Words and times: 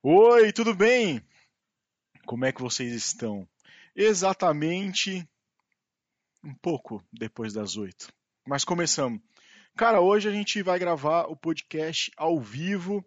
Oi, 0.00 0.52
tudo 0.52 0.76
bem? 0.76 1.20
Como 2.24 2.44
é 2.44 2.52
que 2.52 2.62
vocês 2.62 2.94
estão? 2.94 3.48
Exatamente 3.96 5.28
um 6.42 6.54
pouco 6.54 7.04
depois 7.12 7.52
das 7.52 7.76
oito. 7.76 8.08
Mas 8.46 8.64
começamos. 8.64 9.20
Cara, 9.76 10.00
hoje 10.00 10.28
a 10.28 10.30
gente 10.30 10.62
vai 10.62 10.78
gravar 10.78 11.22
o 11.22 11.34
podcast 11.34 12.12
ao 12.16 12.38
vivo 12.38 13.04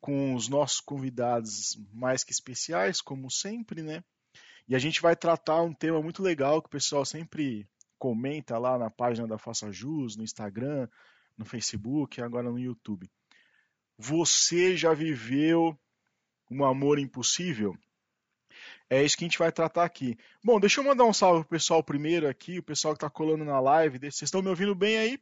com 0.00 0.34
os 0.34 0.48
nossos 0.48 0.80
convidados 0.80 1.78
mais 1.92 2.24
que 2.24 2.32
especiais, 2.32 3.00
como 3.00 3.30
sempre, 3.30 3.80
né? 3.80 4.02
E 4.66 4.74
a 4.74 4.80
gente 4.80 5.00
vai 5.00 5.14
tratar 5.14 5.62
um 5.62 5.72
tema 5.72 6.02
muito 6.02 6.20
legal 6.20 6.60
que 6.60 6.66
o 6.66 6.72
pessoal 6.72 7.04
sempre 7.04 7.64
comenta 7.96 8.58
lá 8.58 8.76
na 8.76 8.90
página 8.90 9.28
da 9.28 9.38
Faça 9.38 9.70
Jus, 9.70 10.16
no 10.16 10.24
Instagram, 10.24 10.88
no 11.38 11.44
Facebook 11.44 12.20
agora 12.20 12.50
no 12.50 12.58
YouTube. 12.58 13.08
Você 13.96 14.76
já 14.76 14.92
viveu 14.92 15.78
um 16.52 16.64
amor 16.64 16.98
impossível? 16.98 17.76
É 18.88 19.02
isso 19.02 19.16
que 19.16 19.24
a 19.24 19.28
gente 19.28 19.38
vai 19.38 19.50
tratar 19.50 19.84
aqui. 19.84 20.18
Bom, 20.44 20.60
deixa 20.60 20.80
eu 20.80 20.84
mandar 20.84 21.04
um 21.04 21.12
salve 21.14 21.40
pro 21.40 21.56
pessoal 21.56 21.82
primeiro 21.82 22.28
aqui, 22.28 22.58
o 22.58 22.62
pessoal 22.62 22.92
que 22.92 23.00
tá 23.00 23.08
colando 23.08 23.44
na 23.44 23.58
live. 23.58 23.98
Vocês 23.98 24.22
estão 24.22 24.42
me 24.42 24.48
ouvindo 24.48 24.74
bem 24.74 24.98
aí? 24.98 25.18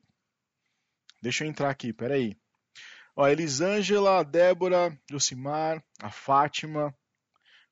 Deixa 1.22 1.44
eu 1.44 1.48
entrar 1.48 1.70
aqui, 1.70 1.92
peraí. 1.92 2.36
Ó, 3.14 3.28
Elisângela, 3.28 4.18
a 4.18 4.22
Débora, 4.22 4.98
Josimar, 5.08 5.82
a 6.00 6.10
Fátima. 6.10 6.88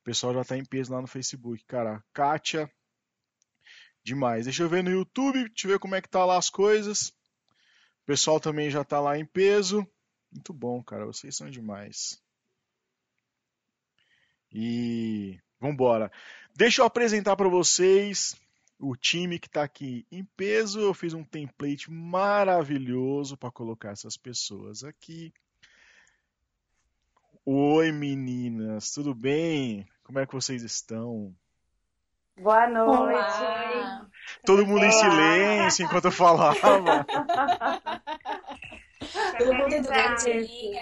O 0.01 0.05
pessoal 0.05 0.35
já 0.35 0.45
tá 0.45 0.57
em 0.57 0.65
peso 0.65 0.93
lá 0.93 1.01
no 1.01 1.09
Facebook, 1.09 1.65
cara. 1.65 2.03
Kátia. 2.13 2.71
Demais. 4.05 4.45
Deixa 4.45 4.63
eu 4.63 4.69
ver 4.69 4.85
no 4.85 4.91
YouTube, 4.91 5.49
deixa 5.49 5.67
eu 5.67 5.73
ver 5.73 5.79
como 5.79 5.95
é 5.95 6.01
que 6.01 6.09
tá 6.09 6.25
lá 6.25 6.37
as 6.37 6.49
coisas. 6.49 7.09
O 8.03 8.07
pessoal 8.07 8.39
também 8.39 8.71
já 8.71 8.85
tá 8.85 9.01
lá 9.01 9.19
em 9.19 9.25
peso. 9.25 9.87
Muito 10.31 10.53
bom, 10.53 10.83
cara. 10.83 11.07
Vocês 11.07 11.37
são 11.37 11.51
demais. 11.51 12.23
E 14.53 15.39
vambora. 15.61 16.11
Deixa 16.55 16.83
eu 16.83 16.87
apresentar 16.87 17.37
para 17.37 17.49
vocês 17.49 18.37
o 18.79 18.97
time 18.97 19.39
que 19.39 19.47
está 19.49 19.63
aqui 19.63 20.07
em 20.11 20.25
peso. 20.37 20.81
Eu 20.81 20.95
fiz 20.95 21.15
um 21.15 21.25
template 21.25 21.91
maravilhoso 21.91 23.37
para 23.37 23.51
colocar 23.51 23.91
essas 23.91 24.17
pessoas 24.17 24.85
aqui. 24.85 25.33
Oi 27.45 27.93
meninas, 27.93 28.91
tudo 28.91 29.15
bem? 29.15 29.87
Como 30.05 30.19
é 30.19 30.27
que 30.27 30.35
vocês 30.35 30.63
estão? 30.63 31.35
Boa 32.37 32.69
noite. 32.69 33.41
Olá. 33.41 34.07
Todo 34.45 34.67
mundo 34.67 34.85
em 34.85 34.93
silêncio 34.93 35.85
enquanto 35.85 36.05
eu 36.07 36.13
falava. 36.13 37.05
Todo 39.39 39.55
mundo 39.55 39.83
doente. 39.83 40.81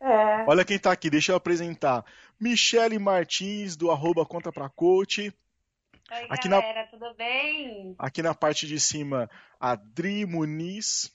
É. 0.00 0.44
Olha 0.46 0.64
quem 0.64 0.78
tá 0.78 0.92
aqui, 0.92 1.10
deixa 1.10 1.32
eu 1.32 1.36
apresentar. 1.36 2.04
Michele 2.38 2.98
Martins, 2.98 3.76
do 3.76 3.90
arroba 3.90 4.24
Conta 4.24 4.50
Pra 4.50 4.68
Coach. 4.68 5.32
Oi, 6.10 6.26
Aqui 6.30 6.48
na- 6.48 6.60
galera, 6.60 6.86
tudo 6.90 7.14
bem? 7.14 7.94
Aqui 7.98 8.22
na 8.22 8.34
parte 8.34 8.66
de 8.66 8.80
cima, 8.80 9.30
Adri 9.60 10.24
Muniz. 10.26 11.14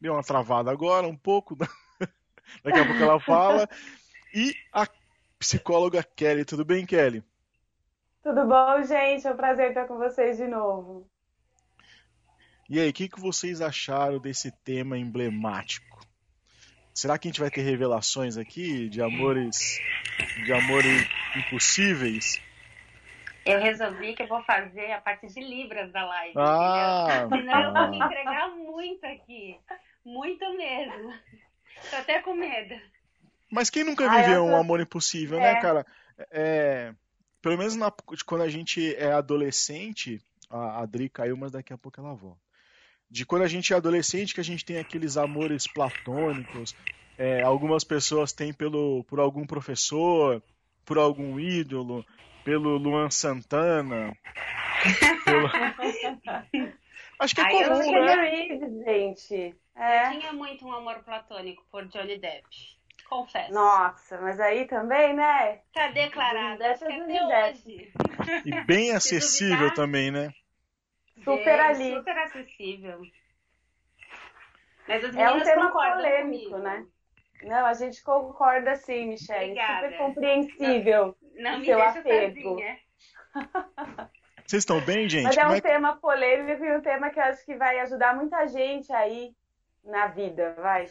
Deu 0.00 0.12
uma 0.12 0.22
travada 0.22 0.70
agora, 0.70 1.06
um 1.06 1.16
pouco. 1.16 1.56
Daqui 2.62 2.78
a 2.78 2.84
pouco 2.86 3.02
ela 3.02 3.20
fala. 3.20 3.68
E 4.32 4.54
a 4.72 4.86
psicóloga 5.38 6.02
Kelly. 6.02 6.44
Tudo 6.44 6.64
bem, 6.64 6.86
Kelly? 6.86 7.22
Tudo 8.22 8.46
bom, 8.46 8.82
gente? 8.82 9.26
É 9.26 9.32
um 9.32 9.36
prazer 9.36 9.68
estar 9.70 9.86
com 9.86 9.98
vocês 9.98 10.36
de 10.36 10.46
novo. 10.46 11.08
E 12.70 12.80
aí, 12.80 12.88
o 12.88 12.92
que, 12.92 13.08
que 13.08 13.20
vocês 13.20 13.60
acharam 13.60 14.18
desse 14.18 14.50
tema 14.50 14.96
emblemático? 14.96 16.03
Será 16.94 17.18
que 17.18 17.26
a 17.26 17.30
gente 17.30 17.40
vai 17.40 17.50
ter 17.50 17.62
revelações 17.62 18.36
aqui 18.36 18.88
de 18.88 19.02
amores, 19.02 19.80
de 20.44 20.52
amores 20.52 21.06
impossíveis? 21.36 22.40
Eu 23.44 23.60
resolvi 23.60 24.14
que 24.14 24.22
eu 24.22 24.28
vou 24.28 24.42
fazer 24.44 24.92
a 24.92 25.00
parte 25.00 25.26
de 25.26 25.40
Libras 25.40 25.92
da 25.92 26.06
live, 26.06 26.34
Ah? 26.38 27.26
Senão 27.28 27.62
eu 27.62 27.72
vou 27.72 27.90
me 27.90 28.00
ah. 28.00 28.06
entregar 28.06 28.48
muito 28.50 29.04
aqui. 29.04 29.58
Muito 30.04 30.56
mesmo. 30.56 31.12
Tô 31.90 31.96
até 31.96 32.20
com 32.22 32.32
medo. 32.34 32.80
Mas 33.50 33.68
quem 33.70 33.82
nunca 33.84 34.08
Ah, 34.10 34.20
eu 34.20 34.24
viveu 34.24 34.44
um 34.44 34.50
tô- 34.50 34.56
amor 34.56 34.80
impossível, 34.80 35.38
né, 35.40 35.52
É. 35.52 35.60
cara? 35.60 35.84
É, 36.30 36.94
pelo 37.42 37.58
menos 37.58 37.74
na- 37.74 37.92
quando 38.24 38.42
a 38.42 38.48
gente 38.48 38.94
é 38.94 39.12
adolescente, 39.12 40.22
a 40.48 40.80
Adri 40.80 41.08
caiu, 41.08 41.36
mas 41.36 41.50
daqui 41.52 41.72
a 41.72 41.78
pouco 41.78 42.00
ela 42.00 42.14
volta. 42.14 42.40
De 43.14 43.24
quando 43.24 43.42
a 43.42 43.46
gente 43.48 43.72
é 43.72 43.76
adolescente, 43.76 44.34
que 44.34 44.40
a 44.40 44.44
gente 44.44 44.64
tem 44.64 44.76
aqueles 44.76 45.16
amores 45.16 45.68
platônicos, 45.68 46.74
é, 47.16 47.42
algumas 47.44 47.84
pessoas 47.84 48.32
têm 48.32 48.52
pelo, 48.52 49.04
por 49.04 49.20
algum 49.20 49.46
professor, 49.46 50.42
por 50.84 50.98
algum 50.98 51.38
ídolo, 51.38 52.04
pelo 52.42 52.76
Luan 52.76 53.08
Santana. 53.10 54.12
pelo- 55.24 55.46
Acho 57.20 57.34
que 57.36 57.40
é 57.40 57.44
eu 57.44 57.68
comum, 57.70 57.92
né? 57.92 58.14
Reeves, 58.16 58.84
gente. 58.84 59.54
Eu 59.76 59.82
É. 59.82 60.10
tinha 60.10 60.32
muito 60.32 60.66
um 60.66 60.72
amor 60.72 60.98
platônico 61.04 61.64
por 61.70 61.86
Johnny 61.86 62.18
Depp. 62.18 62.48
Confesso. 63.08 63.52
Nossa, 63.54 64.20
mas 64.20 64.40
aí 64.40 64.66
também, 64.66 65.14
né? 65.14 65.60
Tá 65.72 65.86
declarado. 65.92 66.58
Johnny 66.64 66.72
Acho 66.72 66.84
que 66.84 66.98
Depp 66.98 67.12
é 67.12 67.22
até 67.22 67.52
Johnny 67.52 67.52
hoje. 67.52 67.92
E 68.44 68.64
bem 68.64 68.90
acessível 68.96 69.72
também, 69.72 70.10
né? 70.10 70.34
Super 71.22 71.58
É, 71.58 71.60
ali. 71.60 71.94
Super 71.94 72.18
acessível. 72.18 73.02
Mas 74.88 75.04
os 75.04 75.16
É 75.16 75.30
um 75.30 75.40
tema 75.42 75.70
polêmico, 75.70 76.50
comigo. 76.50 76.58
né? 76.58 76.86
Não, 77.42 77.66
a 77.66 77.74
gente 77.74 78.02
concorda 78.02 78.74
sim, 78.76 79.08
Michelle. 79.08 79.52
Obrigada. 79.52 79.86
Super 79.86 79.98
compreensível. 79.98 81.16
Não 81.36 81.58
me 81.58 81.64
Seu 81.66 81.76
deixa 81.78 81.98
apego. 82.00 82.56
Vocês 84.46 84.60
estão 84.62 84.80
bem, 84.80 85.08
gente? 85.08 85.24
Mas 85.24 85.36
é 85.36 85.40
Como 85.40 85.52
um 85.54 85.56
é 85.56 85.60
tema 85.60 85.96
polêmico 85.96 86.64
e 86.64 86.76
um 86.76 86.80
tema 86.80 87.10
que 87.10 87.18
eu 87.18 87.24
acho 87.24 87.44
que 87.44 87.54
vai 87.56 87.78
ajudar 87.80 88.14
muita 88.14 88.46
gente 88.46 88.92
aí 88.92 89.34
na 89.82 90.06
vida, 90.08 90.54
vai. 90.58 90.88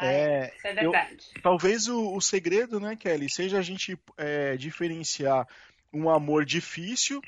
É, 0.00 0.52
Isso 0.56 0.66
é 0.66 0.70
eu- 0.72 0.90
verdade. 0.90 1.18
Talvez 1.42 1.88
o, 1.88 2.14
o 2.14 2.20
segredo, 2.20 2.78
né, 2.80 2.96
Kelly, 2.96 3.30
seja 3.30 3.58
a 3.58 3.62
gente 3.62 3.98
é, 4.18 4.56
diferenciar 4.56 5.46
um 5.92 6.10
amor 6.10 6.44
difícil, 6.44 7.20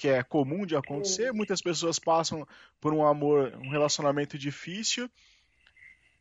que 0.00 0.08
é 0.08 0.22
comum 0.22 0.64
de 0.64 0.74
acontecer, 0.74 1.30
muitas 1.30 1.60
pessoas 1.60 1.98
passam 1.98 2.48
por 2.80 2.94
um 2.94 3.06
amor, 3.06 3.52
um 3.56 3.68
relacionamento 3.68 4.38
difícil, 4.38 5.10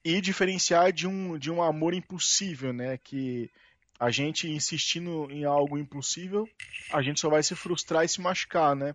e 0.04 0.20
diferenciar 0.20 0.92
de 0.92 1.08
um, 1.08 1.38
de 1.38 1.50
um 1.50 1.64
amor 1.64 1.94
impossível, 1.94 2.74
né, 2.74 2.98
que 2.98 3.50
a 3.98 4.12
gente 4.12 4.50
insistindo 4.50 5.32
em 5.32 5.46
algo 5.46 5.78
impossível, 5.78 6.46
a 6.92 7.02
gente 7.02 7.22
só 7.22 7.30
vai 7.30 7.42
se 7.42 7.56
frustrar 7.56 8.04
e 8.04 8.10
se 8.10 8.20
machucar, 8.20 8.76
né? 8.76 8.94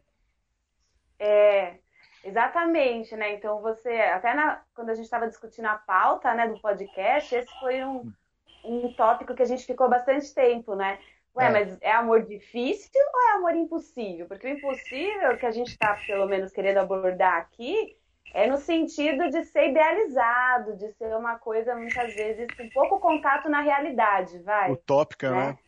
É, 1.19 1.77
exatamente, 2.23 3.17
né? 3.17 3.35
Então 3.35 3.63
você, 3.63 3.89
até 3.89 4.35
na- 4.35 4.63
quando 4.75 4.91
a 4.91 4.95
gente 4.95 5.05
estava 5.05 5.27
discutindo 5.27 5.67
a 5.67 5.77
pauta, 5.77 6.35
né, 6.35 6.47
do 6.47 6.61
podcast, 6.61 7.35
esse 7.35 7.51
foi 7.59 7.83
um, 7.85 8.13
um 8.63 8.93
tópico 8.93 9.35
que 9.35 9.43
a 9.43 9.47
gente 9.47 9.65
ficou 9.65 9.89
bastante 9.89 10.35
tempo, 10.35 10.75
né? 10.75 10.99
Ué, 11.37 11.47
É. 11.47 11.51
mas 11.51 11.79
é 11.81 11.93
amor 11.93 12.23
difícil 12.23 13.01
ou 13.13 13.21
é 13.21 13.37
amor 13.37 13.57
impossível? 13.57 14.27
Porque 14.27 14.47
o 14.47 14.51
impossível 14.51 15.37
que 15.37 15.47
a 15.47 15.51
gente 15.51 15.71
está, 15.73 15.99
pelo 16.07 16.27
menos, 16.27 16.53
querendo 16.53 16.79
abordar 16.79 17.37
aqui 17.39 17.97
é 18.33 18.47
no 18.47 18.57
sentido 18.57 19.31
de 19.31 19.45
ser 19.45 19.71
idealizado, 19.71 20.77
de 20.77 20.93
ser 20.95 21.15
uma 21.17 21.39
coisa, 21.39 21.75
muitas 21.75 22.15
vezes, 22.15 22.47
com 22.57 22.69
pouco 22.71 22.99
contato 23.01 23.49
na 23.49 23.61
realidade, 23.61 24.39
vai. 24.41 24.73
Utópica, 24.73 25.31
né? 25.31 25.47
né? 25.47 25.59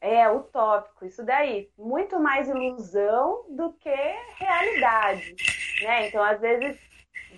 É, 0.00 0.28
utópico, 0.28 1.04
isso 1.04 1.24
daí. 1.24 1.70
Muito 1.78 2.18
mais 2.18 2.48
ilusão 2.48 3.44
do 3.48 3.72
que 3.74 3.94
realidade, 4.36 5.34
né? 5.82 6.08
Então, 6.08 6.22
às 6.22 6.40
vezes, 6.40 6.76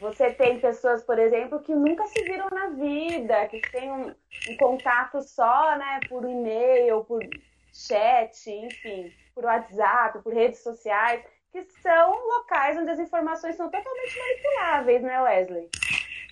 você 0.04 0.30
tem 0.30 0.60
pessoas, 0.60 1.02
por 1.02 1.18
exemplo, 1.18 1.62
que 1.62 1.74
nunca 1.74 2.06
se 2.06 2.22
viram 2.24 2.50
na 2.50 2.68
vida, 2.68 3.46
que 3.48 3.58
têm 3.70 3.90
um, 3.90 4.14
um 4.50 4.56
contato 4.58 5.22
só, 5.22 5.76
né, 5.78 6.00
por 6.10 6.24
e-mail, 6.24 7.02
por 7.04 7.20
chat, 7.72 8.50
enfim, 8.50 9.10
por 9.34 9.44
WhatsApp, 9.44 10.22
por 10.22 10.34
redes 10.34 10.62
sociais, 10.62 11.24
que 11.50 11.62
são 11.80 12.10
locais 12.36 12.76
onde 12.76 12.90
as 12.90 12.98
informações 12.98 13.56
são 13.56 13.70
totalmente 13.70 14.18
manipuláveis, 14.18 15.02
né, 15.02 15.22
Wesley? 15.22 15.68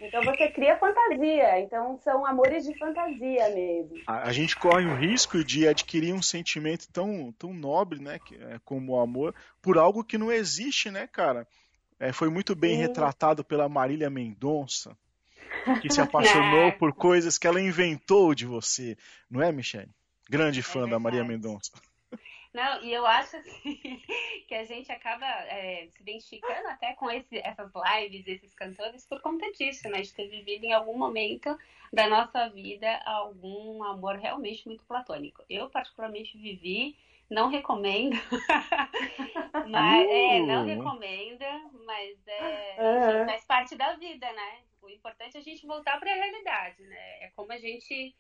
Então 0.02 0.22
você 0.22 0.48
cria 0.48 0.76
fantasia, 0.76 1.60
então 1.60 1.98
são 2.02 2.26
amores 2.26 2.64
de 2.64 2.76
fantasia 2.76 3.48
mesmo. 3.50 3.96
A, 4.06 4.28
a 4.28 4.32
gente 4.32 4.56
corre 4.56 4.84
o 4.84 4.96
risco 4.96 5.42
de 5.42 5.66
adquirir 5.66 6.12
um 6.12 6.20
sentimento 6.20 6.88
tão, 6.92 7.32
tão 7.38 7.54
nobre, 7.54 8.00
né, 8.00 8.20
é 8.50 8.58
como 8.64 8.92
o 8.92 9.00
amor, 9.00 9.34
por 9.62 9.78
algo 9.78 10.04
que 10.04 10.19
não 10.19 10.30
existe, 10.30 10.90
né, 10.90 11.06
cara? 11.06 11.46
É, 12.02 12.12
foi 12.12 12.28
muito 12.28 12.56
bem 12.56 12.75
Sim. 12.75 12.81
retratado 12.81 13.44
pela 13.44 13.69
Marília 13.69 14.10
Mendonça, 14.10 14.99
que 15.81 15.88
se 15.88 16.00
apaixonou 16.00 16.66
É. 16.66 16.70
por 16.72 16.93
coisas 16.93 17.38
que 17.38 17.46
ela 17.46 17.60
inventou 17.60 18.34
de 18.34 18.44
você, 18.44 18.99
não 19.31 19.40
é, 19.40 19.52
Michelle? 19.52 19.88
Grande 20.28 20.64
fã 20.64 20.81
da 20.81 20.87
verdade. 20.87 21.02
Maria 21.04 21.25
Mendonça. 21.25 21.70
Não, 22.52 22.82
e 22.82 22.93
eu 22.93 23.06
acho 23.06 23.37
assim, 23.37 24.02
que 24.49 24.54
a 24.54 24.64
gente 24.64 24.90
acaba 24.90 25.25
é, 25.25 25.87
se 25.93 26.02
identificando 26.02 26.66
até 26.66 26.93
com 26.94 27.08
esse, 27.08 27.38
essas 27.38 27.70
lives, 27.72 28.26
esses 28.26 28.52
cantores, 28.52 29.06
por 29.06 29.20
conta 29.20 29.48
disso, 29.52 29.88
né? 29.88 30.02
De 30.02 30.12
ter 30.12 30.26
vivido 30.26 30.64
em 30.64 30.72
algum 30.72 30.98
momento 30.98 31.56
da 31.93 32.08
nossa 32.08 32.48
vida 32.48 33.00
algum 33.06 33.84
amor 33.84 34.16
realmente 34.16 34.66
muito 34.66 34.84
platônico. 34.87 35.44
Eu, 35.48 35.70
particularmente, 35.70 36.37
vivi, 36.37 36.96
não 37.32 37.49
recomendo, 37.49 38.17
mas, 39.69 40.08
é, 40.08 40.40
não 40.40 40.62
uh! 40.62 40.67
recomenda, 40.67 41.46
mas 41.84 42.19
é, 42.26 43.25
faz 43.26 43.44
parte 43.46 43.75
da 43.75 43.94
vida, 43.96 44.31
né? 44.32 44.58
O 44.82 44.88
importante 44.88 45.37
é 45.37 45.40
a 45.40 45.43
gente 45.43 45.67
voltar 45.67 45.99
para 45.99 46.12
a 46.12 46.14
realidade, 46.14 46.82
né? 46.82 47.25
É 47.25 47.32
como 47.34 47.52
a 47.52 47.58
gente 47.58 48.14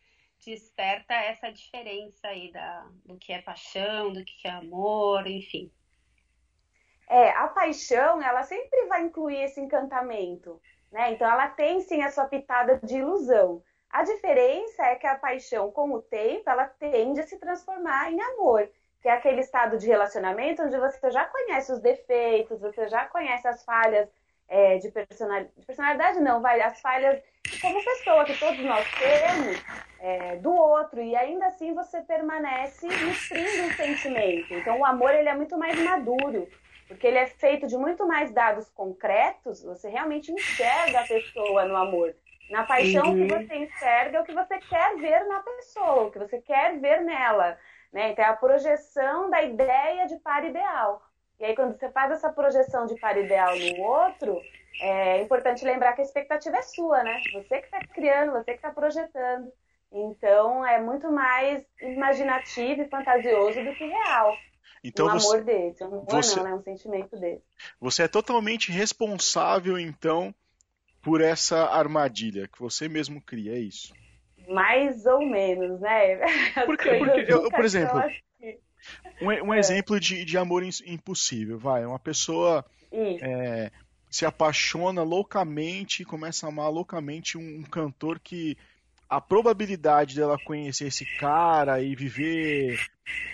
desperta 0.44 1.14
essa 1.14 1.52
diferença 1.52 2.26
aí 2.26 2.50
da, 2.50 2.88
do 3.04 3.16
que 3.16 3.32
é 3.32 3.42
paixão, 3.42 4.12
do 4.12 4.24
que 4.24 4.48
é 4.48 4.50
amor, 4.50 5.26
enfim. 5.26 5.70
É, 7.08 7.30
a 7.30 7.48
paixão, 7.48 8.22
ela 8.22 8.42
sempre 8.42 8.86
vai 8.86 9.02
incluir 9.02 9.42
esse 9.42 9.60
encantamento, 9.60 10.60
né? 10.90 11.12
Então 11.12 11.30
ela 11.30 11.48
tem 11.48 11.80
sim 11.80 12.02
a 12.02 12.10
sua 12.10 12.26
pitada 12.26 12.80
de 12.82 12.96
ilusão. 12.96 13.62
A 13.90 14.04
diferença 14.04 14.86
é 14.86 14.96
que 14.96 15.06
a 15.06 15.18
paixão, 15.18 15.70
com 15.70 15.92
o 15.92 16.00
tempo, 16.00 16.48
ela 16.48 16.66
tende 16.66 17.20
a 17.20 17.26
se 17.26 17.38
transformar 17.38 18.10
em 18.10 18.20
amor, 18.22 18.66
que 19.02 19.08
é 19.08 19.12
aquele 19.12 19.40
estado 19.40 19.76
de 19.76 19.88
relacionamento 19.88 20.62
onde 20.62 20.78
você 20.78 21.10
já 21.10 21.24
conhece 21.24 21.72
os 21.72 21.80
defeitos, 21.80 22.60
você 22.60 22.88
já 22.88 23.04
conhece 23.06 23.48
as 23.48 23.64
falhas 23.64 24.08
é, 24.48 24.78
de, 24.78 24.90
personalidade, 24.90 25.50
de 25.58 25.66
personalidade, 25.66 26.20
não, 26.20 26.40
vai, 26.40 26.60
as 26.60 26.80
falhas 26.80 27.20
como 27.60 27.84
pessoa 27.84 28.24
que 28.24 28.38
todos 28.38 28.64
nós 28.64 28.86
temos 28.94 29.64
é, 29.98 30.36
do 30.36 30.52
outro 30.54 31.02
e 31.02 31.16
ainda 31.16 31.46
assim 31.46 31.74
você 31.74 32.00
permanece 32.02 32.86
nutrindo 32.86 33.64
um 33.64 33.72
sentimento. 33.72 34.54
Então 34.54 34.78
o 34.78 34.84
amor 34.84 35.12
ele 35.14 35.28
é 35.28 35.34
muito 35.34 35.58
mais 35.58 35.76
maduro, 35.82 36.48
porque 36.86 37.06
ele 37.06 37.18
é 37.18 37.26
feito 37.26 37.66
de 37.66 37.76
muito 37.76 38.06
mais 38.06 38.30
dados 38.30 38.68
concretos. 38.70 39.64
Você 39.64 39.88
realmente 39.88 40.30
enxerga 40.30 41.00
a 41.00 41.06
pessoa 41.06 41.64
no 41.64 41.76
amor. 41.76 42.14
Na 42.50 42.64
paixão 42.64 43.06
uhum. 43.06 43.26
que 43.26 43.34
você 43.34 43.54
enxerga 43.56 44.18
é 44.18 44.20
o 44.20 44.24
que 44.24 44.34
você 44.34 44.58
quer 44.58 44.96
ver 44.96 45.24
na 45.26 45.40
pessoa, 45.40 46.04
o 46.04 46.10
que 46.10 46.18
você 46.18 46.40
quer 46.40 46.78
ver 46.78 47.00
nela. 47.02 47.58
Né? 47.92 48.12
Então 48.12 48.24
é 48.24 48.28
a 48.28 48.36
projeção 48.36 49.28
da 49.28 49.42
ideia 49.42 50.06
de 50.06 50.16
par 50.16 50.44
ideal. 50.44 51.02
E 51.38 51.44
aí 51.44 51.54
quando 51.54 51.78
você 51.78 51.90
faz 51.90 52.12
essa 52.12 52.32
projeção 52.32 52.86
de 52.86 52.98
par 52.98 53.16
ideal 53.18 53.54
no 53.58 53.82
outro, 53.82 54.40
é 54.80 55.20
importante 55.20 55.64
lembrar 55.64 55.92
que 55.92 56.00
a 56.00 56.04
expectativa 56.04 56.56
é 56.56 56.62
sua, 56.62 57.02
né? 57.02 57.20
Você 57.32 57.58
que 57.58 57.66
está 57.66 57.80
criando, 57.80 58.32
você 58.32 58.52
que 58.52 58.58
está 58.58 58.70
projetando. 58.70 59.52
Então 59.90 60.66
é 60.66 60.80
muito 60.80 61.10
mais 61.10 61.64
imaginativo 61.80 62.82
e 62.82 62.88
fantasioso 62.88 63.62
do 63.62 63.74
que 63.74 63.84
real. 63.84 64.34
Então, 64.84 65.06
um 65.06 65.10
amor 65.10 65.20
você, 65.20 65.42
desse, 65.42 65.84
um 65.84 65.86
amor 65.86 66.06
você, 66.08 66.36
não, 66.36 66.44
né? 66.44 66.54
Um 66.54 66.62
sentimento 66.62 67.16
desse. 67.16 67.44
Você 67.80 68.02
é 68.02 68.08
totalmente 68.08 68.72
responsável, 68.72 69.78
então, 69.78 70.34
por 71.02 71.20
essa 71.20 71.66
armadilha 71.66 72.48
que 72.48 72.58
você 72.58 72.88
mesmo 72.88 73.20
cria, 73.20 73.54
é 73.54 73.58
isso? 73.58 73.94
Mais 74.48 75.06
ou 75.06 75.24
menos, 75.24 75.80
né? 75.80 76.16
Porque, 76.66 76.98
porque 76.98 77.32
eu, 77.32 77.50
por 77.50 77.64
exemplo, 77.64 78.00
um, 79.20 79.48
um 79.48 79.54
é. 79.54 79.58
exemplo 79.58 79.98
de, 80.00 80.24
de 80.24 80.38
amor 80.38 80.62
impossível, 80.64 81.58
vai, 81.58 81.84
uma 81.84 81.98
pessoa 81.98 82.64
é, 82.92 83.70
se 84.10 84.26
apaixona 84.26 85.02
loucamente, 85.02 86.04
começa 86.04 86.46
a 86.46 86.48
amar 86.48 86.70
loucamente 86.70 87.38
um, 87.38 87.60
um 87.60 87.62
cantor 87.62 88.18
que 88.18 88.56
a 89.08 89.20
probabilidade 89.20 90.16
dela 90.16 90.38
conhecer 90.44 90.86
esse 90.86 91.04
cara 91.18 91.82
e 91.82 91.94
viver 91.94 92.78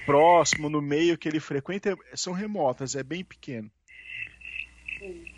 próximo, 0.05 0.69
no 0.69 0.83
meio 0.83 1.17
que 1.17 1.29
ele 1.29 1.41
frequenta, 1.41 1.97
são 2.15 2.33
remotas, 2.33 2.97
é 2.97 3.03
bem 3.03 3.25
pequeno. 3.25 3.71
E 5.01 5.38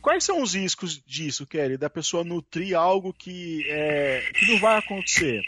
quais 0.00 0.24
são 0.24 0.42
os 0.42 0.54
riscos 0.54 1.02
disso, 1.02 1.46
Kelly? 1.46 1.76
Da 1.76 1.90
pessoa 1.90 2.24
nutrir 2.24 2.76
algo 2.76 3.12
que, 3.12 3.68
é, 3.70 4.20
que 4.32 4.52
não 4.52 4.60
vai 4.60 4.78
acontecer? 4.78 5.42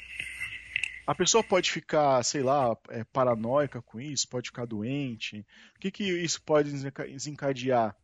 A 1.07 1.15
pessoa 1.15 1.45
pode 1.45 1.71
ficar, 1.71 2.23
sei 2.25 2.43
lá, 2.43 2.77
é, 2.89 3.05
paranoica 3.05 3.81
com 3.81 4.01
isso, 4.01 4.29
pode 4.29 4.49
ficar 4.49 4.67
doente. 4.67 5.47
O 5.77 5.79
que, 5.79 5.91
que 5.91 6.05
isso 6.05 6.43
pode 6.43 6.73
desencadear? 6.73 7.95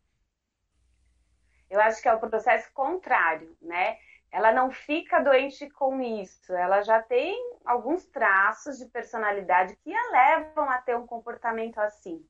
Eu 1.69 1.81
acho 1.81 2.01
que 2.01 2.07
é 2.07 2.13
o 2.13 2.19
processo 2.19 2.71
contrário, 2.73 3.57
né? 3.61 3.97
Ela 4.31 4.51
não 4.51 4.71
fica 4.71 5.19
doente 5.19 5.69
com 5.71 6.01
isso, 6.01 6.53
ela 6.53 6.81
já 6.81 7.01
tem 7.01 7.37
alguns 7.65 8.05
traços 8.05 8.77
de 8.77 8.85
personalidade 8.85 9.75
que 9.83 9.93
a 9.93 10.11
levam 10.11 10.69
a 10.69 10.79
ter 10.79 10.95
um 10.95 11.05
comportamento 11.05 11.79
assim, 11.79 12.25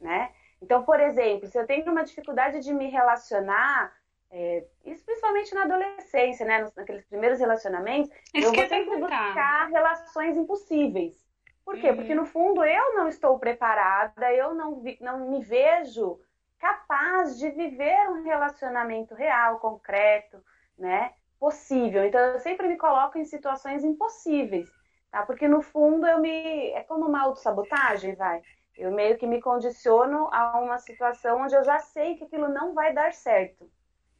né? 0.00 0.32
Então, 0.60 0.82
por 0.82 1.00
exemplo, 1.00 1.48
se 1.48 1.58
eu 1.58 1.66
tenho 1.66 1.90
uma 1.90 2.04
dificuldade 2.04 2.60
de 2.60 2.74
me 2.74 2.88
relacionar, 2.88 3.92
é, 4.30 4.64
isso 4.84 5.04
principalmente 5.04 5.54
na 5.54 5.62
adolescência, 5.62 6.44
né? 6.44 6.62
Nos, 6.62 6.74
naqueles 6.74 7.04
primeiros 7.06 7.38
relacionamentos, 7.38 8.10
isso 8.34 8.48
eu 8.48 8.52
vou 8.52 8.68
sempre 8.68 8.98
buscar 8.98 9.68
relações 9.68 10.36
impossíveis. 10.36 11.26
Por 11.64 11.78
quê? 11.78 11.90
Uhum. 11.90 11.96
Porque 11.96 12.14
no 12.14 12.24
fundo 12.24 12.64
eu 12.64 12.94
não 12.94 13.08
estou 13.08 13.38
preparada, 13.38 14.32
eu 14.32 14.54
não, 14.54 14.80
vi, 14.80 14.98
não 15.00 15.30
me 15.30 15.42
vejo 15.42 16.18
capaz 16.58 17.38
de 17.38 17.50
viver 17.50 18.08
um 18.10 18.22
relacionamento 18.22 19.14
real, 19.14 19.58
concreto, 19.60 20.42
né? 20.78 21.12
Possível. 21.38 22.04
Então 22.04 22.20
eu 22.20 22.40
sempre 22.40 22.66
me 22.68 22.76
coloco 22.76 23.16
em 23.16 23.24
situações 23.24 23.84
impossíveis, 23.84 24.68
tá? 25.10 25.24
Porque 25.24 25.46
no 25.46 25.62
fundo 25.62 26.06
eu 26.06 26.18
me 26.18 26.70
é 26.72 26.82
como 26.82 27.06
uma 27.06 27.22
autossabotagem, 27.22 28.14
vai. 28.14 28.42
Eu 28.78 28.92
meio 28.92 29.18
que 29.18 29.26
me 29.26 29.42
condiciono 29.42 30.28
a 30.32 30.56
uma 30.60 30.78
situação 30.78 31.42
onde 31.42 31.54
eu 31.54 31.64
já 31.64 31.80
sei 31.80 32.14
que 32.14 32.24
aquilo 32.24 32.48
não 32.48 32.74
vai 32.74 32.94
dar 32.94 33.12
certo. 33.12 33.68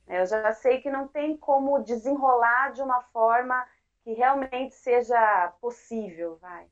Eu 0.09 0.27
já 0.27 0.53
sei 0.53 0.81
que 0.81 0.91
não 0.91 1.07
tem 1.07 1.37
como 1.37 1.79
desenrolar 1.79 2.73
de 2.73 2.83
uma 2.83 3.01
forma 3.13 3.65
que 4.03 4.13
realmente 4.15 4.75
seja 4.75 5.55
possível, 5.61 6.39
vai. 6.43 6.67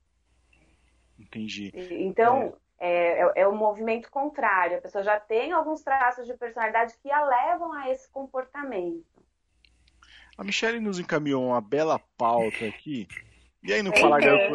Entendi. 1.17 1.71
Então, 1.75 2.57
é, 2.77 3.21
é, 3.21 3.33
é 3.37 3.47
o 3.47 3.55
movimento 3.55 4.11
contrário. 4.11 4.79
A 4.79 4.81
pessoa 4.81 5.05
já 5.05 5.21
tem 5.21 5.53
alguns 5.53 5.83
traços 5.83 6.27
de 6.27 6.35
personalidade 6.35 6.95
que 7.01 7.11
a 7.11 7.25
levam 7.25 7.73
a 7.73 7.89
esse 7.89 8.11
comportamento. 8.11 9.05
A 10.37 10.43
Michelle 10.43 10.81
nos 10.81 10.99
encaminhou 10.99 11.47
uma 11.47 11.61
bela 11.61 12.01
pauta 12.19 12.67
aqui. 12.67 13.07
E 13.63 13.73
aí 13.73 13.83
no 13.83 13.93
parágrafo, 13.93 14.55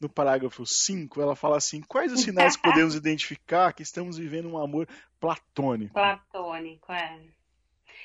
no 0.00 0.08
parágrafo 0.08 0.64
5, 0.64 1.20
ela 1.20 1.36
fala 1.36 1.56
assim: 1.56 1.82
quais 1.82 2.12
os 2.12 2.22
sinais 2.22 2.56
que 2.56 2.62
podemos 2.62 2.94
identificar 2.96 3.72
que 3.72 3.82
estamos 3.82 4.16
vivendo 4.16 4.50
um 4.50 4.58
amor 4.58 4.88
platônico? 5.20 5.92
Platônico, 5.92 6.92
é. 6.92 7.20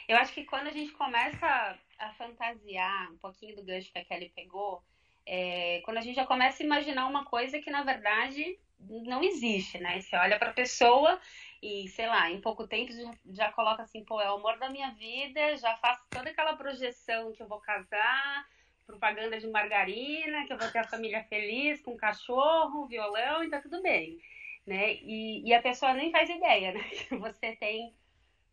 Eu 0.08 0.18
acho 0.18 0.34
que 0.34 0.44
quando 0.44 0.68
a 0.68 0.72
gente 0.72 0.92
começa 0.92 1.80
a 1.98 2.14
fantasiar 2.14 3.12
um 3.12 3.18
pouquinho 3.18 3.56
do 3.56 3.64
gancho 3.64 3.92
que 3.92 3.98
a 3.98 4.06
Kelly 4.06 4.32
pegou, 4.36 4.84
é, 5.26 5.82
quando 5.84 5.98
a 5.98 6.02
gente 6.02 6.16
já 6.16 6.26
começa 6.26 6.62
a 6.62 6.66
imaginar 6.66 7.08
uma 7.08 7.26
coisa 7.26 7.60
que 7.60 7.72
na 7.72 7.84
verdade 7.84 8.60
não 8.80 9.24
existe, 9.24 9.80
né? 9.80 10.00
Você 10.00 10.16
olha 10.16 10.38
para 10.38 10.50
a 10.50 10.54
pessoa 10.54 11.20
e, 11.62 11.88
sei 11.90 12.08
lá, 12.08 12.30
em 12.30 12.40
pouco 12.42 12.68
tempo 12.68 12.92
já, 12.92 13.12
já, 13.32 13.52
coloca 13.52 13.84
assim, 13.84 14.04
pô, 14.04 14.22
é 14.22 14.30
o 14.30 14.36
amor 14.36 14.60
da 14.60 14.70
minha 14.70 14.92
vida, 14.92 15.56
já 15.58 15.76
faço 15.78 16.04
toda 16.10 16.30
aquela 16.30 16.56
projeção 16.56 17.32
que 17.32 17.42
eu 17.42 17.48
vou 17.48 17.60
casar, 17.60 18.46
propaganda 18.86 19.40
de 19.40 19.48
margarina, 19.48 20.46
que 20.46 20.54
eu 20.54 20.58
vou 20.58 20.70
ter 20.70 20.80
a 20.80 20.88
família 20.88 21.24
feliz, 21.26 21.82
com 21.82 21.98
cachorro, 21.98 22.88
violão, 22.88 23.44
e 23.44 23.50
tá 23.50 23.62
tudo 23.62 23.82
bem, 23.82 24.20
né? 24.66 24.96
E, 24.96 25.48
e 25.48 25.54
a 25.54 25.62
pessoa 25.62 25.94
nem 25.94 26.12
faz 26.12 26.30
ideia, 26.30 26.74
né? 26.74 26.84
Que 27.08 27.16
você 27.16 27.56
tem 27.56 27.94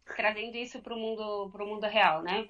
trazendo 0.05 0.57
isso 0.57 0.81
para 0.83 0.95
o 0.95 0.99
mundo, 0.99 1.51
pro 1.51 1.67
mundo 1.67 1.87
real, 1.87 2.23
né? 2.23 2.49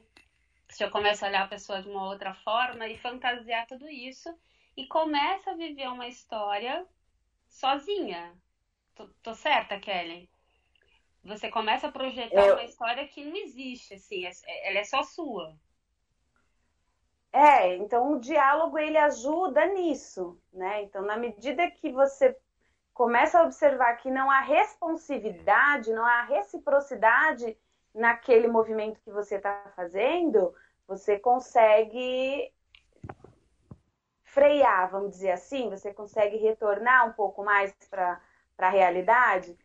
Se 0.68 0.82
eu 0.82 0.90
começo 0.90 1.24
a 1.24 1.28
olhar 1.28 1.42
a 1.42 1.48
pessoa 1.48 1.82
de 1.82 1.88
uma 1.88 2.08
outra 2.08 2.34
forma 2.34 2.88
e 2.88 2.96
fantasiar 2.98 3.66
tudo 3.66 3.88
isso 3.88 4.34
e 4.76 4.86
começa 4.86 5.50
a 5.50 5.56
viver 5.56 5.88
uma 5.88 6.08
história 6.08 6.86
sozinha. 7.48 8.34
Tô, 8.94 9.06
tô 9.22 9.34
certa, 9.34 9.78
Kelly? 9.78 10.30
Você 11.24 11.50
começa 11.50 11.88
a 11.88 11.92
projetar 11.92 12.46
Eu... 12.46 12.54
uma 12.54 12.64
história 12.64 13.06
que 13.06 13.24
não 13.24 13.36
existe, 13.36 13.94
assim, 13.94 14.24
é, 14.24 14.30
é, 14.46 14.70
ela 14.70 14.78
é 14.78 14.84
só 14.84 15.02
sua. 15.02 15.56
É, 17.32 17.76
então 17.76 18.12
o 18.12 18.20
diálogo 18.20 18.78
ele 18.78 18.98
ajuda 18.98 19.64
nisso, 19.66 20.38
né? 20.52 20.82
Então, 20.82 21.02
na 21.02 21.16
medida 21.16 21.70
que 21.70 21.90
você 21.90 22.36
começa 22.92 23.40
a 23.40 23.44
observar 23.44 23.96
que 23.96 24.10
não 24.10 24.30
há 24.30 24.40
responsividade, 24.40 25.92
não 25.92 26.04
há 26.04 26.22
reciprocidade 26.22 27.56
naquele 27.94 28.48
movimento 28.48 29.00
que 29.00 29.10
você 29.10 29.36
está 29.36 29.72
fazendo, 29.74 30.54
você 30.86 31.18
consegue 31.18 32.52
frear, 34.24 34.90
vamos 34.90 35.12
dizer 35.12 35.32
assim, 35.32 35.70
você 35.70 35.92
consegue 35.92 36.36
retornar 36.36 37.08
um 37.08 37.12
pouco 37.12 37.42
mais 37.42 37.72
para 37.90 38.20
a 38.58 38.68
realidade. 38.68 39.56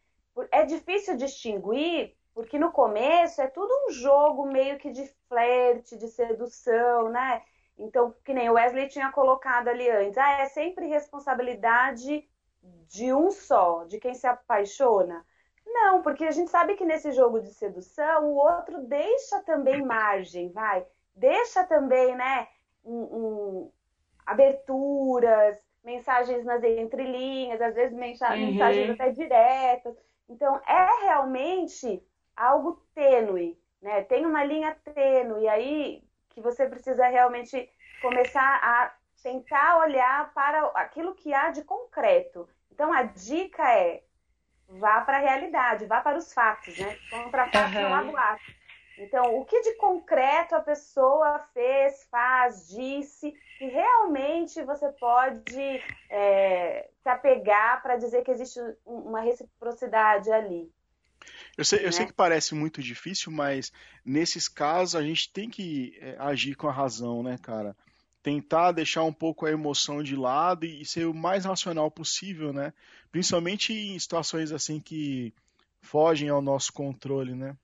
É 0.51 0.63
difícil 0.63 1.17
distinguir, 1.17 2.15
porque 2.33 2.57
no 2.59 2.71
começo 2.71 3.41
é 3.41 3.47
tudo 3.47 3.73
um 3.87 3.91
jogo 3.91 4.45
meio 4.45 4.77
que 4.77 4.91
de 4.91 5.05
flerte, 5.27 5.97
de 5.97 6.07
sedução, 6.07 7.09
né? 7.09 7.41
Então, 7.77 8.13
que 8.25 8.33
nem 8.33 8.49
o 8.49 8.53
Wesley 8.53 8.87
tinha 8.87 9.11
colocado 9.11 9.67
ali 9.67 9.89
antes, 9.89 10.17
ah, 10.17 10.41
é 10.41 10.45
sempre 10.47 10.87
responsabilidade 10.87 12.27
de 12.87 13.13
um 13.13 13.29
só, 13.29 13.83
de 13.85 13.99
quem 13.99 14.13
se 14.13 14.25
apaixona? 14.25 15.25
Não, 15.65 16.01
porque 16.01 16.25
a 16.25 16.31
gente 16.31 16.49
sabe 16.49 16.75
que 16.75 16.85
nesse 16.85 17.11
jogo 17.11 17.39
de 17.39 17.53
sedução 17.53 18.25
o 18.25 18.35
outro 18.35 18.81
deixa 18.83 19.43
também 19.43 19.85
margem, 19.85 20.51
vai, 20.51 20.85
deixa 21.15 21.63
também, 21.65 22.15
né, 22.15 22.47
um, 22.83 23.01
um, 23.01 23.71
aberturas, 24.25 25.57
mensagens 25.83 26.43
nas 26.43 26.63
entrelinhas, 26.63 27.61
às 27.61 27.75
vezes 27.75 27.95
mensagens, 27.95 28.47
uhum. 28.47 28.53
mensagens 28.53 28.89
até 28.89 29.11
diretas. 29.11 29.95
Então 30.27 30.59
é 30.67 31.05
realmente 31.05 32.03
algo 32.35 32.81
tênue, 32.93 33.57
né? 33.81 34.03
Tem 34.03 34.25
uma 34.25 34.43
linha 34.43 34.75
tênue 34.83 35.47
aí 35.47 36.03
que 36.37 36.41
você 36.41 36.67
precisa 36.67 37.07
realmente 37.07 37.67
começar 37.99 38.59
a 38.63 38.93
tentar 39.23 39.79
olhar 39.79 40.31
para 40.35 40.67
aquilo 40.75 41.15
que 41.15 41.33
há 41.33 41.49
de 41.49 41.63
concreto. 41.63 42.47
Então 42.71 42.93
a 42.93 43.01
dica 43.01 43.63
é 43.73 44.03
vá 44.69 45.01
para 45.01 45.17
a 45.17 45.21
realidade, 45.21 45.87
vá 45.87 45.99
para 45.99 46.15
os 46.15 46.31
fatos, 46.31 46.77
né? 46.77 46.95
Contra 47.09 47.49
fatos 47.49 47.75
uhum. 47.75 47.81
não 47.81 47.95
há 47.95 48.03
boato. 48.03 48.43
Então, 48.99 49.39
o 49.39 49.45
que 49.45 49.59
de 49.61 49.73
concreto 49.77 50.55
a 50.55 50.59
pessoa 50.59 51.39
fez, 51.53 52.03
faz, 52.11 52.67
disse, 52.67 53.31
que 53.57 53.65
realmente 53.65 54.61
você 54.63 54.89
pode 54.93 55.83
é, 56.09 56.87
se 57.01 57.09
apegar 57.09 57.81
para 57.81 57.95
dizer 57.95 58.23
que 58.23 58.31
existe 58.31 58.59
uma 58.85 59.21
reciprocidade 59.21 60.31
ali. 60.31 60.71
Eu 61.57 61.65
sei, 61.65 61.85
eu 61.85 61.91
sei 61.91 62.05
né? 62.05 62.11
que 62.11 62.13
parece 62.13 62.53
muito 62.53 62.83
difícil, 62.83 63.31
mas 63.31 63.73
nesses 64.05 64.47
casos 64.47 64.95
a 64.95 65.01
gente 65.01 65.31
tem 65.31 65.49
que 65.49 65.97
é, 65.99 66.15
agir 66.19 66.55
com 66.55 66.67
a 66.67 66.71
razão, 66.71 67.23
né, 67.23 67.35
cara? 67.41 67.75
Tentar 68.21 68.71
deixar 68.73 69.03
um 69.03 69.13
pouco 69.13 69.45
a 69.45 69.51
emoção 69.51 70.03
de 70.03 70.15
lado 70.15 70.65
e 70.65 70.85
ser 70.85 71.07
o 71.07 71.13
mais 71.13 71.45
racional 71.45 71.89
possível, 71.89 72.53
né? 72.53 72.71
Principalmente 73.11 73.73
em 73.73 73.97
situações 73.97 74.51
assim 74.51 74.79
que 74.79 75.33
fogem 75.81 76.29
ao 76.29 76.41
nosso 76.41 76.71
controle, 76.71 77.33
né? 77.33 77.57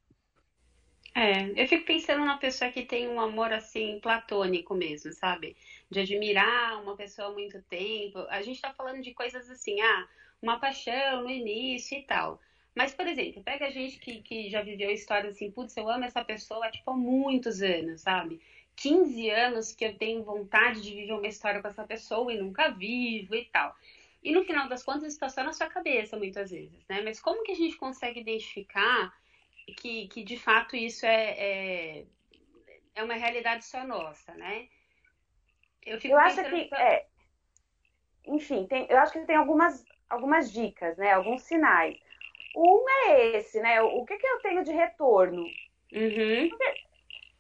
É, 1.16 1.62
eu 1.62 1.68
fico 1.68 1.86
pensando 1.86 2.26
na 2.26 2.38
pessoa 2.38 2.72
que 2.72 2.84
tem 2.84 3.08
um 3.08 3.22
amor 3.22 3.54
assim 3.54 4.00
platônico 4.02 4.74
mesmo, 4.74 5.12
sabe? 5.14 5.56
De 5.92 6.00
admirar 6.00 6.82
uma 6.82 6.96
pessoa 6.96 7.28
há 7.28 7.32
muito 7.32 7.62
tempo. 7.64 8.20
A 8.30 8.42
gente 8.42 8.60
tá 8.60 8.74
falando 8.74 9.04
de 9.04 9.14
coisas 9.14 9.48
assim, 9.52 9.80
ah, 9.80 10.08
uma 10.42 10.60
paixão 10.60 11.22
no 11.22 11.30
início 11.30 11.96
e 11.96 12.02
tal. 12.02 12.42
Mas, 12.76 12.94
por 12.94 13.08
exemplo, 13.08 13.44
pega 13.44 13.68
a 13.68 13.70
gente 13.70 14.00
que, 14.00 14.22
que 14.22 14.50
já 14.50 14.62
viveu 14.62 14.90
histórias 14.90 15.36
assim, 15.36 15.52
putz, 15.52 15.78
eu 15.78 15.90
amo 15.90 16.06
essa 16.06 16.24
pessoa 16.24 16.70
tipo, 16.72 16.90
há 16.90 16.96
muitos 16.96 17.62
anos, 17.62 18.02
sabe? 18.02 18.42
15 18.76 19.30
anos 19.30 19.72
que 19.72 19.86
eu 19.86 19.98
tenho 19.98 20.24
vontade 20.24 20.82
de 20.82 20.94
viver 20.94 21.14
uma 21.14 21.28
história 21.28 21.62
com 21.62 21.68
essa 21.68 21.86
pessoa 21.86 22.34
e 22.34 22.38
nunca 22.38 22.70
vivo 22.70 23.36
e 23.36 23.46
tal. 23.46 23.76
E 24.24 24.32
no 24.32 24.44
final 24.44 24.68
das 24.68 24.84
contas, 24.84 25.04
isso 25.04 25.16
está 25.16 25.30
só 25.30 25.44
na 25.44 25.54
sua 25.54 25.68
cabeça, 25.68 26.18
muitas 26.18 26.50
vezes, 26.50 26.84
né? 26.88 27.02
Mas 27.02 27.20
como 27.20 27.44
que 27.44 27.52
a 27.52 27.56
gente 27.56 27.76
consegue 27.76 28.22
identificar 28.22 29.14
que, 29.78 30.08
que 30.08 30.24
de 30.24 30.38
fato 30.38 30.76
isso 30.76 31.06
é, 31.06 31.32
é, 31.38 32.06
é 32.96 33.04
uma 33.04 33.14
realidade 33.16 33.66
só 33.66 33.86
nossa, 33.86 34.34
né? 34.34 34.68
Eu, 35.86 36.00
eu 36.04 36.18
acho 36.18 36.44
que, 36.44 36.66
que... 36.66 36.76
É, 36.76 37.06
enfim, 38.26 38.66
tem, 38.66 38.88
eu 38.90 38.98
acho 38.98 39.12
que 39.12 39.26
tem 39.26 39.36
algumas, 39.36 39.86
algumas 40.10 40.52
dicas, 40.52 40.98
né? 40.98 41.12
Alguns 41.12 41.42
sinais. 41.44 42.00
Um 42.56 42.86
é 42.90 43.38
esse, 43.38 43.60
né? 43.60 43.82
O 43.82 44.06
que, 44.06 44.18
que 44.18 44.28
eu 44.28 44.40
tenho 44.42 44.64
de 44.64 44.72
retorno? 44.72 45.44
Uhum. 45.92 46.50
Porque, 46.50 46.74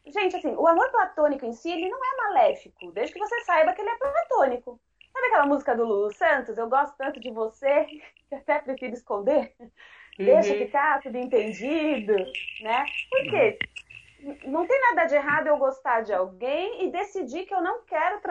gente, 0.07 0.35
assim, 0.35 0.55
o 0.55 0.67
amor 0.67 0.89
platônico 0.89 1.45
em 1.45 1.53
si, 1.53 1.71
ele 1.71 1.89
não 1.89 1.99
é 1.99 2.17
maléfico, 2.17 2.91
desde 2.91 3.13
que 3.13 3.19
você 3.19 3.41
saiba 3.41 3.73
que 3.73 3.81
ele 3.81 3.89
é 3.89 3.97
platônico. 3.97 4.79
Sabe 5.11 5.27
aquela 5.27 5.45
música 5.45 5.75
do 5.75 5.85
Lulu 5.85 6.11
Santos? 6.11 6.57
Eu 6.57 6.67
gosto 6.67 6.97
tanto 6.97 7.19
de 7.19 7.31
você 7.31 7.85
que 8.27 8.35
até 8.35 8.59
prefiro 8.59 8.93
esconder. 8.93 9.53
Uhum. 9.59 10.25
Deixa 10.25 10.55
ficar 10.55 11.01
tudo 11.01 11.17
entendido, 11.17 12.15
né? 12.61 12.85
Por 13.09 13.21
quê? 13.29 13.59
Não 14.45 14.65
tem 14.65 14.79
nada 14.81 15.05
de 15.05 15.15
errado 15.15 15.47
eu 15.47 15.57
gostar 15.57 16.01
de 16.01 16.13
alguém 16.13 16.85
e 16.85 16.91
decidir 16.91 17.45
que 17.45 17.53
eu 17.53 17.61
não 17.61 17.83
quero 17.83 18.21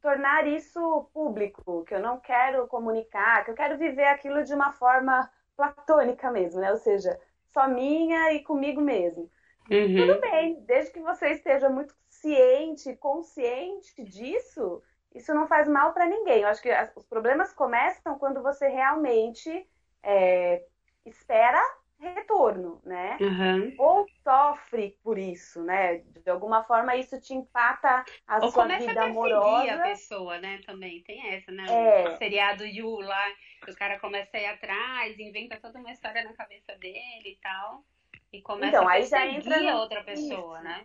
tornar 0.00 0.46
isso 0.46 1.08
público, 1.12 1.84
que 1.84 1.94
eu 1.94 2.00
não 2.00 2.20
quero 2.20 2.66
comunicar, 2.66 3.44
que 3.44 3.50
eu 3.50 3.54
quero 3.54 3.78
viver 3.78 4.06
aquilo 4.06 4.44
de 4.44 4.54
uma 4.54 4.72
forma 4.72 5.30
platônica 5.60 6.30
mesmo, 6.30 6.60
né? 6.60 6.70
Ou 6.70 6.78
seja, 6.78 7.18
só 7.52 7.68
minha 7.68 8.32
e 8.32 8.42
comigo 8.42 8.80
mesmo. 8.80 9.30
Uhum. 9.70 9.96
Tudo 9.96 10.20
bem, 10.20 10.64
desde 10.64 10.92
que 10.92 11.00
você 11.00 11.30
esteja 11.30 11.68
muito 11.68 11.94
ciente, 12.08 12.96
consciente 12.96 14.02
disso, 14.04 14.82
isso 15.14 15.32
não 15.34 15.46
faz 15.46 15.68
mal 15.68 15.92
para 15.92 16.06
ninguém. 16.06 16.42
Eu 16.42 16.48
acho 16.48 16.62
que 16.62 16.70
os 16.96 17.04
problemas 17.04 17.52
começam 17.52 18.18
quando 18.18 18.42
você 18.42 18.68
realmente 18.68 19.68
é, 20.02 20.64
espera 21.04 21.62
retorno, 22.00 22.80
né? 22.84 23.18
Uhum. 23.20 23.74
Ou 23.78 24.06
sofre 24.24 24.96
por 25.02 25.18
isso, 25.18 25.62
né? 25.62 25.98
De 25.98 26.30
alguma 26.30 26.64
forma 26.64 26.96
isso 26.96 27.20
te 27.20 27.34
empata 27.34 28.04
a 28.26 28.38
Ou 28.38 28.50
sua 28.50 28.66
vida 28.66 29.02
amorosa. 29.02 29.74
a 29.74 29.82
pessoa, 29.82 30.38
né? 30.38 30.60
Também 30.66 31.02
tem 31.02 31.34
essa, 31.34 31.52
né? 31.52 31.64
É. 31.68 32.08
O 32.08 32.16
seriado 32.16 32.64
Yu 32.64 33.00
lá, 33.00 33.26
que 33.64 33.70
o 33.70 33.76
cara 33.76 33.98
começa 33.98 34.36
a 34.36 34.40
ir 34.40 34.46
atrás, 34.46 35.18
inventa 35.18 35.58
toda 35.60 35.78
uma 35.78 35.92
história 35.92 36.24
na 36.24 36.32
cabeça 36.32 36.74
dele 36.78 37.36
e 37.36 37.38
tal, 37.42 37.84
e 38.32 38.40
começa 38.40 38.78
então, 38.78 38.88
a 38.88 38.92
perseguir 38.92 39.68
a 39.68 39.80
outra 39.80 40.02
pessoa, 40.02 40.56
isso. 40.56 40.64
né? 40.64 40.84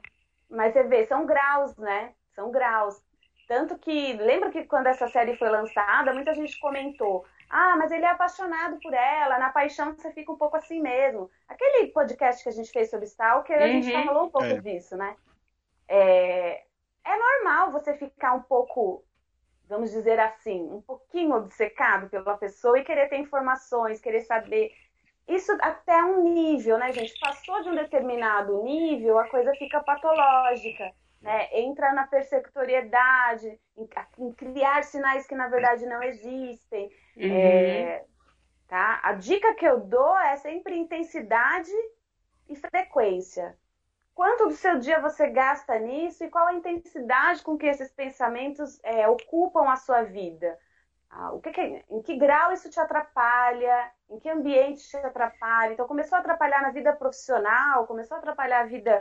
Mas 0.50 0.74
você 0.74 0.84
vê, 0.84 1.05
são 1.05 1.25
graus, 1.25 1.75
né? 1.77 2.13
São 2.34 2.51
graus. 2.51 3.01
Tanto 3.48 3.77
que, 3.77 4.13
lembra 4.13 4.50
que 4.50 4.63
quando 4.65 4.88
essa 4.88 5.07
série 5.07 5.38
foi 5.38 5.50
lançada, 5.50 6.13
muita 6.13 6.34
gente 6.34 6.60
comentou: 6.60 7.25
ah, 7.50 7.75
mas 7.78 7.92
ele 7.92 8.06
é 8.06 8.10
apaixonado 8.10 8.78
por 8.82 8.94
ela, 8.94 9.38
na 9.38 9.50
paixão 9.50 9.94
você 9.94 10.12
fica 10.12 10.32
um 10.32 10.38
pouco 10.38 10.58
assim 10.58 10.82
mesmo. 10.82 11.30
Aquele 11.48 11.88
podcast 11.88 12.44
que 12.44 12.50
a 12.50 12.52
gente 12.52 12.72
fez 12.72 12.90
sobre 12.90 13.06
Stalker, 13.06 13.62
a 13.62 13.68
gente 13.68 13.94
uhum. 13.94 14.06
falou 14.06 14.25
um 14.25 14.30
pouco 14.30 14.48
é. 14.48 14.60
disso, 14.60 14.98
né? 14.98 15.16
É, 15.88 16.64
é 17.04 17.18
normal 17.18 17.72
você 17.72 17.94
ficar 17.94 18.34
um 18.34 18.42
pouco, 18.42 19.04
vamos 19.68 19.92
dizer 19.92 20.20
assim, 20.20 20.62
um 20.72 20.82
pouquinho 20.82 21.36
obcecado 21.36 22.10
pela 22.10 22.38
pessoa 22.38 22.80
e 22.80 22.84
querer 22.84 23.08
ter 23.10 23.18
informações, 23.18 24.02
querer 24.02 24.22
saber. 24.22 24.74
Isso 25.28 25.52
até 25.62 26.04
um 26.04 26.24
nível, 26.24 26.78
né, 26.78 26.92
gente? 26.92 27.18
Passou 27.20 27.64
de 27.64 27.70
um 27.70 27.75
determinado 27.75 28.64
nível, 28.64 29.18
a 29.18 29.28
coisa 29.28 29.54
fica 29.56 29.82
patológica 29.82 30.92
né, 31.25 31.50
entra 31.51 31.91
na 31.91 32.05
persecutoriedade, 32.05 33.60
em, 33.75 33.89
em, 34.20 34.32
criar 34.32 34.84
sinais 34.84 35.25
que 35.25 35.34
na 35.34 35.48
verdade 35.48 35.84
não 35.88 36.03
existem. 36.03 36.88
Uhum. 37.17 37.36
É, 37.36 38.05
tá? 38.67 39.01
A 39.03 39.13
dica 39.13 39.55
que 39.55 39.65
eu 39.65 39.79
dou 39.79 40.17
é 40.20 40.38
sempre 40.38 40.77
intensidade 40.77 41.72
e 42.48 42.55
frequência. 42.55 43.58
Quanto 44.13 44.46
do 44.46 44.53
seu 44.53 44.77
dia 44.77 45.01
você 45.01 45.27
gasta 45.27 45.79
nisso 45.79 46.24
e 46.24 46.29
qual 46.29 46.48
a 46.48 46.53
intensidade 46.53 47.41
com 47.41 47.58
que 47.58 47.65
esses 47.65 47.91
pensamentos 47.91 48.79
é, 48.84 49.08
ocupam 49.08 49.67
a 49.67 49.75
sua 49.77 50.03
vida? 50.03 50.58
Ah, 51.10 51.32
o 51.34 51.41
que, 51.41 51.51
que, 51.51 51.84
em 51.89 52.01
que 52.03 52.17
grau 52.17 52.53
isso 52.53 52.70
te 52.70 52.79
atrapalha? 52.79 53.91
Em 54.10 54.20
que 54.20 54.29
ambiente 54.29 54.88
te 54.88 54.98
atrapalha? 54.98 55.74
Então, 55.74 55.88
começou 55.88 56.17
a 56.17 56.20
atrapalhar 56.20 56.62
na 56.62 56.70
vida 56.70 56.94
profissional, 56.94 57.88
começou 57.88 58.15
a 58.15 58.20
atrapalhar 58.20 58.62
a 58.62 58.65
vida 58.65 59.00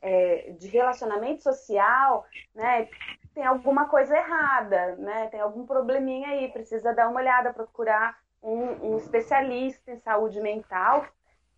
é, 0.00 0.52
de 0.58 0.68
relacionamento 0.68 1.42
social, 1.42 2.24
né, 2.54 2.88
tem 3.34 3.44
alguma 3.44 3.88
coisa 3.88 4.16
errada, 4.16 4.96
né, 4.96 5.28
tem 5.28 5.40
algum 5.40 5.66
probleminha 5.66 6.28
aí, 6.28 6.48
precisa 6.50 6.94
dar 6.94 7.08
uma 7.08 7.20
olhada, 7.20 7.52
procurar 7.52 8.18
um, 8.42 8.92
um 8.92 8.96
especialista 8.96 9.90
em 9.90 9.98
saúde 9.98 10.40
mental, 10.40 11.06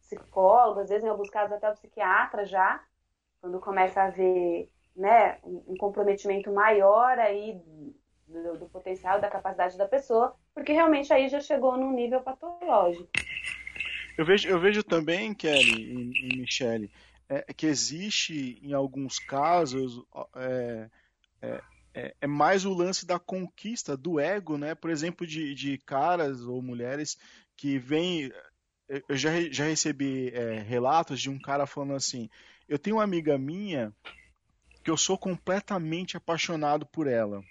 psicólogo, 0.00 0.80
às 0.80 0.88
vezes 0.88 1.04
em 1.04 1.08
alguns 1.08 1.30
casos 1.30 1.52
até 1.52 1.70
o 1.70 1.74
psiquiatra 1.74 2.44
já, 2.44 2.82
quando 3.40 3.60
começa 3.60 4.02
a 4.02 4.06
haver 4.06 4.68
né, 4.96 5.38
um 5.44 5.76
comprometimento 5.76 6.52
maior 6.52 7.18
aí 7.18 7.60
do, 8.26 8.58
do, 8.58 8.68
potencial, 8.68 9.20
da 9.20 9.28
capacidade 9.28 9.78
da 9.78 9.88
pessoa, 9.88 10.34
porque 10.54 10.72
realmente 10.72 11.12
aí 11.12 11.28
já 11.28 11.40
chegou 11.40 11.76
num 11.76 11.92
nível 11.92 12.20
patológico. 12.20 13.08
Eu 14.18 14.24
vejo, 14.24 14.48
eu 14.48 14.60
vejo 14.60 14.82
também, 14.82 15.32
Kelly 15.32 16.12
e, 16.12 16.34
e 16.34 16.40
Michele, 16.40 16.90
é, 17.30 17.54
que 17.54 17.66
existe 17.66 18.58
em 18.60 18.72
alguns 18.72 19.20
casos 19.20 20.02
é, 20.34 20.90
é, 21.40 21.62
é, 21.94 22.14
é, 22.20 22.26
mais 22.26 22.64
o 22.64 22.74
lance 22.74 23.06
da 23.06 23.20
conquista 23.20 23.96
do 23.96 24.18
ego, 24.18 24.58
né? 24.58 24.74
Por 24.74 24.90
exemplo, 24.90 25.24
de, 25.24 25.54
de 25.54 25.78
caras 25.78 26.40
ou 26.40 26.60
mulheres 26.60 27.16
que 27.56 27.78
vêm. 27.78 28.32
Eu 29.08 29.16
já, 29.16 29.30
já 29.52 29.64
recebi 29.64 30.30
é, 30.34 30.60
relatos 30.60 31.20
de 31.20 31.30
um 31.30 31.38
cara 31.38 31.66
falando 31.66 31.94
assim: 31.94 32.28
eu 32.68 32.78
tenho 32.78 32.96
uma 32.96 33.04
amiga 33.04 33.38
minha 33.38 33.94
que 34.82 34.90
eu 34.90 34.96
sou 34.96 35.16
completamente 35.16 36.16
apaixonado 36.16 36.84
por 36.84 37.06
ela. 37.06 37.44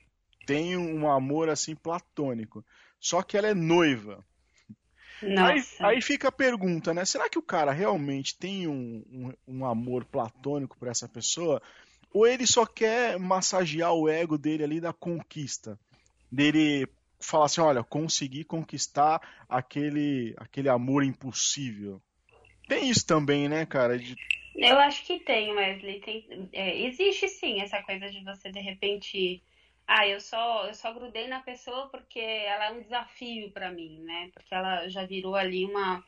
Tenho 0.45 0.81
um 0.81 1.09
amor 1.09 1.47
assim 1.47 1.73
platônico. 1.73 2.65
Só 2.99 3.21
que 3.21 3.37
ela 3.37 3.47
é 3.47 3.53
noiva. 3.53 4.25
Aí, 5.21 5.63
aí, 5.79 6.01
fica 6.01 6.29
a 6.29 6.31
pergunta, 6.31 6.93
né? 6.93 7.03
Será 7.05 7.29
que 7.29 7.37
o 7.37 7.43
cara 7.43 7.71
realmente 7.71 8.37
tem 8.37 8.67
um, 8.67 9.03
um, 9.11 9.33
um, 9.47 9.65
amor 9.65 10.05
platônico 10.05 10.77
por 10.77 10.87
essa 10.87 11.07
pessoa? 11.07 11.61
Ou 12.13 12.25
ele 12.25 12.47
só 12.47 12.65
quer 12.65 13.19
massagear 13.19 13.93
o 13.93 14.07
ego 14.07 14.37
dele 14.37 14.63
ali 14.63 14.79
da 14.79 14.93
conquista? 14.93 15.77
Dele 16.31 16.87
falar 17.19 17.45
assim, 17.45 17.61
olha, 17.61 17.83
consegui 17.83 18.43
conquistar 18.43 19.21
aquele, 19.47 20.33
aquele 20.37 20.69
amor 20.69 21.03
impossível. 21.03 22.01
Tem 22.67 22.89
isso 22.89 23.05
também, 23.05 23.49
né, 23.49 23.65
cara? 23.65 23.97
De... 23.97 24.15
Eu 24.55 24.77
acho 24.79 25.05
que 25.05 25.19
tem, 25.19 25.53
Wesley. 25.53 25.99
Tem, 26.01 26.49
é, 26.53 26.85
existe 26.85 27.27
sim 27.27 27.61
essa 27.61 27.81
coisa 27.83 28.09
de 28.09 28.23
você 28.23 28.51
de 28.51 28.59
repente. 28.59 29.43
Ah, 29.91 30.07
eu 30.07 30.21
só, 30.21 30.67
eu 30.67 30.73
só 30.75 30.93
grudei 30.93 31.27
na 31.27 31.39
pessoa 31.39 31.89
porque 31.89 32.19
ela 32.19 32.65
é 32.65 32.71
um 32.73 32.79
desafio 32.79 33.51
para 33.51 33.71
mim, 33.71 34.03
né? 34.03 34.29
Porque 34.35 34.53
ela 34.53 34.87
já 34.87 35.03
virou 35.03 35.35
ali 35.35 35.65
uma, 35.65 36.05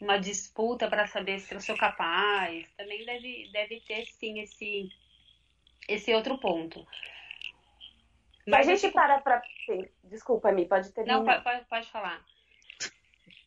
uma 0.00 0.18
disputa 0.18 0.88
para 0.88 1.06
saber 1.06 1.38
se 1.38 1.54
eu 1.54 1.60
sou 1.60 1.76
capaz. 1.76 2.66
Também 2.76 3.06
deve, 3.06 3.48
deve 3.52 3.80
ter 3.82 4.06
sim 4.06 4.40
esse, 4.40 4.88
esse 5.88 6.12
outro 6.12 6.36
ponto. 6.38 6.84
Mas 8.44 8.66
a 8.66 8.70
gente 8.72 8.80
tipo... 8.80 8.94
para 8.94 9.20
pra. 9.20 9.40
Desculpa, 10.02 10.50
Mi, 10.50 10.66
pode 10.66 10.90
ter. 10.90 11.06
Não, 11.06 11.24
pode, 11.24 11.64
pode 11.66 11.88
falar. 11.92 12.20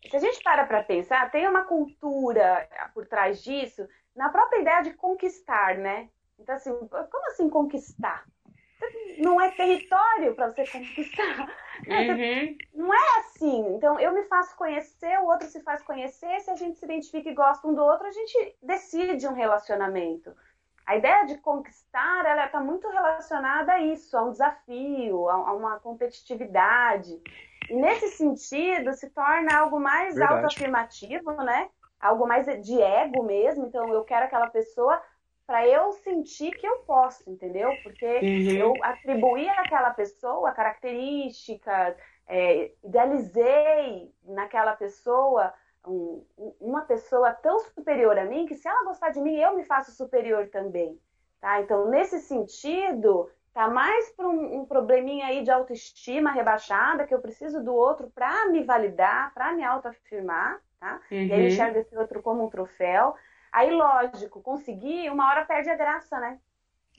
Se 0.09 0.15
a 0.15 0.19
gente 0.19 0.41
para 0.41 0.65
para 0.65 0.83
pensar, 0.83 1.29
tem 1.31 1.45
uma 1.49 1.65
cultura 1.65 2.65
por 2.93 3.05
trás 3.07 3.43
disso, 3.43 3.85
na 4.15 4.29
própria 4.29 4.61
ideia 4.61 4.83
de 4.83 4.93
conquistar, 4.93 5.77
né? 5.77 6.09
Então, 6.39 6.55
assim, 6.55 6.71
como 6.87 7.27
assim 7.27 7.49
conquistar? 7.49 8.25
Não 9.17 9.39
é 9.39 9.51
território 9.51 10.35
para 10.35 10.51
você 10.51 10.67
conquistar. 10.67 11.49
Uhum. 11.87 12.57
Não 12.73 12.93
é 12.93 13.19
assim. 13.19 13.75
Então, 13.75 13.99
eu 13.99 14.13
me 14.13 14.23
faço 14.23 14.55
conhecer, 14.55 15.19
o 15.19 15.25
outro 15.25 15.47
se 15.47 15.61
faz 15.61 15.81
conhecer. 15.83 16.39
Se 16.41 16.51
a 16.51 16.55
gente 16.55 16.77
se 16.77 16.85
identifica 16.85 17.29
e 17.29 17.33
gosta 17.33 17.67
um 17.67 17.73
do 17.73 17.81
outro, 17.81 18.07
a 18.07 18.11
gente 18.11 18.57
decide 18.61 19.27
um 19.27 19.33
relacionamento. 19.33 20.35
A 20.85 20.95
ideia 20.95 21.25
de 21.25 21.37
conquistar, 21.37 22.25
ela 22.25 22.45
está 22.45 22.59
muito 22.59 22.87
relacionada 22.87 23.73
a 23.73 23.79
isso, 23.81 24.15
a 24.15 24.23
um 24.23 24.31
desafio, 24.31 25.27
a, 25.29 25.53
uma 25.53 25.79
competitividade. 25.79 27.19
E 27.69 27.73
nesse 27.73 28.09
sentido, 28.09 28.93
se 28.93 29.09
torna 29.09 29.57
algo 29.57 29.79
mais 29.79 30.19
autoafirmativo, 30.21 31.31
né? 31.41 31.69
Algo 31.99 32.27
mais 32.27 32.45
de 32.61 32.79
ego 32.79 33.23
mesmo. 33.23 33.65
Então, 33.65 33.91
eu 33.91 34.03
quero 34.03 34.25
aquela 34.25 34.47
pessoa 34.47 35.01
para 35.45 35.67
eu 35.67 35.91
sentir 35.91 36.51
que 36.51 36.65
eu 36.65 36.77
posso, 36.79 37.29
entendeu? 37.29 37.71
Porque 37.83 38.05
uhum. 38.05 38.51
eu 38.51 38.73
atribuí 38.81 39.47
àquela 39.49 39.91
pessoa 39.91 40.51
características, 40.51 41.95
é, 42.27 42.71
idealizei 42.83 44.11
naquela 44.23 44.75
pessoa 44.75 45.53
um, 45.87 46.25
uma 46.59 46.81
pessoa 46.81 47.31
tão 47.31 47.59
superior 47.59 48.17
a 48.17 48.25
mim 48.25 48.45
que 48.45 48.55
se 48.55 48.67
ela 48.67 48.83
gostar 48.85 49.11
de 49.11 49.21
mim, 49.21 49.35
eu 49.35 49.55
me 49.55 49.63
faço 49.63 49.91
superior 49.91 50.47
também. 50.49 50.99
Tá? 51.39 51.61
Então, 51.61 51.89
nesse 51.89 52.19
sentido, 52.21 53.29
tá 53.53 53.67
mais 53.67 54.09
para 54.11 54.27
um, 54.27 54.61
um, 54.61 54.65
probleminha 54.65 55.27
aí 55.27 55.43
de 55.43 55.51
autoestima 55.51 56.31
rebaixada, 56.31 57.05
que 57.05 57.13
eu 57.13 57.21
preciso 57.21 57.63
do 57.63 57.73
outro 57.73 58.09
para 58.13 58.47
me 58.49 58.63
validar, 58.63 59.33
para 59.33 59.53
me 59.53 59.63
autoafirmar, 59.63 60.59
tá? 60.79 60.99
Uhum. 61.11 61.17
E 61.17 61.31
aí 61.31 61.41
uhum. 61.41 61.47
enxerga 61.47 61.79
esse 61.79 61.95
outro 61.95 62.21
como 62.21 62.45
um 62.45 62.49
troféu. 62.49 63.15
Aí, 63.55 63.71
lógico, 63.71 64.41
conseguir, 64.41 65.09
uma 65.09 65.29
hora 65.29 65.45
perde 65.45 65.69
a 65.69 65.75
graça, 65.77 66.19
né? 66.19 66.37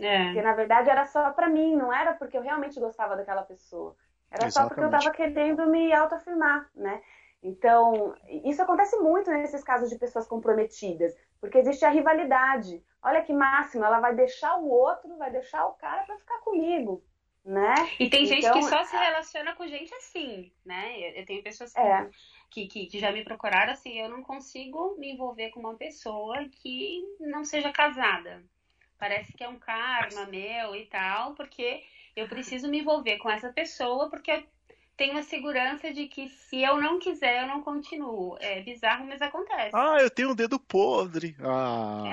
É. 0.00 0.24
Porque 0.24 0.40
na 0.40 0.54
verdade 0.54 0.88
era 0.88 1.04
só 1.04 1.30
para 1.30 1.50
mim, 1.50 1.76
não 1.76 1.92
era 1.92 2.14
porque 2.14 2.34
eu 2.34 2.40
realmente 2.40 2.80
gostava 2.80 3.14
daquela 3.14 3.42
pessoa. 3.42 3.94
Era 4.30 4.46
Exatamente. 4.46 4.52
só 4.54 4.66
porque 4.66 4.80
eu 4.80 4.90
tava 4.90 5.14
querendo 5.14 5.66
me 5.66 5.92
autoafirmar, 5.92 6.70
né? 6.74 7.02
Então, 7.42 8.14
isso 8.42 8.62
acontece 8.62 8.96
muito 8.96 9.30
nesses 9.30 9.62
casos 9.62 9.90
de 9.90 9.98
pessoas 9.98 10.26
comprometidas, 10.26 11.14
porque 11.38 11.58
existe 11.58 11.84
a 11.84 11.90
rivalidade. 11.90 12.82
Olha 13.02 13.20
que 13.20 13.34
máximo, 13.34 13.84
ela 13.84 14.00
vai 14.00 14.14
deixar 14.14 14.56
o 14.56 14.66
outro, 14.66 15.14
vai 15.18 15.30
deixar 15.30 15.66
o 15.66 15.74
cara 15.74 16.04
para 16.04 16.16
ficar 16.16 16.38
comigo, 16.38 17.04
né? 17.44 17.74
E 18.00 18.08
tem 18.08 18.24
então, 18.24 18.34
gente 18.34 18.50
que 18.50 18.62
só 18.62 18.82
se 18.82 18.96
relaciona 18.96 19.54
com 19.54 19.66
gente 19.66 19.94
assim, 19.94 20.50
né? 20.64 21.20
Eu, 21.20 21.26
tenho 21.26 21.42
pessoas 21.42 21.74
que, 21.74 21.78
é. 21.78 22.08
Que, 22.56 22.66
que, 22.66 22.86
que, 22.86 22.98
já 22.98 23.12
me 23.12 23.22
procuraram 23.22 23.72
assim, 23.72 24.00
eu 24.00 24.08
não 24.08 24.22
consigo 24.22 24.96
me 24.98 25.12
envolver 25.12 25.50
com 25.50 25.60
uma 25.60 25.74
pessoa 25.74 26.42
que 26.48 27.04
não 27.20 27.44
seja 27.44 27.70
casada. 27.70 28.42
Parece 28.98 29.34
que 29.34 29.44
é 29.44 29.48
um 29.48 29.58
karma 29.58 30.24
meu 30.24 30.74
e 30.74 30.86
tal, 30.86 31.34
porque 31.34 31.82
eu 32.16 32.26
preciso 32.26 32.66
me 32.68 32.80
envolver 32.80 33.18
com 33.18 33.28
essa 33.28 33.52
pessoa 33.52 34.08
porque 34.08 34.42
tenho 34.96 35.18
a 35.18 35.22
segurança 35.22 35.92
de 35.92 36.08
que 36.08 36.30
se 36.30 36.62
eu 36.62 36.80
não 36.80 36.98
quiser, 36.98 37.42
eu 37.42 37.46
não 37.46 37.60
continuo. 37.60 38.38
É 38.40 38.62
bizarro, 38.62 39.04
mas 39.04 39.20
acontece. 39.20 39.72
Ah, 39.74 39.98
eu 40.00 40.08
tenho 40.08 40.30
um 40.30 40.34
dedo 40.34 40.58
podre. 40.58 41.36
Ah. 41.40 42.04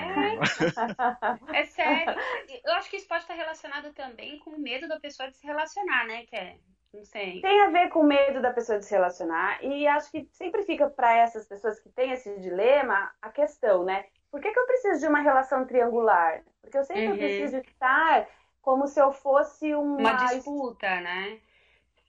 É, 1.54 1.56
é 1.60 1.64
sério. 1.64 2.14
Eu 2.62 2.74
acho 2.74 2.90
que 2.90 2.98
isso 2.98 3.08
pode 3.08 3.22
estar 3.22 3.32
relacionado 3.32 3.94
também 3.94 4.38
com 4.40 4.50
o 4.50 4.60
medo 4.60 4.86
da 4.86 5.00
pessoa 5.00 5.30
de 5.30 5.38
se 5.38 5.46
relacionar, 5.46 6.06
né? 6.06 6.26
Que 6.26 6.36
é, 6.36 6.58
não 6.94 7.04
sei. 7.04 7.40
Tem 7.40 7.60
a 7.62 7.70
ver 7.70 7.88
com 7.88 8.00
o 8.00 8.04
medo 8.04 8.40
da 8.40 8.52
pessoa 8.52 8.78
de 8.78 8.84
se 8.84 8.94
relacionar. 8.94 9.62
E 9.62 9.86
acho 9.86 10.10
que 10.10 10.28
sempre 10.32 10.62
fica 10.62 10.88
para 10.88 11.16
essas 11.16 11.46
pessoas 11.46 11.80
que 11.80 11.88
têm 11.90 12.12
esse 12.12 12.38
dilema 12.40 13.10
a 13.20 13.30
questão, 13.30 13.84
né? 13.84 14.06
Por 14.30 14.40
que, 14.40 14.50
que 14.50 14.58
eu 14.58 14.66
preciso 14.66 15.00
de 15.00 15.06
uma 15.06 15.20
relação 15.20 15.64
triangular? 15.64 16.42
Porque 16.60 16.78
eu 16.78 16.84
sempre 16.84 17.08
uhum. 17.08 17.16
preciso 17.16 17.58
estar 17.58 18.26
como 18.62 18.86
se 18.86 19.00
eu 19.00 19.12
fosse 19.12 19.74
uma, 19.74 19.98
uma 19.98 20.12
disputa, 20.26 21.00
né? 21.00 21.38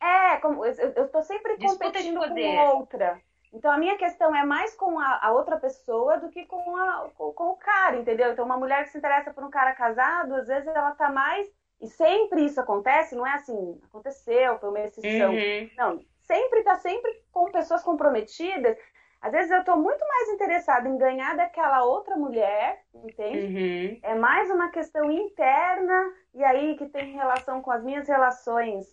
É, 0.02 0.38
como, 0.38 0.66
eu 0.66 0.72
estou 0.72 1.22
sempre 1.24 1.58
Disputa 1.58 1.86
competindo 1.86 2.20
com 2.20 2.78
outra. 2.78 3.22
Então 3.52 3.72
a 3.72 3.78
minha 3.78 3.98
questão 3.98 4.36
é 4.36 4.46
mais 4.46 4.76
com 4.76 5.00
a, 5.00 5.20
a 5.22 5.32
outra 5.32 5.58
pessoa 5.58 6.18
do 6.18 6.30
que 6.30 6.46
com, 6.46 6.76
a, 6.76 7.10
com, 7.16 7.32
com, 7.32 7.52
o 7.52 7.56
cara, 7.56 7.96
entendeu? 7.96 8.32
Então 8.32 8.46
uma 8.46 8.58
mulher 8.58 8.84
que 8.84 8.92
se 8.92 8.98
interessa 8.98 9.34
por 9.34 9.44
um 9.44 9.50
cara 9.50 9.74
casado, 9.74 10.36
às 10.36 10.48
vezes 10.48 10.68
ela 10.68 10.92
tá 10.92 11.10
mais. 11.10 11.48
E 11.82 11.88
sempre 11.88 12.46
isso 12.46 12.60
acontece, 12.60 13.16
não 13.16 13.28
é 13.28 13.34
assim, 13.34 13.80
aconteceu, 13.84 14.58
foi 14.60 14.70
uma 14.70 14.80
exceção. 14.80 15.34
Uhum. 15.34 15.70
Não, 15.78 16.06
sempre 16.22 16.64
tá 16.64 16.76
sempre 16.76 17.24
com 17.32 17.52
pessoas 17.52 17.84
comprometidas. 17.84 18.78
Às 19.22 19.32
vezes 19.32 19.52
eu 19.52 19.64
tô 19.64 19.76
muito 19.76 20.06
mais 20.08 20.30
interessada 20.30 20.88
em 20.88 20.98
ganhar 20.98 21.36
daquela 21.36 21.84
outra 21.84 22.16
mulher, 22.16 22.82
entende? 22.94 23.46
Uhum. 23.46 24.00
É 24.04 24.16
mais 24.16 24.50
uma 24.52 24.70
questão 24.70 25.10
interna, 25.12 26.14
e 26.34 26.44
aí 26.44 26.76
que 26.78 26.88
tem 26.88 27.14
relação 27.14 27.62
com 27.62 27.72
as 27.72 27.84
minhas 27.84 28.08
relações 28.08 28.86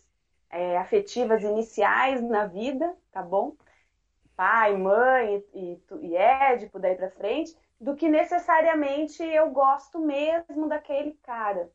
é, 0.50 0.78
afetivas 0.78 1.42
iniciais 1.42 2.22
na 2.22 2.46
vida, 2.46 2.96
tá 3.10 3.22
bom? 3.22 3.54
Pai, 4.34 4.76
mãe 4.76 5.44
e, 5.54 5.78
e 6.00 6.16
Édipo, 6.16 6.78
daí 6.78 6.94
pra 6.94 7.10
frente, 7.10 7.54
do 7.80 7.94
que 7.94 8.08
necessariamente 8.08 9.22
eu 9.22 9.50
gosto 9.50 9.98
mesmo 9.98 10.68
daquele 10.68 11.12
cara, 11.22 11.70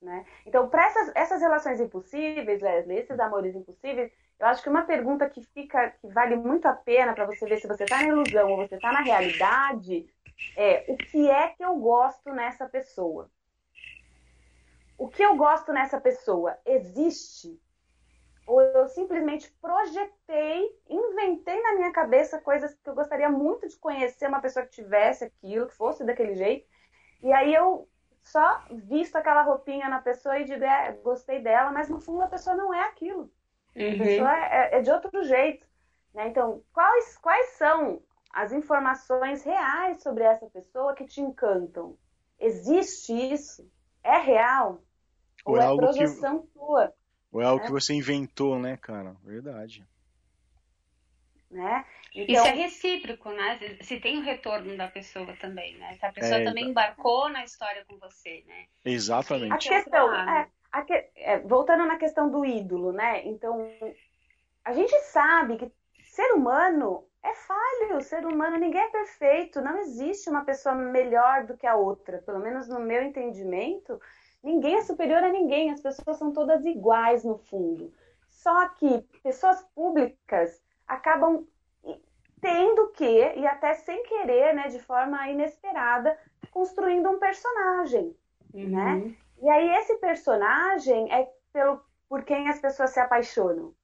né? 0.00 0.24
Então, 0.46 0.68
para 0.68 0.86
essas, 0.86 1.12
essas 1.14 1.40
relações 1.40 1.80
impossíveis, 1.80 2.62
Leslie, 2.62 2.98
esses 2.98 3.18
amores 3.18 3.54
impossíveis, 3.54 4.12
eu 4.38 4.46
acho 4.46 4.62
que 4.62 4.68
uma 4.68 4.82
pergunta 4.82 5.28
que 5.28 5.42
fica, 5.42 5.90
que 5.90 6.08
vale 6.08 6.36
muito 6.36 6.66
a 6.66 6.72
pena 6.72 7.12
para 7.12 7.26
você 7.26 7.46
ver 7.46 7.60
se 7.60 7.66
você 7.66 7.84
está 7.84 7.98
na 7.98 8.08
ilusão 8.08 8.50
ou 8.50 8.56
você 8.56 8.76
está 8.76 8.92
na 8.92 9.00
realidade, 9.00 10.08
é 10.56 10.84
o 10.88 10.96
que 10.96 11.28
é 11.28 11.48
que 11.48 11.64
eu 11.64 11.76
gosto 11.76 12.32
nessa 12.32 12.68
pessoa? 12.68 13.28
O 14.96 15.08
que 15.08 15.22
eu 15.22 15.36
gosto 15.36 15.72
nessa 15.72 16.00
pessoa 16.00 16.56
existe? 16.64 17.60
ou 18.48 18.62
eu 18.62 18.88
simplesmente 18.88 19.52
projetei, 19.60 20.74
inventei 20.88 21.62
na 21.62 21.74
minha 21.74 21.92
cabeça 21.92 22.40
coisas 22.40 22.72
que 22.72 22.88
eu 22.88 22.94
gostaria 22.94 23.28
muito 23.28 23.68
de 23.68 23.76
conhecer 23.76 24.26
uma 24.26 24.40
pessoa 24.40 24.64
que 24.64 24.72
tivesse 24.72 25.24
aquilo, 25.24 25.66
que 25.66 25.74
fosse 25.74 26.02
daquele 26.02 26.34
jeito. 26.34 26.66
E 27.22 27.30
aí 27.30 27.54
eu 27.54 27.86
só 28.30 28.62
visto 28.70 29.16
aquela 29.16 29.42
roupinha 29.42 29.88
na 29.88 30.00
pessoa 30.00 30.38
e 30.38 30.44
digo, 30.44 30.62
é, 30.62 30.92
gostei 31.02 31.40
dela, 31.40 31.72
mas 31.72 31.88
no 31.88 32.00
fundo 32.00 32.22
a 32.22 32.28
pessoa 32.28 32.54
não 32.54 32.72
é 32.72 32.84
aquilo. 32.84 33.30
Uhum. 33.74 33.94
A 33.94 33.98
pessoa 33.98 34.36
é, 34.36 34.78
é, 34.78 34.82
de 34.82 34.90
outro 34.90 35.24
jeito. 35.24 35.66
Né? 36.14 36.28
Então, 36.28 36.62
quais, 36.72 37.16
quais 37.18 37.50
são 37.56 38.02
as 38.32 38.52
informações 38.52 39.42
reais 39.42 40.02
sobre 40.02 40.24
essa 40.24 40.46
pessoa 40.46 40.94
que 40.94 41.06
te 41.06 41.20
encantam? 41.20 41.96
Existe 42.38 43.12
isso? 43.12 43.70
É 44.04 44.18
real? 44.18 44.82
Ou, 45.44 45.54
ou 45.54 45.60
é, 45.60 45.72
é 45.72 45.76
projeção 45.76 46.40
que... 46.40 46.48
tua? 46.48 46.92
Ou 47.32 47.40
é 47.40 47.44
algo 47.44 47.62
é. 47.62 47.66
que 47.66 47.72
você 47.72 47.94
inventou, 47.94 48.58
né, 48.58 48.76
cara? 48.76 49.16
Verdade. 49.24 49.86
Né? 51.50 51.84
Então... 52.14 52.34
Isso 52.34 52.46
é 52.46 52.54
recíproco, 52.54 53.30
né? 53.30 53.58
Se 53.80 53.98
tem 53.98 54.18
o 54.18 54.22
retorno 54.22 54.76
da 54.76 54.86
pessoa 54.88 55.34
também, 55.40 55.76
né? 55.78 55.94
Se 55.94 56.04
a 56.04 56.12
pessoa 56.12 56.40
é, 56.40 56.44
também 56.44 56.68
embarcou 56.68 57.28
na 57.30 57.42
história 57.42 57.84
com 57.86 57.96
você, 57.96 58.44
né? 58.46 58.66
Exatamente. 58.84 59.52
A 59.52 59.58
questão, 59.58 60.14
é, 60.14 60.48
a 60.70 60.82
que, 60.82 60.92
é, 61.16 61.38
voltando 61.38 61.86
na 61.86 61.96
questão 61.96 62.30
do 62.30 62.44
ídolo, 62.44 62.92
né? 62.92 63.26
Então, 63.26 63.70
a 64.62 64.74
gente 64.74 64.94
sabe 65.04 65.56
que 65.56 65.72
ser 66.04 66.34
humano 66.34 67.06
é 67.22 67.34
falho, 67.34 68.02
ser 68.02 68.26
humano, 68.26 68.58
ninguém 68.58 68.82
é 68.82 68.90
perfeito, 68.90 69.62
não 69.62 69.78
existe 69.78 70.28
uma 70.28 70.44
pessoa 70.44 70.74
melhor 70.74 71.46
do 71.46 71.56
que 71.56 71.66
a 71.66 71.76
outra, 71.76 72.18
pelo 72.18 72.40
menos 72.40 72.68
no 72.68 72.78
meu 72.78 73.02
entendimento, 73.02 73.98
Ninguém 74.42 74.76
é 74.76 74.82
superior 74.82 75.22
a 75.22 75.32
ninguém, 75.32 75.70
as 75.70 75.80
pessoas 75.80 76.16
são 76.16 76.32
todas 76.32 76.64
iguais 76.64 77.24
no 77.24 77.36
fundo. 77.36 77.92
Só 78.28 78.68
que 78.68 79.02
pessoas 79.22 79.62
públicas 79.74 80.62
acabam 80.88 81.46
tendo 82.40 82.88
que, 82.88 83.34
e 83.36 83.46
até 83.46 83.74
sem 83.74 84.02
querer, 84.04 84.54
né, 84.54 84.68
de 84.68 84.80
forma 84.80 85.28
inesperada, 85.28 86.16
construindo 86.50 87.10
um 87.10 87.18
personagem, 87.18 88.16
uhum. 88.54 88.68
né? 88.68 89.14
E 89.42 89.48
aí 89.48 89.68
esse 89.76 89.96
personagem 89.96 91.12
é 91.12 91.28
pelo 91.52 91.80
por 92.08 92.24
quem 92.24 92.48
as 92.48 92.58
pessoas 92.58 92.90
se 92.90 93.00
apaixonam. 93.00 93.74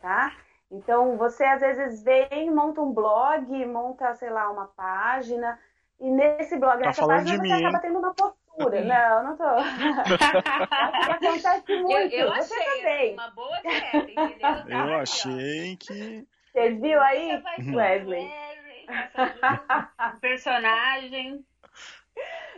tá? 0.00 0.32
Então, 0.70 1.16
você 1.16 1.44
às 1.44 1.60
vezes 1.60 2.02
vem, 2.02 2.50
monta 2.50 2.80
um 2.80 2.92
blog, 2.92 3.66
monta, 3.66 4.14
sei 4.14 4.30
lá, 4.30 4.50
uma 4.50 4.66
página, 4.68 5.58
e 6.00 6.10
nesse 6.10 6.56
blog, 6.58 6.78
tá 6.78 6.86
nessa 6.86 7.06
página, 7.06 7.36
você 7.36 7.42
mim, 7.42 7.52
acaba 7.52 7.78
tendo 7.80 7.98
uma 7.98 8.14
postura. 8.14 8.84
Não, 8.84 9.24
não 9.24 9.36
tô. 9.36 9.44
acontece 11.12 11.82
muito. 11.82 12.14
Eu, 12.14 12.26
eu 12.26 12.34
você 12.34 12.54
achei 12.54 12.76
também. 12.76 13.12
uma 13.14 13.30
boa 13.30 13.60
dieta, 13.60 13.96
entendeu? 13.98 14.48
Eu, 14.66 14.78
eu 14.78 14.94
achei 15.00 15.76
que... 15.76 16.26
Você 16.52 16.70
viu 16.74 17.00
aí, 17.00 17.42
Wesley? 17.74 18.30
personagem. 20.20 21.46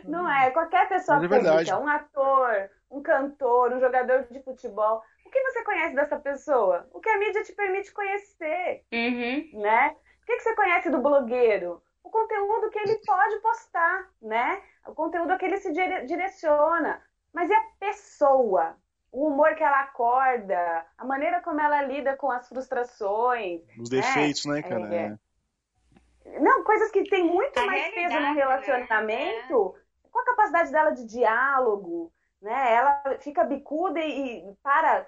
Não 0.03 0.29
é, 0.29 0.51
qualquer 0.51 0.89
pessoa 0.89 1.17
é 1.17 1.27
pública, 1.27 1.79
um 1.79 1.87
ator, 1.87 2.69
um 2.91 3.01
cantor, 3.01 3.71
um 3.71 3.79
jogador 3.79 4.27
de 4.29 4.41
futebol, 4.43 5.01
o 5.25 5.29
que 5.29 5.41
você 5.43 5.63
conhece 5.63 5.95
dessa 5.95 6.19
pessoa? 6.19 6.87
O 6.93 6.99
que 6.99 7.09
a 7.09 7.17
mídia 7.17 7.43
te 7.43 7.53
permite 7.53 7.91
conhecer, 7.93 8.83
uhum. 8.91 9.61
né? 9.61 9.95
O 10.21 10.25
que 10.25 10.39
você 10.39 10.55
conhece 10.55 10.89
do 10.89 11.01
blogueiro? 11.01 11.81
O 12.03 12.09
conteúdo 12.09 12.69
que 12.69 12.79
ele 12.79 12.99
pode 13.05 13.39
postar, 13.39 14.09
né? 14.21 14.61
O 14.85 14.93
conteúdo 14.93 15.37
que 15.37 15.45
ele 15.45 15.57
se 15.57 15.71
direciona. 16.05 17.01
Mas 17.33 17.49
e 17.49 17.53
a 17.53 17.63
pessoa? 17.79 18.77
O 19.15 19.27
humor 19.27 19.55
que 19.55 19.63
ela 19.63 19.79
acorda, 19.79 20.85
a 20.97 21.05
maneira 21.05 21.39
como 21.39 21.61
ela 21.61 21.81
lida 21.83 22.17
com 22.17 22.29
as 22.29 22.49
frustrações. 22.49 23.61
Os 23.79 23.87
defeitos, 23.87 24.45
né, 24.45 24.55
né 24.55 24.61
cara? 24.61 24.93
É. 24.93 26.39
Não, 26.41 26.65
coisas 26.65 26.91
que 26.91 27.03
têm 27.03 27.23
muito 27.23 27.57
a 27.57 27.65
mais 27.65 27.93
peso 27.93 28.19
no 28.19 28.33
relacionamento, 28.33 29.73
né? 29.73 29.81
com 30.11 30.19
a 30.19 30.25
capacidade 30.25 30.69
dela 30.69 30.89
de 30.89 31.05
diálogo, 31.05 32.11
né? 32.41 32.73
Ela 32.73 33.17
fica 33.21 33.45
bicuda 33.45 34.01
e, 34.01 34.49
e 34.49 34.55
para 34.61 35.07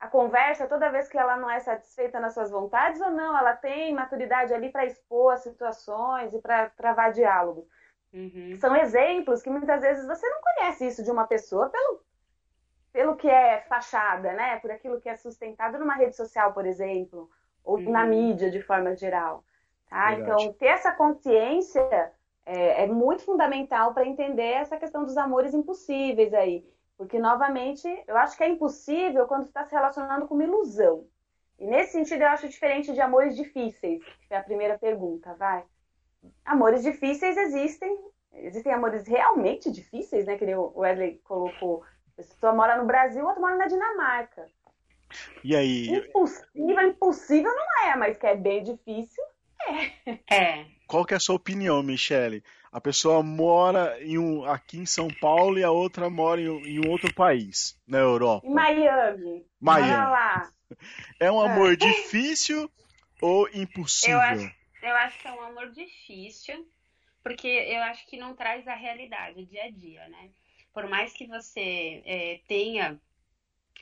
a 0.00 0.08
conversa 0.08 0.66
toda 0.66 0.90
vez 0.90 1.08
que 1.08 1.18
ela 1.18 1.36
não 1.36 1.50
é 1.50 1.60
satisfeita 1.60 2.18
nas 2.18 2.32
suas 2.32 2.50
vontades 2.50 3.02
ou 3.02 3.10
não, 3.10 3.36
ela 3.36 3.54
tem 3.54 3.92
maturidade 3.92 4.54
ali 4.54 4.70
para 4.70 4.86
expor 4.86 5.34
as 5.34 5.42
situações 5.42 6.32
e 6.32 6.40
para 6.40 6.70
travar 6.70 7.12
diálogo. 7.12 7.68
Uhum. 8.14 8.56
São 8.58 8.74
exemplos 8.74 9.42
que 9.42 9.50
muitas 9.50 9.82
vezes 9.82 10.06
você 10.06 10.26
não 10.26 10.40
conhece 10.40 10.86
isso 10.86 11.04
de 11.04 11.10
uma 11.10 11.26
pessoa 11.26 11.68
pelo, 11.68 12.00
pelo 12.92 13.16
que 13.16 13.28
é 13.28 13.62
fachada, 13.62 14.32
né? 14.32 14.58
Por 14.60 14.70
aquilo 14.70 15.00
que 15.00 15.08
é 15.08 15.16
sustentado 15.16 15.78
numa 15.78 15.94
rede 15.94 16.14
social, 16.14 16.52
por 16.52 16.66
exemplo, 16.66 17.30
ou 17.64 17.78
uhum. 17.78 17.90
na 17.90 18.04
mídia 18.04 18.50
de 18.50 18.60
forma 18.60 18.94
geral. 18.94 19.44
Tá? 19.88 20.14
Então, 20.14 20.52
ter 20.54 20.66
essa 20.66 20.92
consciência 20.92 22.12
é, 22.46 22.84
é 22.84 22.86
muito 22.86 23.24
fundamental 23.24 23.92
para 23.92 24.06
entender 24.06 24.52
essa 24.52 24.76
questão 24.76 25.04
dos 25.04 25.16
amores 25.16 25.54
impossíveis 25.54 26.32
aí. 26.34 26.66
Porque, 26.96 27.18
novamente, 27.18 27.86
eu 28.06 28.16
acho 28.16 28.36
que 28.36 28.44
é 28.44 28.48
impossível 28.48 29.26
quando 29.26 29.46
está 29.46 29.64
se 29.64 29.74
relacionando 29.74 30.26
com 30.26 30.34
uma 30.34 30.44
ilusão. 30.44 31.06
E 31.58 31.66
nesse 31.66 31.92
sentido, 31.92 32.22
eu 32.22 32.28
acho 32.28 32.48
diferente 32.48 32.92
de 32.92 33.00
amores 33.00 33.36
difíceis, 33.36 34.02
que 34.26 34.34
é 34.34 34.36
a 34.36 34.42
primeira 34.42 34.78
pergunta, 34.78 35.34
vai. 35.34 35.64
Amores 36.44 36.82
difíceis 36.82 37.36
existem, 37.36 37.98
existem 38.34 38.72
amores 38.72 39.06
realmente 39.06 39.70
difíceis, 39.70 40.26
né? 40.26 40.36
Que 40.36 40.54
o 40.54 40.72
Wesley 40.76 41.20
colocou. 41.24 41.82
Pessoa 42.28 42.54
mora 42.54 42.76
no 42.76 42.86
Brasil, 42.86 43.24
outra 43.24 43.40
mora 43.40 43.56
na 43.56 43.66
Dinamarca. 43.66 44.46
E 45.44 45.54
aí? 45.54 45.88
Impossível, 45.88 46.88
impossível 46.88 47.52
não 47.54 47.88
é, 47.88 47.96
mas 47.96 48.16
que 48.16 48.26
é 48.26 48.36
bem 48.36 48.62
difícil, 48.62 49.22
é. 49.68 50.34
é. 50.34 50.66
Qual 50.86 51.04
que 51.04 51.14
é 51.14 51.16
a 51.16 51.20
sua 51.20 51.36
opinião, 51.36 51.82
Michele? 51.82 52.42
A 52.70 52.80
pessoa 52.80 53.22
mora 53.22 54.02
em 54.02 54.18
um, 54.18 54.44
aqui 54.44 54.78
em 54.78 54.86
São 54.86 55.08
Paulo 55.20 55.58
e 55.58 55.64
a 55.64 55.70
outra 55.70 56.08
mora 56.08 56.40
em, 56.40 56.46
em 56.46 56.86
um 56.86 56.90
outro 56.90 57.12
país, 57.14 57.78
na 57.86 57.98
Europa. 57.98 58.46
Em 58.46 58.52
Miami. 58.52 59.46
Miami. 59.60 60.10
Lá. 60.10 60.50
É 61.20 61.30
um 61.30 61.40
amor 61.40 61.74
é. 61.74 61.76
difícil 61.76 62.70
ou 63.20 63.48
impossível? 63.52 64.16
Eu 64.16 64.20
acho, 64.20 64.54
eu 64.82 64.96
acho 64.96 65.18
que 65.18 65.28
é 65.28 65.32
um 65.32 65.42
amor 65.42 65.70
difícil, 65.70 66.66
porque 67.22 67.46
eu 67.46 67.82
acho 67.82 68.06
que 68.06 68.16
não 68.16 68.34
traz 68.34 68.66
a 68.66 68.74
realidade, 68.74 69.40
o 69.40 69.46
dia 69.46 69.64
a 69.64 69.70
dia, 69.70 70.08
né? 70.08 70.30
Por 70.72 70.88
mais 70.88 71.12
que 71.12 71.26
você 71.26 72.02
é, 72.04 72.40
tenha 72.46 73.00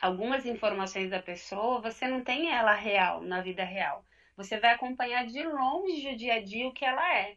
algumas 0.00 0.46
informações 0.46 1.10
da 1.10 1.20
pessoa, 1.20 1.80
você 1.80 2.08
não 2.08 2.22
tem 2.22 2.50
ela 2.50 2.74
real, 2.74 3.20
na 3.20 3.40
vida 3.40 3.64
real. 3.64 4.04
Você 4.36 4.58
vai 4.58 4.72
acompanhar 4.72 5.26
de 5.26 5.42
longe 5.42 6.08
o 6.08 6.16
dia 6.16 6.34
a 6.34 6.42
dia 6.42 6.66
o 6.66 6.72
que 6.72 6.84
ela 6.84 7.16
é. 7.16 7.36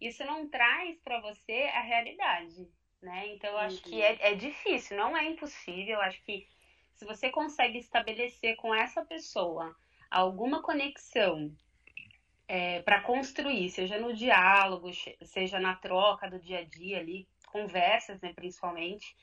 Isso 0.00 0.24
não 0.24 0.48
traz 0.48 0.98
para 1.00 1.20
você 1.20 1.70
a 1.74 1.80
realidade, 1.80 2.68
né? 3.00 3.28
Então 3.34 3.50
eu 3.50 3.58
acho 3.58 3.76
uhum. 3.76 3.82
que 3.82 4.02
é, 4.02 4.32
é 4.32 4.34
difícil, 4.34 4.96
não 4.96 5.16
é 5.16 5.26
impossível. 5.26 5.94
Eu 5.94 6.00
acho 6.00 6.20
que 6.22 6.48
se 6.94 7.04
você 7.04 7.30
consegue 7.30 7.78
estabelecer 7.78 8.56
com 8.56 8.74
essa 8.74 9.04
pessoa 9.04 9.74
alguma 10.10 10.60
conexão 10.62 11.54
é, 12.48 12.82
para 12.82 13.00
construir, 13.02 13.70
seja 13.70 13.98
no 13.98 14.12
diálogo, 14.12 14.90
seja 15.22 15.60
na 15.60 15.76
troca 15.76 16.28
do 16.28 16.40
dia 16.40 16.58
a 16.58 16.64
dia 16.64 16.98
ali, 16.98 17.28
conversas, 17.50 18.20
né, 18.20 18.32
principalmente, 18.32 19.16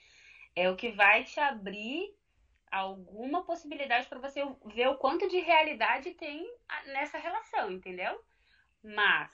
é 0.55 0.69
o 0.69 0.75
que 0.75 0.91
vai 0.91 1.23
te 1.23 1.39
abrir 1.39 2.15
alguma 2.71 3.43
possibilidade 3.43 4.07
para 4.07 4.19
você 4.19 4.43
ver 4.65 4.87
o 4.87 4.97
quanto 4.97 5.27
de 5.27 5.39
realidade 5.39 6.11
tem 6.15 6.45
nessa 6.87 7.17
relação, 7.17 7.71
entendeu? 7.71 8.19
Mas 8.83 9.31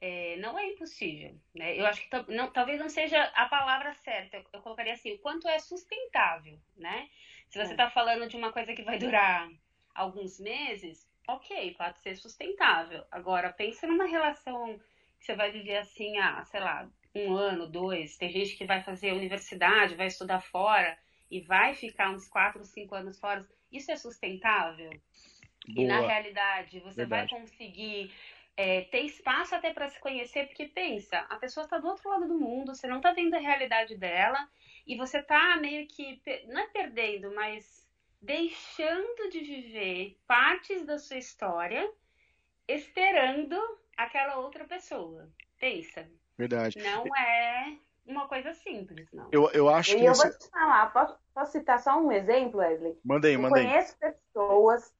é, 0.00 0.36
não 0.36 0.58
é 0.58 0.66
impossível, 0.66 1.34
né? 1.54 1.78
Eu 1.78 1.86
acho 1.86 2.00
que 2.00 2.32
não, 2.32 2.50
talvez 2.50 2.78
não 2.78 2.88
seja 2.88 3.22
a 3.34 3.46
palavra 3.46 3.92
certa. 3.94 4.36
Eu, 4.36 4.44
eu, 4.52 4.60
colocaria 4.60 4.92
assim, 4.92 5.14
o 5.14 5.18
quanto 5.18 5.48
é 5.48 5.58
sustentável, 5.58 6.58
né? 6.76 7.08
Se 7.48 7.58
você 7.58 7.72
está 7.72 7.84
é. 7.84 7.90
falando 7.90 8.28
de 8.28 8.36
uma 8.36 8.52
coisa 8.52 8.74
que 8.74 8.82
vai 8.82 8.98
durar 8.98 9.48
alguns 9.94 10.38
meses, 10.38 11.08
ok, 11.26 11.74
pode 11.74 11.98
ser 12.00 12.16
sustentável. 12.16 13.04
Agora, 13.10 13.52
pensa 13.52 13.86
numa 13.86 14.04
relação 14.04 14.78
que 15.18 15.24
você 15.24 15.34
vai 15.34 15.50
viver 15.50 15.78
assim, 15.78 16.18
ah, 16.18 16.44
sei 16.44 16.60
lá, 16.60 16.88
um 17.16 17.34
ano, 17.36 17.66
dois. 17.66 18.16
Tem 18.16 18.30
gente 18.30 18.56
que 18.56 18.64
vai 18.64 18.82
fazer 18.82 19.12
universidade, 19.12 19.94
vai 19.94 20.06
estudar 20.06 20.40
fora 20.40 20.96
e 21.30 21.40
vai 21.40 21.74
ficar 21.74 22.10
uns 22.10 22.28
4, 22.28 22.64
5 22.64 22.94
anos 22.94 23.18
fora, 23.18 23.46
isso 23.72 23.90
é 23.90 23.96
sustentável? 23.96 24.90
Boa. 25.68 25.84
E 25.84 25.86
na 25.86 26.00
realidade, 26.00 26.80
você 26.80 27.04
Verdade. 27.04 27.30
vai 27.30 27.40
conseguir 27.40 28.12
é, 28.56 28.82
ter 28.82 29.02
espaço 29.02 29.54
até 29.54 29.72
para 29.72 29.88
se 29.88 30.00
conhecer, 30.00 30.46
porque 30.46 30.66
pensa, 30.66 31.18
a 31.28 31.36
pessoa 31.36 31.64
está 31.64 31.78
do 31.78 31.88
outro 31.88 32.08
lado 32.08 32.28
do 32.28 32.38
mundo, 32.38 32.74
você 32.74 32.86
não 32.86 32.98
está 32.98 33.12
vendo 33.12 33.34
a 33.34 33.40
realidade 33.40 33.96
dela, 33.96 34.48
e 34.86 34.96
você 34.96 35.18
está 35.18 35.56
meio 35.56 35.86
que, 35.88 36.20
não 36.46 36.60
é 36.60 36.66
perdendo, 36.68 37.34
mas 37.34 37.86
deixando 38.22 39.28
de 39.30 39.40
viver 39.40 40.18
partes 40.26 40.86
da 40.86 40.98
sua 40.98 41.18
história, 41.18 41.92
esperando 42.68 43.56
aquela 43.96 44.38
outra 44.38 44.64
pessoa. 44.64 45.28
Pensa. 45.58 46.08
Verdade. 46.38 46.78
Não 46.78 47.04
é 47.16 47.76
uma 48.06 48.28
coisa 48.28 48.52
simples, 48.54 49.08
não. 49.12 49.28
Eu, 49.32 49.50
eu 49.50 49.68
acho 49.68 49.92
e 49.92 49.96
que. 49.96 50.04
eu 50.04 50.14
vou 50.14 50.30
te 50.30 50.48
falar, 50.48 50.92
posso, 50.92 51.18
posso 51.34 51.52
citar 51.52 51.80
só 51.80 51.98
um 51.98 52.12
exemplo, 52.12 52.60
Wesley? 52.60 52.98
Mandei, 53.04 53.34
eu 53.34 53.40
mandei. 53.40 53.64
Conheço 53.64 53.96
pessoas, 53.98 54.94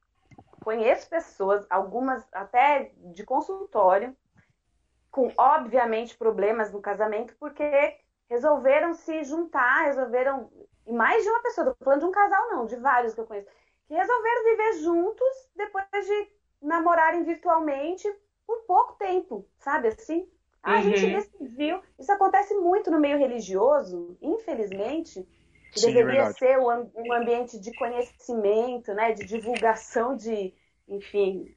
conheço 0.63 1.09
pessoas, 1.09 1.65
algumas 1.69 2.27
até 2.33 2.91
de 2.97 3.23
consultório, 3.23 4.15
com 5.09 5.31
obviamente 5.37 6.17
problemas 6.17 6.71
no 6.71 6.81
casamento, 6.81 7.35
porque 7.39 7.97
resolveram 8.29 8.93
se 8.93 9.23
juntar, 9.23 9.85
resolveram. 9.85 10.51
E 10.85 10.91
mais 10.91 11.23
de 11.23 11.29
uma 11.29 11.41
pessoa, 11.41 11.73
tô 11.73 11.85
falando 11.85 11.99
de 12.01 12.05
um 12.05 12.11
casal, 12.11 12.49
não, 12.49 12.65
de 12.65 12.75
vários 12.77 13.13
que 13.13 13.19
eu 13.19 13.27
conheço, 13.27 13.47
que 13.87 13.93
resolveram 13.93 14.43
viver 14.43 14.73
juntos 14.79 15.49
depois 15.55 15.85
de 15.91 16.31
namorarem 16.61 17.23
virtualmente 17.23 18.07
por 18.45 18.63
pouco 18.65 18.93
tempo, 18.93 19.47
sabe 19.59 19.89
assim? 19.89 20.29
A 20.63 20.75
uhum. 20.75 20.81
gente 20.83 21.07
decidiu. 21.07 21.81
Isso 21.97 22.11
acontece 22.11 22.53
muito 22.55 22.91
no 22.91 22.99
meio 22.99 23.17
religioso, 23.17 24.17
infelizmente. 24.21 25.25
Que 25.71 25.81
Sim, 25.81 25.91
é 25.91 25.93
deveria 25.93 26.21
é 26.21 26.33
ser 26.33 26.57
um 26.59 27.13
ambiente 27.13 27.59
de 27.59 27.73
conhecimento, 27.75 28.93
né, 28.93 29.11
de 29.13 29.25
divulgação 29.25 30.15
de, 30.15 30.53
enfim, 30.87 31.55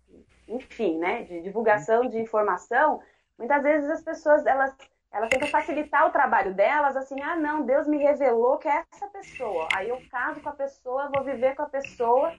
enfim, 0.48 0.98
né, 0.98 1.22
de 1.22 1.40
divulgação 1.42 2.08
de 2.08 2.18
informação. 2.18 3.00
Muitas 3.38 3.62
vezes 3.62 3.88
as 3.88 4.02
pessoas 4.02 4.44
elas 4.46 4.74
elas 5.12 5.28
tentam 5.28 5.48
facilitar 5.48 6.06
o 6.06 6.12
trabalho 6.12 6.54
delas, 6.54 6.96
assim, 6.96 7.20
ah, 7.20 7.34
não, 7.34 7.66
Deus 7.66 7.86
me 7.86 7.98
revelou 7.98 8.58
que 8.58 8.68
é 8.68 8.84
essa 8.92 9.08
pessoa. 9.08 9.66
Aí 9.74 9.88
eu 9.88 10.00
caso 10.08 10.40
com 10.40 10.48
a 10.48 10.52
pessoa, 10.52 11.10
vou 11.12 11.24
viver 11.24 11.56
com 11.56 11.62
a 11.62 11.68
pessoa 11.68 12.32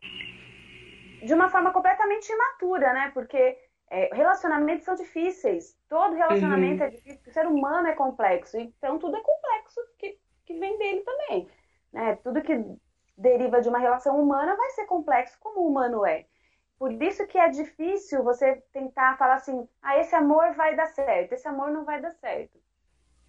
de 1.22 1.34
uma 1.34 1.50
forma 1.50 1.72
completamente 1.72 2.32
imatura, 2.32 2.94
né? 2.94 3.12
Porque 3.14 3.58
é, 3.92 4.10
relacionamentos 4.14 4.86
são 4.86 4.96
difíceis. 4.96 5.78
Todo 5.90 6.16
relacionamento 6.16 6.82
uhum. 6.82 6.88
é 6.88 6.90
difícil. 6.92 7.22
O 7.28 7.34
ser 7.34 7.46
humano 7.46 7.90
é 7.90 7.94
complexo. 7.94 8.58
Então, 8.58 8.98
tudo 8.98 9.18
é 9.18 9.22
complexo 9.22 9.82
que, 10.00 10.18
que 10.46 10.58
vem 10.58 10.78
dele 10.78 11.02
também. 11.02 11.50
Né? 11.92 12.16
Tudo 12.24 12.42
que 12.42 12.58
deriva 13.18 13.60
de 13.60 13.68
uma 13.68 13.80
relação 13.80 14.18
humana 14.18 14.56
vai 14.56 14.70
ser 14.70 14.86
complexo 14.86 15.38
como 15.42 15.60
o 15.60 15.68
humano 15.68 16.06
é. 16.06 16.26
Por 16.80 16.94
isso 17.04 17.28
que 17.28 17.38
é 17.38 17.50
difícil 17.50 18.24
você 18.24 18.64
tentar 18.72 19.18
falar 19.18 19.36
assim, 19.36 19.68
ah, 19.84 20.00
esse 20.00 20.16
amor 20.16 20.54
vai 20.54 20.74
dar 20.74 20.88
certo, 20.88 21.34
esse 21.34 21.48
amor 21.48 21.70
não 21.70 21.84
vai 21.84 22.02
dar 22.02 22.12
certo. 22.12 22.58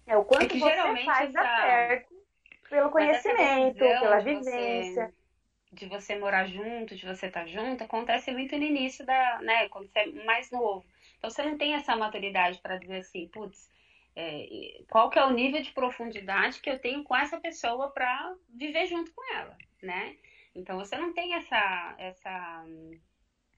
É 0.07 0.17
o 0.17 0.23
quanto 0.23 0.55
é 0.55 0.59
você 0.59 1.05
faz 1.05 1.29
essa... 1.29 1.31
dar 1.33 1.61
certo 1.61 2.13
pelo 2.69 2.89
conhecões, 2.89 3.75
pela 3.77 4.19
vivência. 4.21 5.07
Você 5.07 5.22
de 5.73 5.85
você 5.87 6.17
morar 6.17 6.47
junto, 6.47 6.95
de 6.95 7.05
você 7.05 7.27
estar 7.27 7.41
tá 7.41 7.47
junto, 7.47 7.83
acontece 7.83 8.31
muito 8.31 8.57
no 8.57 8.63
início 8.63 9.05
da, 9.05 9.39
né, 9.41 9.67
quando 9.69 9.87
você 9.87 9.99
é 9.99 10.11
mais 10.25 10.49
novo. 10.51 10.85
Então 11.17 11.29
você 11.29 11.43
não 11.43 11.57
tem 11.57 11.73
essa 11.73 11.95
maturidade 11.95 12.59
para 12.59 12.77
dizer 12.77 12.97
assim, 12.97 13.27
putz, 13.27 13.69
é, 14.15 14.81
qual 14.89 15.09
que 15.09 15.17
é 15.17 15.25
o 15.25 15.31
nível 15.31 15.61
de 15.61 15.71
profundidade 15.71 16.59
que 16.61 16.69
eu 16.69 16.79
tenho 16.79 17.03
com 17.03 17.15
essa 17.15 17.39
pessoa 17.39 17.89
para 17.89 18.35
viver 18.49 18.85
junto 18.85 19.11
com 19.11 19.35
ela, 19.35 19.57
né? 19.81 20.15
Então 20.55 20.77
você 20.77 20.95
não 20.95 21.13
tem 21.13 21.33
essa 21.33 21.95
essa 21.97 22.65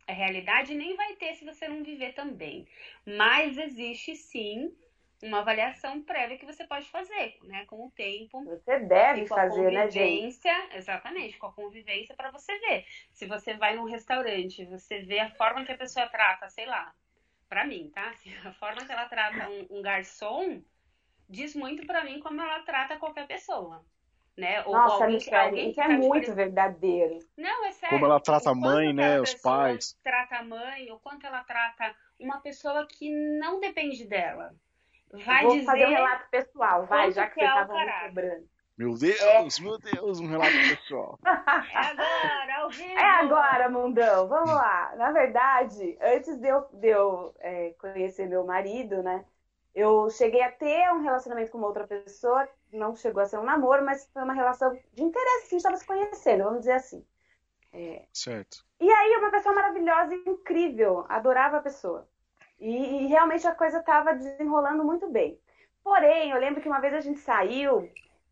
realidade 0.08 0.76
nem 0.76 0.96
vai 0.96 1.16
ter 1.16 1.34
se 1.34 1.44
você 1.44 1.68
não 1.68 1.84
viver 1.84 2.14
também. 2.14 2.68
Mas 3.06 3.58
existe 3.58 4.16
sim 4.16 4.72
uma 5.24 5.40
avaliação 5.40 6.02
prévia 6.02 6.38
que 6.38 6.46
você 6.46 6.66
pode 6.66 6.90
fazer, 6.90 7.38
né? 7.44 7.66
Com 7.66 7.86
o 7.86 7.92
tempo. 7.92 8.44
Você 8.44 8.80
deve 8.80 9.26
fazer, 9.28 9.72
né, 9.72 9.90
gente? 9.90 10.40
Exatamente, 10.74 11.38
com 11.38 11.48
a 11.48 11.54
convivência 11.54 12.16
para 12.16 12.32
você 12.32 12.58
ver. 12.60 12.86
Se 13.12 13.26
você 13.26 13.54
vai 13.56 13.76
num 13.76 13.86
restaurante, 13.86 14.66
você 14.66 15.00
vê 15.00 15.20
a 15.20 15.32
forma 15.32 15.64
que 15.66 15.72
a 15.72 15.78
pessoa 15.78 16.08
trata, 16.08 16.50
sei 16.50 16.66
lá, 16.66 16.94
para 17.48 17.66
mim, 17.66 17.92
tá? 17.94 18.14
A 18.46 18.52
forma 18.54 18.86
que 18.86 18.92
ela 18.92 19.06
trata 19.06 19.50
um, 19.50 19.80
um 19.80 19.82
garçom 19.82 20.62
diz 21.30 21.56
muito 21.56 21.86
para 21.86 22.04
mim 22.04 22.20
como 22.20 22.42
ela 22.42 22.60
trata 22.62 22.98
qualquer 22.98 23.28
pessoa. 23.28 23.84
Né? 24.38 24.62
Ou, 24.66 24.74
Nossa, 24.74 24.96
alguém, 24.96 25.16
Michelle, 25.16 25.46
alguém 25.46 25.70
isso 25.72 25.82
é 25.82 25.88
muito 25.88 26.34
verdadeiro. 26.34 27.20
Não, 27.38 27.66
é 27.66 27.72
sério. 27.72 27.96
Como 27.96 28.06
ela 28.06 28.20
trata 28.20 28.50
a 28.50 28.56
mãe, 28.56 28.92
né? 28.94 29.22
Os 29.22 29.34
pais. 29.36 29.98
Trata 30.04 30.38
a 30.38 30.44
mãe, 30.44 30.92
ou 30.92 31.00
quanto 31.00 31.26
ela 31.26 31.42
trata 31.46 31.96
uma 32.20 32.42
pessoa 32.42 32.86
que 32.86 33.10
não 33.40 33.62
depende 33.62 34.06
dela. 34.06 34.54
Vai 35.24 35.44
Vou 35.44 35.54
dizer 35.54 35.66
fazer 35.66 35.86
um 35.86 35.90
relato 35.90 36.30
pessoal, 36.30 36.86
vai, 36.86 37.12
já 37.12 37.28
que, 37.28 37.36
que 37.36 37.40
você 37.40 37.46
estava 37.46 37.74
me 37.74 38.08
cobrando. 38.08 38.56
Meu 38.78 38.94
Deus, 38.98 39.60
é. 39.60 39.62
meu 39.62 39.78
Deus, 39.78 40.20
um 40.20 40.28
relato 40.28 40.52
pessoal. 40.52 41.18
É 41.26 41.78
agora, 41.78 42.62
ao 42.62 42.70
vivo. 42.70 42.92
É 42.92 43.10
agora, 43.10 43.70
mundão. 43.70 44.28
Vamos 44.28 44.50
lá. 44.50 44.94
Na 44.98 45.12
verdade, 45.12 45.98
antes 46.02 46.38
de 46.38 46.48
eu, 46.48 46.68
de 46.74 46.88
eu 46.88 47.34
é, 47.40 47.74
conhecer 47.80 48.28
meu 48.28 48.44
marido, 48.44 49.02
né? 49.02 49.24
Eu 49.74 50.10
cheguei 50.10 50.42
a 50.42 50.52
ter 50.52 50.92
um 50.92 51.02
relacionamento 51.02 51.52
com 51.52 51.58
uma 51.58 51.68
outra 51.68 51.88
pessoa, 51.88 52.48
não 52.72 52.96
chegou 52.96 53.22
a 53.22 53.26
ser 53.26 53.38
um 53.38 53.44
namoro, 53.44 53.84
mas 53.84 54.10
foi 54.14 54.24
uma 54.24 54.34
relação 54.34 54.74
de 54.94 55.04
interesse, 55.04 55.42
que 55.42 55.48
a 55.48 55.50
gente 55.50 55.56
estava 55.58 55.78
se 55.78 55.86
conhecendo, 55.86 56.44
vamos 56.44 56.60
dizer 56.60 56.74
assim. 56.74 57.06
É... 57.74 58.06
Certo. 58.14 58.66
E 58.80 58.90
aí, 58.90 59.18
uma 59.18 59.32
pessoa 59.32 59.54
maravilhosa 59.54 60.16
e 60.16 60.30
incrível, 60.30 61.06
adorava 61.10 61.58
a 61.58 61.62
pessoa. 61.62 62.08
E, 62.60 63.04
e 63.04 63.08
realmente 63.08 63.46
a 63.48 63.56
coisa 63.56 63.80
estava 63.80 64.14
desenrolando 64.14 64.84
muito 64.84 65.10
bem. 65.10 65.40
Porém, 65.84 66.32
eu 66.32 66.40
lembro 66.40 66.62
que 66.62 66.68
uma 66.68 66.80
vez 66.80 66.94
a 66.94 67.00
gente 67.00 67.20
saiu 67.20 67.90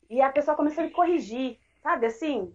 e 0.09 0.21
a 0.21 0.31
pessoa 0.31 0.57
começou 0.57 0.83
a 0.83 0.87
me 0.87 0.93
corrigir, 0.93 1.59
sabe 1.81 2.07
assim? 2.07 2.53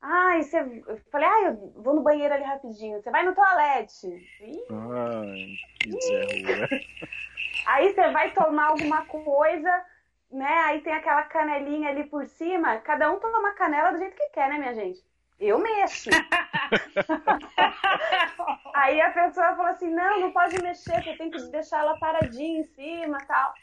Ai, 0.00 0.42
você. 0.42 0.60
Eu 0.86 0.96
falei, 1.10 1.28
ai, 1.28 1.48
eu 1.48 1.72
vou 1.76 1.94
no 1.94 2.02
banheiro 2.02 2.32
ali 2.32 2.44
rapidinho. 2.44 3.00
Você 3.00 3.10
vai 3.10 3.24
no 3.24 3.34
toalete. 3.34 4.06
Ih. 4.40 4.64
Ai, 4.70 5.56
que 5.80 6.00
zerro, 6.00 6.68
Aí 7.66 7.92
você 7.92 8.10
vai 8.12 8.32
tomar 8.32 8.68
alguma 8.68 9.04
coisa, 9.06 9.84
né? 10.30 10.60
Aí 10.66 10.80
tem 10.80 10.92
aquela 10.92 11.24
canelinha 11.24 11.90
ali 11.90 12.04
por 12.04 12.26
cima. 12.26 12.78
Cada 12.78 13.10
um 13.10 13.18
toma 13.18 13.40
uma 13.40 13.52
canela 13.52 13.90
do 13.90 13.98
jeito 13.98 14.16
que 14.16 14.28
quer, 14.30 14.48
né, 14.48 14.58
minha 14.58 14.74
gente? 14.74 15.04
Eu 15.40 15.58
mexo. 15.58 16.10
Aí 18.74 19.00
a 19.00 19.10
pessoa 19.10 19.56
falou 19.56 19.66
assim: 19.66 19.90
não, 19.90 20.20
não 20.20 20.32
pode 20.32 20.60
mexer, 20.62 21.02
que 21.02 21.10
eu 21.10 21.16
tenho 21.16 21.30
que 21.30 21.40
deixar 21.50 21.80
ela 21.80 21.98
paradinha 21.98 22.60
em 22.60 22.64
cima 22.64 23.18
tal. 23.26 23.54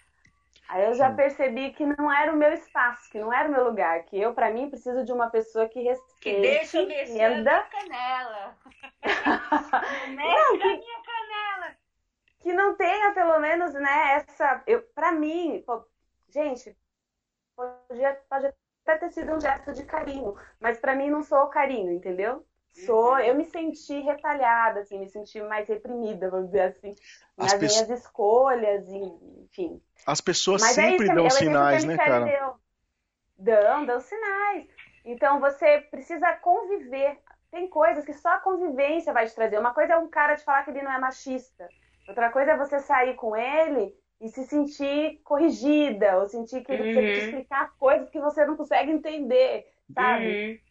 Aí 0.68 0.84
eu 0.86 0.96
já 0.96 1.14
percebi 1.14 1.72
que 1.74 1.86
não 1.86 2.12
era 2.12 2.34
o 2.34 2.36
meu 2.36 2.52
espaço, 2.52 3.08
que 3.12 3.20
não 3.20 3.32
era 3.32 3.48
o 3.48 3.52
meu 3.52 3.64
lugar, 3.64 4.02
que 4.04 4.20
eu, 4.20 4.34
para 4.34 4.50
mim, 4.52 4.68
preciso 4.70 5.06
de 5.06 5.12
uma 5.12 5.30
pessoa 5.30 5.70
que 5.70 5.80
respeite. 5.80 6.20
Que 6.22 6.42
deixa 6.42 6.80
eu 6.80 6.88
mexer 6.88 7.14
entenda. 7.14 7.52
a 7.52 7.54
minha 7.54 7.70
canela. 7.70 8.58
não, 10.16 10.58
que, 10.58 10.66
minha 10.66 11.04
canela. 11.04 11.76
Que 12.40 12.52
não 12.54 12.76
tenha, 12.76 13.14
pelo 13.14 13.38
menos, 13.40 13.74
né, 13.74 14.14
essa. 14.14 14.64
Eu, 14.66 14.82
pra 14.96 15.12
mim, 15.12 15.64
pô, 15.68 15.86
gente, 16.30 16.76
pode, 17.56 18.18
pode 18.28 18.52
até 18.86 18.98
ter 18.98 19.12
sido 19.12 19.34
um 19.34 19.42
gesto 19.42 19.74
de 19.74 19.84
carinho, 19.84 20.36
mas 20.60 20.80
para 20.80 20.96
mim 20.96 21.10
não 21.10 21.24
sou 21.24 21.40
o 21.40 21.50
carinho, 21.50 21.92
entendeu? 21.92 22.46
Sou, 22.86 23.14
uhum. 23.14 23.20
eu 23.20 23.36
me 23.36 23.46
senti 23.46 24.00
retalhada, 24.02 24.82
assim, 24.82 25.00
me 25.00 25.08
senti 25.08 25.42
mais 25.42 25.68
reprimida, 25.68 26.30
vamos 26.30 26.48
dizer 26.48 26.62
assim, 26.62 26.94
As 27.38 27.54
nas 27.54 27.62
minhas 27.62 27.90
escolhas, 27.90 28.86
enfim. 28.90 29.82
As 30.06 30.22
pessoas 30.22 30.62
Mas 30.62 30.78
é 30.78 30.82
sempre 30.82 31.10
é 31.10 31.16
dão 31.16 31.30
sinais, 31.30 31.86
né, 31.86 31.98
cara? 31.98 32.26
Deu. 32.26 32.56
Dão, 33.38 33.86
dão 33.86 34.00
sinais. 34.02 34.68
Então 35.06 35.40
você 35.40 35.80
precisa 35.90 36.34
conviver. 36.34 37.18
Tem 37.50 37.70
coisas 37.70 38.04
que 38.04 38.14
só 38.14 38.30
a 38.34 38.40
convivência 38.40 39.14
vai 39.14 39.26
te 39.26 39.34
trazer. 39.34 39.58
Uma 39.58 39.74
coisa 39.74 39.94
é 39.94 39.98
um 39.98 40.10
cara 40.10 40.36
te 40.36 40.44
falar 40.44 40.64
que 40.64 40.72
ele 40.72 40.82
não 40.82 40.92
é 40.92 41.00
machista. 41.00 41.70
Outra 42.08 42.30
coisa 42.30 42.52
é 42.52 42.58
você 42.58 42.80
sair 42.80 43.16
com 43.16 43.36
ele 43.36 43.96
e 44.26 44.30
se 44.30 44.44
sentir 44.46 45.20
corrigida, 45.24 46.18
ou 46.18 46.28
sentir 46.28 46.64
que 46.64 46.72
ele 46.72 46.90
uhum. 46.90 46.94
precisa 46.94 47.14
te 47.14 47.20
uhum. 47.20 47.26
explicar 47.28 47.76
coisas 47.78 48.10
que 48.10 48.20
você 48.20 48.46
não 48.46 48.58
consegue 48.58 48.92
entender, 48.92 49.68
sabe? 49.94 50.26
Uhum 50.26 50.66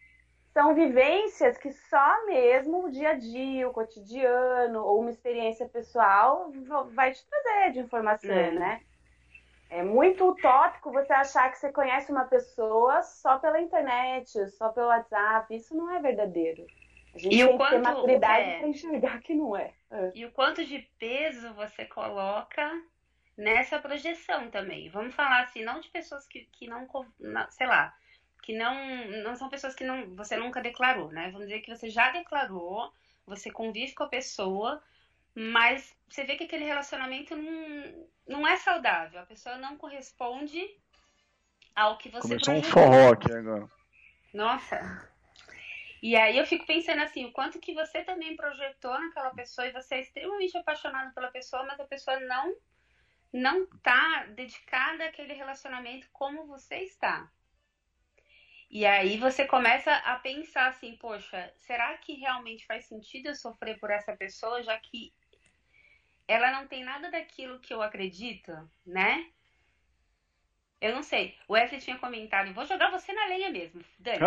são 0.55 0.73
vivências 0.73 1.59
que 1.59 1.73
só 1.73 2.27
mesmo 2.27 2.87
o 2.87 2.91
dia 2.91 3.11
a 3.11 3.15
dia, 3.15 3.69
o 3.69 3.73
cotidiano 3.73 4.85
ou 4.85 5.01
uma 5.01 5.11
experiência 5.11 5.69
pessoal 5.69 6.53
vai 6.95 7.13
te 7.13 7.27
trazer 7.27 7.73
de 7.73 7.81
informação, 7.81 8.31
é. 8.31 8.53
né? 8.53 8.81
É 9.69 9.83
muito 9.83 10.31
utópico 10.31 10.93
você 10.93 11.13
achar 11.13 11.51
que 11.51 11.59
você 11.59 11.73
conhece 11.73 12.13
uma 12.13 12.27
pessoa 12.27 13.03
só 13.03 13.41
pela 13.41 13.61
internet, 13.61 14.49
só 14.51 14.69
pelo 14.69 14.87
WhatsApp. 14.87 15.53
Isso 15.53 15.77
não 15.77 15.91
é 15.91 16.01
verdadeiro. 16.01 16.65
A 17.13 17.19
gente 17.19 17.35
e 17.35 17.45
tem 17.45 17.59
que 17.59 17.71
ter 17.71 17.79
maturidade 17.81 18.51
é... 18.51 18.59
para 18.59 18.69
enxergar 18.69 19.21
que 19.21 19.35
não 19.35 19.57
é. 19.57 19.73
é. 19.91 20.13
E 20.15 20.25
o 20.25 20.31
quanto 20.31 20.65
de 20.65 20.79
peso 21.01 21.53
você 21.55 21.85
coloca 21.87 22.71
nessa 23.37 23.79
projeção 23.79 24.51
também. 24.51 24.89
Vamos 24.89 25.15
falar 25.15 25.43
assim, 25.43 25.65
não 25.65 25.81
de 25.81 25.89
pessoas 25.89 26.27
que, 26.27 26.49
que 26.53 26.67
não, 26.67 26.87
sei 27.51 27.67
lá, 27.67 27.95
que 28.43 28.57
não, 28.57 28.75
não 29.23 29.35
são 29.37 29.49
pessoas 29.49 29.75
que 29.75 29.85
não, 29.85 30.15
você 30.15 30.37
nunca 30.37 30.61
declarou, 30.61 31.11
né? 31.11 31.31
Vamos 31.31 31.49
dizer 31.49 31.61
que 31.61 31.75
você 31.75 31.89
já 31.91 32.11
declarou, 32.11 32.93
você 33.27 33.51
convive 33.51 33.95
com 33.95 34.05
a 34.05 34.09
pessoa, 34.09 34.83
mas 35.35 35.97
você 36.09 36.25
vê 36.25 36.37
que 36.37 36.45
aquele 36.45 36.65
relacionamento 36.65 37.35
não, 37.35 38.07
não 38.29 38.47
é 38.47 38.57
saudável. 38.57 39.21
A 39.21 39.27
pessoa 39.27 39.57
não 39.57 39.77
corresponde 39.77 40.63
ao 41.75 41.99
que 41.99 42.09
você 42.09 42.29
Começou 42.29 42.55
projetou. 42.55 42.83
um 42.83 42.85
forró 42.85 43.13
aqui 43.13 43.33
agora. 43.33 43.69
Nossa. 44.33 45.09
E 46.03 46.15
aí 46.17 46.37
eu 46.37 46.47
fico 46.47 46.67
pensando 46.67 47.03
assim, 47.03 47.25
o 47.25 47.33
quanto 47.33 47.59
que 47.59 47.73
você 47.73 48.05
também 48.05 48.37
projetou 48.37 48.93
naquela 49.01 49.31
pessoa 49.31 49.67
e 49.67 49.73
você 49.73 49.95
é 49.95 50.01
extremamente 50.01 50.57
apaixonado 50.57 51.15
pela 51.15 51.31
pessoa, 51.31 51.65
mas 51.65 51.81
a 51.81 51.85
pessoa 51.85 52.21
não 52.21 52.55
não 53.35 53.67
tá 53.83 54.27
dedicada 54.27 55.07
àquele 55.07 55.35
relacionamento 55.35 56.09
como 56.13 56.47
você 56.47 56.77
está. 56.77 57.29
E 58.71 58.87
aí 58.87 59.19
você 59.19 59.45
começa 59.45 59.93
a 59.93 60.17
pensar 60.21 60.69
assim, 60.69 60.97
poxa, 60.97 61.53
será 61.57 61.99
que 61.99 62.15
realmente 62.15 62.65
faz 62.65 62.87
sentido 62.87 63.27
eu 63.27 63.35
sofrer 63.35 63.79
por 63.81 63.91
essa 63.91 64.17
pessoa, 64.17 64.63
já 64.63 64.79
que 64.79 65.13
ela 66.29 66.53
não 66.53 66.69
tem 66.69 66.85
nada 66.85 67.11
daquilo 67.11 67.59
que 67.59 67.75
eu 67.75 67.83
acredito, 67.83 68.53
né? 68.87 69.29
Eu 70.81 70.95
não 70.95 71.03
sei. 71.03 71.37
O 71.49 71.55
Wesley 71.55 71.81
tinha 71.81 71.99
comentado, 71.99 72.55
vou 72.55 72.67
jogar 72.67 72.91
você 72.91 73.13
na 73.13 73.27
lenha 73.27 73.51
mesmo, 73.51 73.85
Dani. 73.99 74.19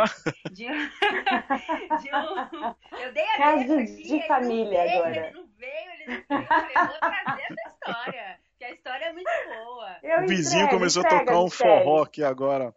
De, 0.52 0.66
de 2.02 2.16
um, 2.16 3.00
eu 3.00 3.14
dei 3.14 3.24
a 3.24 3.38
Caso 3.38 3.74
aqui, 3.74 4.04
de 4.04 4.28
família 4.28 4.84
veio, 4.84 5.00
agora. 5.00 5.28
Ele 5.28 5.32
não 5.32 5.48
veio, 5.48 5.92
ele 5.92 6.06
não 6.06 6.24
veio. 6.28 6.42
Eu 6.42 6.48
falei, 6.48 6.74
vou 6.74 7.00
trazer 7.00 7.42
essa 7.44 7.70
história, 7.70 8.40
a 8.68 8.74
história 8.74 9.06
é 9.06 9.14
muito 9.14 9.30
boa. 9.48 9.98
Eu 10.04 10.24
o 10.24 10.28
vizinho 10.28 10.64
entrego, 10.64 10.80
começou 10.80 11.02
entrega, 11.02 11.24
a 11.24 11.26
tocar 11.26 11.40
um 11.40 11.50
forró 11.50 12.04
aqui 12.04 12.24
agora. 12.24 12.76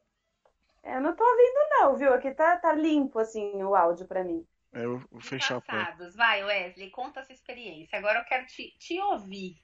Eu 0.84 1.00
não 1.00 1.14
tô 1.14 1.24
ouvindo, 1.24 1.68
não, 1.70 1.96
viu? 1.96 2.14
Aqui 2.14 2.30
tá, 2.32 2.56
tá 2.56 2.72
limpo, 2.72 3.18
assim, 3.18 3.62
o 3.62 3.74
áudio 3.74 4.06
para 4.06 4.24
mim. 4.24 4.46
É, 4.72 4.84
eu 4.84 4.98
vou 5.10 5.20
fechar 5.20 5.56
a 5.56 5.60
porta. 5.60 6.10
Vai, 6.10 6.44
Wesley, 6.44 6.90
conta 6.90 7.20
a 7.20 7.24
sua 7.24 7.34
experiência. 7.34 7.98
Agora 7.98 8.20
eu 8.20 8.24
quero 8.24 8.46
te, 8.46 8.74
te 8.78 8.98
ouvir. 9.00 9.56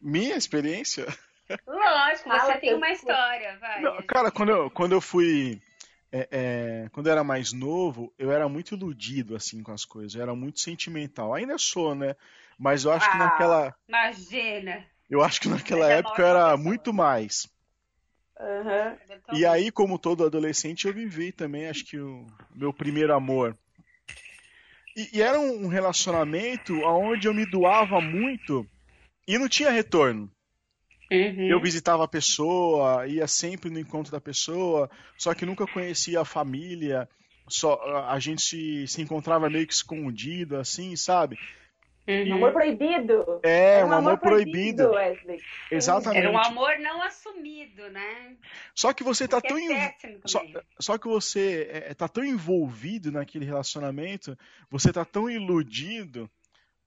Minha 0.00 0.36
experiência? 0.36 1.06
Lógico, 1.66 2.30
você 2.30 2.38
Fala 2.38 2.56
tem 2.56 2.74
uma 2.74 2.90
história, 2.90 3.58
vai. 3.58 3.80
Não, 3.82 4.02
cara, 4.02 4.30
quando 4.30 4.48
eu, 4.48 4.70
quando 4.70 4.92
eu 4.92 5.00
fui. 5.00 5.60
É, 6.10 6.28
é, 6.30 6.88
quando 6.90 7.06
eu 7.06 7.12
era 7.12 7.24
mais 7.24 7.52
novo, 7.52 8.12
eu 8.18 8.30
era 8.30 8.46
muito 8.46 8.74
iludido 8.74 9.34
assim 9.34 9.62
com 9.62 9.72
as 9.72 9.84
coisas, 9.84 10.14
eu 10.14 10.22
era 10.22 10.34
muito 10.34 10.60
sentimental. 10.60 11.32
Ainda 11.32 11.56
sou, 11.56 11.94
né? 11.94 12.16
Mas 12.58 12.84
eu 12.84 12.92
acho 12.92 13.06
ah, 13.08 13.12
que 13.12 13.18
naquela. 13.18 13.74
Imagina! 13.88 14.86
Eu 15.12 15.22
acho 15.22 15.42
que 15.42 15.48
naquela 15.48 15.92
época 15.92 16.22
eu 16.22 16.26
era 16.26 16.56
muito 16.56 16.90
mais. 16.90 17.46
Uhum. 18.40 19.36
E 19.38 19.44
aí, 19.44 19.70
como 19.70 19.98
todo 19.98 20.24
adolescente, 20.24 20.86
eu 20.86 20.94
vivi 20.94 21.30
também, 21.30 21.68
acho 21.68 21.84
que 21.84 21.98
o 21.98 22.26
meu 22.54 22.72
primeiro 22.72 23.14
amor. 23.14 23.54
E, 24.96 25.18
e 25.18 25.20
era 25.20 25.38
um 25.38 25.68
relacionamento 25.68 26.74
onde 26.80 27.28
eu 27.28 27.34
me 27.34 27.44
doava 27.44 28.00
muito 28.00 28.66
e 29.28 29.36
não 29.36 29.50
tinha 29.50 29.70
retorno. 29.70 30.32
Uhum. 31.10 31.46
Eu 31.46 31.60
visitava 31.60 32.04
a 32.04 32.08
pessoa, 32.08 33.06
ia 33.06 33.26
sempre 33.26 33.68
no 33.68 33.78
encontro 33.78 34.10
da 34.10 34.20
pessoa, 34.20 34.90
só 35.18 35.34
que 35.34 35.44
nunca 35.44 35.66
conhecia 35.66 36.22
a 36.22 36.24
família. 36.24 37.06
só 37.46 37.78
a 38.08 38.18
gente 38.18 38.40
se, 38.40 38.86
se 38.88 39.02
encontrava 39.02 39.50
meio 39.50 39.66
que 39.66 39.74
escondido, 39.74 40.56
assim, 40.56 40.96
sabe? 40.96 41.38
Uhum. 42.06 42.34
Amor 42.34 42.52
proibido. 42.52 43.40
É, 43.44 43.84
um, 43.84 43.88
um 43.88 43.92
amor, 43.92 43.98
amor, 43.98 44.18
proibido. 44.18 44.90
proibido 44.90 45.42
Exatamente. 45.70 46.18
Era 46.18 46.32
um 46.32 46.38
amor 46.38 46.76
não 46.80 47.00
assumido, 47.02 47.88
né? 47.90 48.36
Só 48.74 48.92
que 48.92 49.04
você 49.04 49.28
tá 49.28 49.40
tão. 49.40 49.56
É 49.56 49.94
só, 50.24 50.42
só, 50.80 50.98
que 50.98 51.06
você 51.06 51.68
é, 51.70 51.90
é, 51.90 51.94
tá 51.94 52.08
tão 52.08 52.24
envolvido 52.24 53.12
naquele 53.12 53.44
relacionamento, 53.44 54.36
você 54.68 54.92
tá 54.92 55.04
tão 55.04 55.30
iludido, 55.30 56.28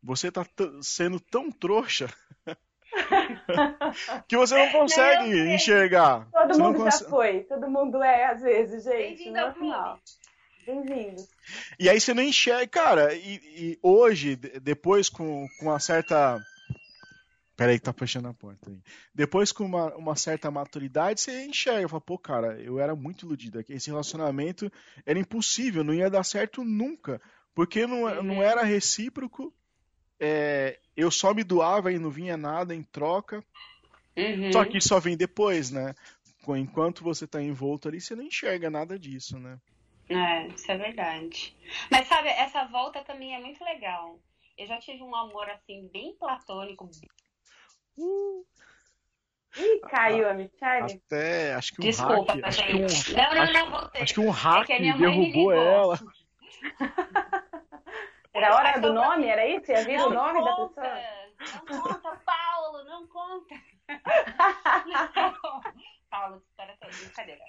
você 0.03 0.29
tá 0.29 0.45
sendo 0.81 1.17
tão 1.19 1.49
trouxa. 1.49 2.07
que 4.27 4.35
você 4.35 4.55
não 4.55 4.71
consegue 4.71 5.33
não, 5.33 5.53
enxergar. 5.53 6.27
Todo 6.31 6.53
você 6.53 6.61
mundo 6.61 6.83
já 6.83 7.09
foi. 7.09 7.39
Todo 7.45 7.69
mundo 7.69 8.03
é, 8.03 8.25
às 8.25 8.41
vezes, 8.41 8.83
gente. 8.83 9.23
Bem-vindo 9.23 9.39
ao 9.39 9.53
clube. 9.53 10.01
Bem-vindo. 10.65 11.23
E 11.79 11.87
aí 11.87 11.99
você 11.99 12.13
não 12.13 12.23
enxerga, 12.23 12.67
cara, 12.67 13.13
e, 13.13 13.35
e, 13.35 13.79
hoje, 13.83 14.35
depois 14.35 15.09
com, 15.09 15.47
com 15.59 15.65
uma 15.65 15.79
certa. 15.79 16.39
Peraí 17.55 17.77
que 17.77 17.85
tá 17.85 17.93
fechando 17.93 18.27
a 18.27 18.33
porta 18.33 18.69
aí. 18.69 18.79
Depois 19.13 19.51
com 19.51 19.63
uma, 19.63 19.95
uma 19.95 20.15
certa 20.15 20.51
maturidade, 20.51 21.21
você 21.21 21.45
enxerga, 21.45 21.87
fala, 21.87 22.01
pô, 22.01 22.17
cara, 22.17 22.59
eu 22.59 22.79
era 22.79 22.95
muito 22.95 23.25
iludido. 23.25 23.63
Esse 23.69 23.89
relacionamento 23.89 24.69
era 25.05 25.19
impossível, 25.19 25.83
não 25.83 25.93
ia 25.93 26.09
dar 26.09 26.23
certo 26.23 26.65
nunca. 26.65 27.21
Porque 27.53 27.87
não, 27.87 28.03
uhum. 28.03 28.23
não 28.23 28.43
era 28.43 28.63
recíproco. 28.63 29.53
É, 30.19 30.79
eu 30.97 31.09
só 31.09 31.33
me 31.33 31.43
doava 31.43 31.93
e 31.93 31.99
não 31.99 32.09
vinha 32.09 32.35
nada 32.35 32.75
em 32.75 32.83
troca. 32.83 33.43
Uhum. 34.17 34.51
Só 34.51 34.65
que 34.65 34.81
só 34.81 34.99
vem 34.99 35.15
depois, 35.15 35.71
né? 35.71 35.93
Enquanto 36.57 37.03
você 37.03 37.25
tá 37.25 37.41
envolto 37.41 37.87
ali, 37.87 38.01
você 38.01 38.15
não 38.15 38.23
enxerga 38.23 38.69
nada 38.69 38.99
disso, 38.99 39.39
né? 39.39 39.57
É, 40.09 40.47
isso 40.47 40.71
é 40.71 40.77
verdade. 40.77 41.57
Mas 41.89 42.07
sabe, 42.07 42.29
essa 42.29 42.65
volta 42.65 43.03
também 43.03 43.35
é 43.35 43.39
muito 43.39 43.63
legal. 43.63 44.19
Eu 44.57 44.67
já 44.67 44.77
tive 44.79 45.03
um 45.03 45.15
amor 45.15 45.49
assim, 45.49 45.89
bem 45.91 46.15
platônico. 46.15 46.89
Uh. 47.97 48.45
Ih, 49.57 49.79
caiu 49.89 50.29
a 50.29 50.33
Michelle. 50.33 51.01
Até, 51.05 51.53
acho 51.53 51.73
que 51.73 51.81
um 51.81 51.83
Desculpa, 51.83 52.33
hack, 52.33 52.43
acho 52.43 52.65
que 52.65 52.73
um, 52.73 53.15
não, 53.15 53.35
não, 53.35 53.53
não, 53.53 53.71
voltei. 53.71 54.01
Acho 54.01 54.13
que 54.13 54.19
um 54.19 54.29
hack 54.29 54.69
é 54.69 54.77
que 54.77 54.93
derrubou 54.93 55.51
ela. 55.53 55.99
Era 58.35 58.49
a 58.49 58.55
hora 58.57 58.81
do 58.81 58.91
nome, 58.91 59.27
era 59.27 59.47
isso? 59.47 59.71
Ia 59.71 59.85
vir 59.85 59.97
o 59.97 60.09
nome 60.09 60.41
conta, 60.41 60.81
da 60.81 60.89
pessoa? 60.89 61.15
Não 61.69 61.81
conta, 61.81 62.21
Paulo, 62.25 62.83
não 62.83 63.07
conta. 63.07 63.55
Paulo, 66.11 66.43
espera 66.45 66.75
toda, 66.77 66.91
brincadeira. 66.91 67.41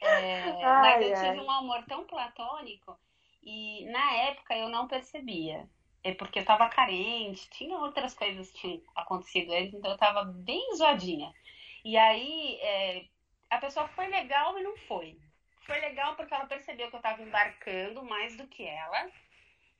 É, 0.00 0.42
ai, 0.62 0.80
mas 0.80 1.02
eu 1.02 1.14
ai. 1.14 1.32
tive 1.32 1.40
um 1.40 1.50
amor 1.50 1.84
tão 1.84 2.04
platônico 2.04 2.98
e 3.42 3.84
na 3.90 4.12
época 4.14 4.56
eu 4.56 4.68
não 4.68 4.88
percebia. 4.88 5.68
É 6.02 6.12
porque 6.12 6.38
eu 6.40 6.44
tava 6.44 6.68
carente, 6.68 7.48
tinha 7.50 7.78
outras 7.78 8.14
coisas 8.14 8.50
que 8.50 8.60
tinham 8.60 8.82
acontecido 8.94 9.52
antes, 9.52 9.72
então 9.74 9.90
eu 9.92 9.98
tava 9.98 10.24
bem 10.24 10.76
zoadinha. 10.76 11.32
E 11.84 11.96
aí 11.96 12.58
é, 12.60 13.06
a 13.50 13.58
pessoa 13.58 13.88
foi 13.88 14.06
legal 14.08 14.58
e 14.58 14.62
não 14.62 14.76
foi. 14.76 15.18
Foi 15.66 15.80
legal 15.80 16.14
porque 16.16 16.34
ela 16.34 16.46
percebeu 16.46 16.90
que 16.90 16.96
eu 16.96 17.00
tava 17.00 17.22
embarcando 17.22 18.02
mais 18.04 18.36
do 18.36 18.46
que 18.46 18.64
ela. 18.64 19.10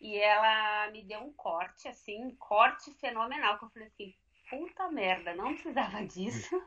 E 0.00 0.16
ela 0.18 0.90
me 0.90 1.02
deu 1.02 1.20
um 1.20 1.32
corte, 1.32 1.88
assim, 1.88 2.22
um 2.24 2.34
corte 2.36 2.92
fenomenal. 2.94 3.58
Que 3.58 3.64
eu 3.64 3.70
falei 3.70 3.88
assim, 3.88 4.14
puta 4.48 4.88
merda, 4.90 5.34
não 5.34 5.54
precisava 5.54 6.04
disso. 6.06 6.62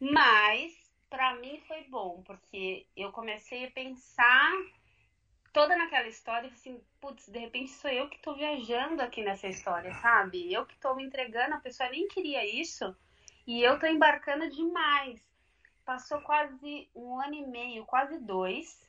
Mas 0.00 0.79
para 1.10 1.34
mim 1.34 1.60
foi 1.66 1.82
bom, 1.84 2.22
porque 2.24 2.86
eu 2.96 3.10
comecei 3.10 3.66
a 3.66 3.70
pensar 3.72 4.52
toda 5.52 5.76
naquela 5.76 6.06
história, 6.06 6.48
assim, 6.48 6.80
putz, 7.00 7.28
de 7.28 7.38
repente 7.38 7.72
sou 7.72 7.90
eu 7.90 8.08
que 8.08 8.20
tô 8.20 8.34
viajando 8.34 9.02
aqui 9.02 9.22
nessa 9.22 9.48
história, 9.48 9.92
sabe? 9.94 10.50
Eu 10.52 10.64
que 10.64 10.78
tô 10.78 10.94
me 10.94 11.04
entregando, 11.04 11.56
a 11.56 11.60
pessoa 11.60 11.90
nem 11.90 12.06
queria 12.06 12.46
isso, 12.46 12.96
e 13.46 13.60
eu 13.60 13.78
tô 13.78 13.86
embarcando 13.86 14.48
demais. 14.48 15.20
Passou 15.84 16.20
quase 16.20 16.88
um 16.94 17.20
ano 17.20 17.34
e 17.34 17.46
meio, 17.46 17.84
quase 17.84 18.18
dois, 18.20 18.80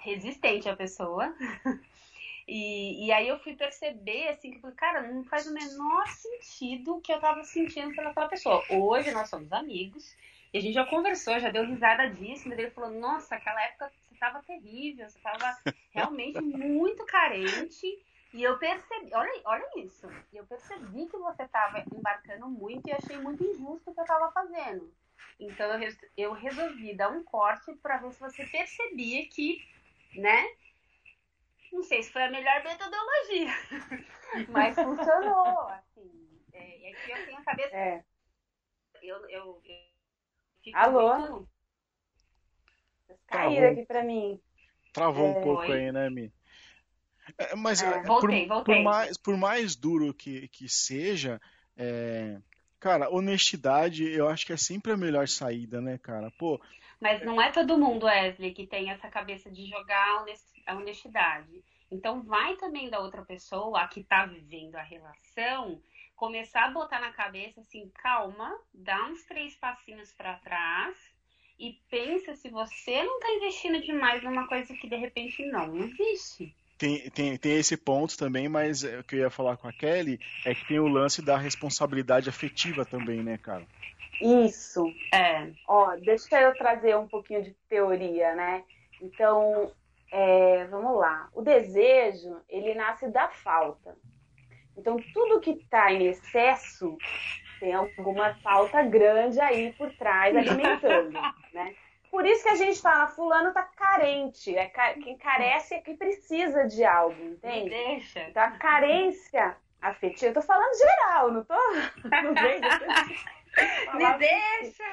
resistente 0.00 0.68
a 0.68 0.76
pessoa. 0.76 1.32
E, 2.50 3.04
e 3.04 3.12
aí 3.12 3.28
eu 3.28 3.38
fui 3.40 3.54
perceber, 3.54 4.28
assim, 4.28 4.50
que, 4.52 4.72
cara, 4.72 5.02
não 5.12 5.22
faz 5.24 5.46
o 5.46 5.52
menor 5.52 6.08
sentido 6.08 6.96
o 6.96 7.00
que 7.02 7.12
eu 7.12 7.20
tava 7.20 7.44
sentindo 7.44 7.94
pelaquela 7.94 8.26
pessoa. 8.26 8.64
Hoje 8.70 9.12
nós 9.12 9.28
somos 9.28 9.52
amigos, 9.52 10.16
e 10.52 10.58
a 10.58 10.60
gente 10.60 10.74
já 10.74 10.86
conversou, 10.86 11.38
já 11.38 11.50
deu 11.50 11.64
risada 11.64 12.08
disso, 12.10 12.48
mas 12.48 12.58
ele 12.58 12.70
falou, 12.70 12.90
nossa, 12.90 13.34
aquela 13.34 13.62
época 13.64 13.90
você 13.90 14.14
estava 14.14 14.42
terrível, 14.42 15.08
você 15.08 15.18
estava 15.18 15.58
realmente 15.92 16.40
muito 16.40 17.04
carente. 17.04 17.86
E 18.32 18.42
eu 18.42 18.58
percebi, 18.58 19.10
olha, 19.14 19.40
olha 19.44 19.70
isso, 19.76 20.06
eu 20.32 20.44
percebi 20.46 21.06
que 21.06 21.16
você 21.16 21.42
estava 21.42 21.82
embarcando 21.94 22.48
muito 22.48 22.86
e 22.86 22.92
achei 22.92 23.16
muito 23.18 23.42
injusto 23.42 23.90
o 23.90 23.94
que 23.94 24.00
eu 24.00 24.04
estava 24.04 24.30
fazendo. 24.32 24.92
Então 25.40 25.82
eu, 25.82 25.92
eu 26.16 26.32
resolvi 26.32 26.94
dar 26.94 27.10
um 27.10 27.22
corte 27.22 27.72
para 27.76 27.98
ver 27.98 28.12
se 28.12 28.20
você 28.20 28.44
percebia 28.44 29.26
que, 29.28 29.64
né? 30.14 30.46
Não 31.72 31.82
sei 31.82 32.02
se 32.02 32.12
foi 32.12 32.24
a 32.24 32.30
melhor 32.30 32.62
metodologia, 32.64 33.50
mas 34.48 34.74
funcionou, 34.74 35.68
assim. 35.68 36.40
É, 36.52 36.90
é 36.90 36.94
que 36.94 37.10
eu 37.10 37.26
tenho 37.26 37.38
a 37.38 37.44
cabeça. 37.44 37.76
É. 37.76 38.04
Eu, 39.02 39.28
eu, 39.28 39.62
eu 39.64 39.87
Alô? 40.74 41.46
Caíram 43.26 43.70
aqui 43.70 43.86
pra 43.86 44.02
mim. 44.02 44.40
Travou 44.92 45.26
é... 45.26 45.30
um 45.30 45.42
pouco 45.42 45.62
aí, 45.62 45.92
né, 45.92 46.10
Mi? 46.10 46.32
É, 47.36 47.54
mas 47.54 47.82
é, 47.82 48.02
voltei, 48.02 48.46
por, 48.46 48.54
voltei. 48.54 48.74
Por, 48.76 48.82
mais, 48.82 49.16
por 49.18 49.36
mais 49.36 49.76
duro 49.76 50.14
que, 50.14 50.48
que 50.48 50.68
seja, 50.68 51.40
é, 51.76 52.38
cara, 52.80 53.10
honestidade 53.10 54.08
eu 54.10 54.28
acho 54.28 54.46
que 54.46 54.52
é 54.52 54.56
sempre 54.56 54.92
a 54.92 54.96
melhor 54.96 55.28
saída, 55.28 55.80
né, 55.80 55.98
cara? 55.98 56.30
Pô. 56.38 56.60
Mas 57.00 57.24
não 57.24 57.40
é 57.40 57.50
todo 57.52 57.78
mundo, 57.78 58.06
Wesley, 58.06 58.52
que 58.52 58.66
tem 58.66 58.90
essa 58.90 59.08
cabeça 59.08 59.50
de 59.50 59.66
jogar 59.66 60.24
a 60.66 60.74
honestidade. 60.74 61.62
Então 61.90 62.22
vai 62.22 62.56
também 62.56 62.90
da 62.90 62.98
outra 63.00 63.24
pessoa, 63.24 63.80
a 63.80 63.88
que 63.88 64.02
tá 64.02 64.26
vivendo 64.26 64.76
a 64.76 64.82
relação, 64.82 65.80
começar 66.18 66.64
a 66.64 66.70
botar 66.70 67.00
na 67.00 67.12
cabeça 67.12 67.60
assim, 67.60 67.90
calma, 68.02 68.58
dá 68.74 69.06
uns 69.06 69.24
três 69.24 69.54
passinhos 69.54 70.12
para 70.12 70.34
trás 70.34 70.96
e 71.58 71.80
pensa 71.88 72.34
se 72.34 72.50
você 72.50 73.02
não 73.02 73.18
está 73.18 73.30
investindo 73.30 73.80
demais 73.80 74.22
numa 74.22 74.46
coisa 74.46 74.74
que 74.74 74.88
de 74.88 74.96
repente 74.96 75.46
não 75.46 75.76
existe. 75.76 76.54
Tem, 76.76 77.08
tem, 77.10 77.36
tem 77.36 77.58
esse 77.58 77.76
ponto 77.76 78.16
também, 78.16 78.48
mas 78.48 78.84
o 78.84 79.02
que 79.04 79.16
eu 79.16 79.20
ia 79.20 79.30
falar 79.30 79.56
com 79.56 79.66
a 79.66 79.72
Kelly 79.72 80.20
é 80.44 80.54
que 80.54 80.66
tem 80.68 80.78
o 80.78 80.86
lance 80.86 81.22
da 81.22 81.36
responsabilidade 81.36 82.28
afetiva 82.28 82.84
também, 82.84 83.22
né, 83.22 83.38
cara? 83.38 83.66
Isso. 84.20 84.84
É. 85.12 85.50
Ó, 85.66 85.96
deixa 85.96 86.40
eu 86.40 86.54
trazer 86.56 86.96
um 86.96 87.08
pouquinho 87.08 87.42
de 87.42 87.52
teoria, 87.68 88.34
né? 88.34 88.64
Então, 89.00 89.72
é, 90.10 90.64
vamos 90.66 90.98
lá. 90.98 91.28
O 91.32 91.42
desejo, 91.42 92.40
ele 92.48 92.74
nasce 92.74 93.08
da 93.08 93.28
falta. 93.28 93.96
Então, 94.78 94.96
tudo 95.12 95.40
que 95.40 95.50
está 95.50 95.92
em 95.92 96.06
excesso 96.06 96.96
tem 97.58 97.74
alguma 97.74 98.34
falta 98.36 98.82
grande 98.82 99.40
aí 99.40 99.72
por 99.72 99.90
trás 99.96 100.36
alimentando, 100.36 101.18
né? 101.52 101.74
Por 102.10 102.24
isso 102.24 102.42
que 102.42 102.48
a 102.48 102.54
gente 102.54 102.80
fala, 102.80 103.08
fulano 103.08 103.52
tá 103.52 103.64
carente. 103.64 104.56
É, 104.56 104.68
quem 104.94 105.18
carece 105.18 105.74
é 105.74 105.80
quem 105.80 105.96
precisa 105.96 106.66
de 106.66 106.84
algo, 106.84 107.22
entende? 107.22 107.64
Me 107.64 107.70
deixa. 107.70 108.20
Então, 108.20 108.42
a 108.42 108.52
carência 108.52 109.56
afetiva, 109.82 110.30
eu 110.30 110.34
tô 110.34 110.42
falando 110.42 110.78
geral, 110.78 111.30
não 111.32 111.44
tô... 111.44 111.54
Não 112.08 112.32
Me 113.94 114.18
deixa! 114.18 114.84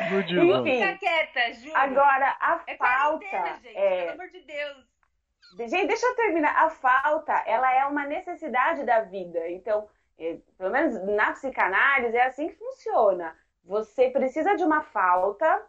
Enfim, 0.00 0.64
Fica 0.64 0.98
quieta, 0.98 1.52
Ju. 1.54 1.70
Agora, 1.74 2.36
a 2.40 2.60
é 2.66 2.76
falta... 2.76 3.24
Gente, 3.62 3.76
é... 3.76 4.00
Pelo 4.00 4.20
amor 4.20 4.28
de 4.30 4.40
Deus. 4.40 4.95
Gente, 5.56 5.86
deixa 5.86 6.06
eu 6.06 6.14
terminar. 6.16 6.64
A 6.64 6.70
falta, 6.70 7.32
ela 7.46 7.72
é 7.74 7.84
uma 7.86 8.04
necessidade 8.04 8.84
da 8.84 9.00
vida. 9.00 9.48
Então, 9.50 9.88
é, 10.18 10.38
pelo 10.58 10.70
menos 10.70 11.02
na 11.04 11.32
psicanálise, 11.32 12.16
é 12.16 12.26
assim 12.26 12.48
que 12.48 12.56
funciona. 12.56 13.36
Você 13.64 14.10
precisa 14.10 14.54
de 14.56 14.64
uma 14.64 14.82
falta 14.82 15.66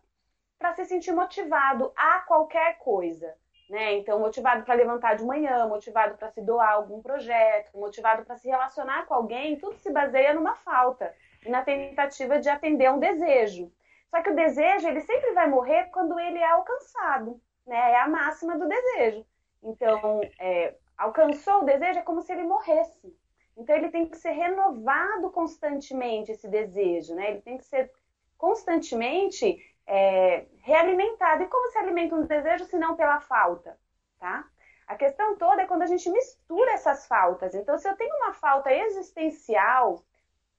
para 0.58 0.74
se 0.74 0.86
sentir 0.86 1.12
motivado 1.12 1.91
a 1.95 2.20
qualquer 2.22 2.78
coisa. 2.80 3.36
Né? 3.70 3.95
Então, 3.95 4.20
motivado 4.20 4.64
para 4.64 4.76
levantar 4.76 5.16
de 5.16 5.26
manhã, 5.26 5.68
motivado 5.68 6.18
para 6.18 6.30
se 6.30 6.41
doar 6.41 6.72
algum 6.72 7.01
projeto, 7.01 7.78
motivado 7.78 8.24
para 8.24 8.38
se 8.38 8.47
relacionar 8.47 9.06
com 9.06 9.14
alguém, 9.14 9.58
tudo 9.58 9.78
se 9.78 9.91
baseia 9.91 10.34
numa 10.34 10.56
falta 10.56 11.14
e 11.45 11.49
na 11.49 11.62
tentativa 11.62 12.39
de 12.39 12.49
atender 12.49 12.89
um 12.89 12.99
desejo. 12.99 13.72
Só 14.10 14.22
que 14.22 14.30
o 14.30 14.36
desejo, 14.36 14.88
ele 14.88 15.01
sempre 15.01 15.34
vai 15.34 15.47
morrer 15.47 15.86
quando 15.91 16.18
ele 16.18 16.38
é 16.38 16.49
alcançado, 16.49 17.41
né? 17.66 17.91
É 17.91 17.99
a 17.99 18.08
máxima 18.08 18.58
do 18.58 18.68
desejo. 18.68 19.26
Então, 19.64 20.22
é, 20.39 20.76
alcançou 20.97 21.62
o 21.62 21.66
desejo 21.66 21.99
é 21.99 22.03
como 22.03 22.22
se 22.22 22.32
ele 22.32 22.43
morresse. 22.43 23.16
Então, 23.55 23.76
ele 23.76 23.89
tem 23.89 24.08
que 24.08 24.18
ser 24.18 24.32
renovado 24.32 25.32
constantemente, 25.32 26.32
esse 26.32 26.47
desejo, 26.47 27.16
né? 27.16 27.32
Ele 27.32 27.41
tem 27.41 27.58
que 27.58 27.66
ser 27.66 27.91
constantemente 28.38 29.58
é, 29.86 30.45
realimentado. 30.60 31.43
E 31.43 31.47
como 31.47 31.72
se 31.72 31.78
alimenta 31.78 32.16
um 32.16 32.26
desejo 32.26 32.66
se 32.66 32.78
não 32.78 32.95
pela 32.95 33.20
falta, 33.20 33.78
tá? 34.20 34.45
A 34.88 34.95
questão 34.95 35.36
toda 35.38 35.62
é 35.62 35.66
quando 35.66 35.82
a 35.82 35.88
gente 35.88 36.10
mistura 36.10 36.72
essas 36.72 37.08
faltas. 37.08 37.53
Então, 37.53 37.78
se 37.78 37.89
eu 37.89 37.95
tenho 37.97 38.16
uma 38.16 38.34
falta 38.34 38.72
existencial 38.72 40.03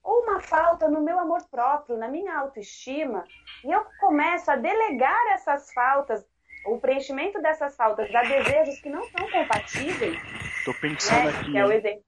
ou 0.03 0.23
uma 0.23 0.41
falta 0.41 0.89
no 0.89 1.01
meu 1.01 1.19
amor 1.19 1.43
próprio, 1.51 1.97
na 1.97 2.09
minha 2.09 2.37
autoestima, 2.39 3.25
e 3.65 3.71
eu 3.71 3.85
começo 4.01 4.51
a 4.51 4.57
delegar 4.57 5.27
essas 5.33 5.73
faltas, 5.73 6.27
o 6.73 6.81
preenchimento 6.81 7.41
dessas 7.41 7.77
faltas 7.77 8.13
a 8.15 8.23
desejos 8.23 8.81
que 8.81 8.89
não 8.89 9.03
são 9.11 9.31
compatíveis. 9.31 10.19
Tô 10.65 10.75
pensando 10.75 11.25
né? 11.25 11.39
aqui. 11.39 11.51
Que 11.53 11.59
é 11.59 11.67
o 11.67 11.73
exemplo. 11.73 12.05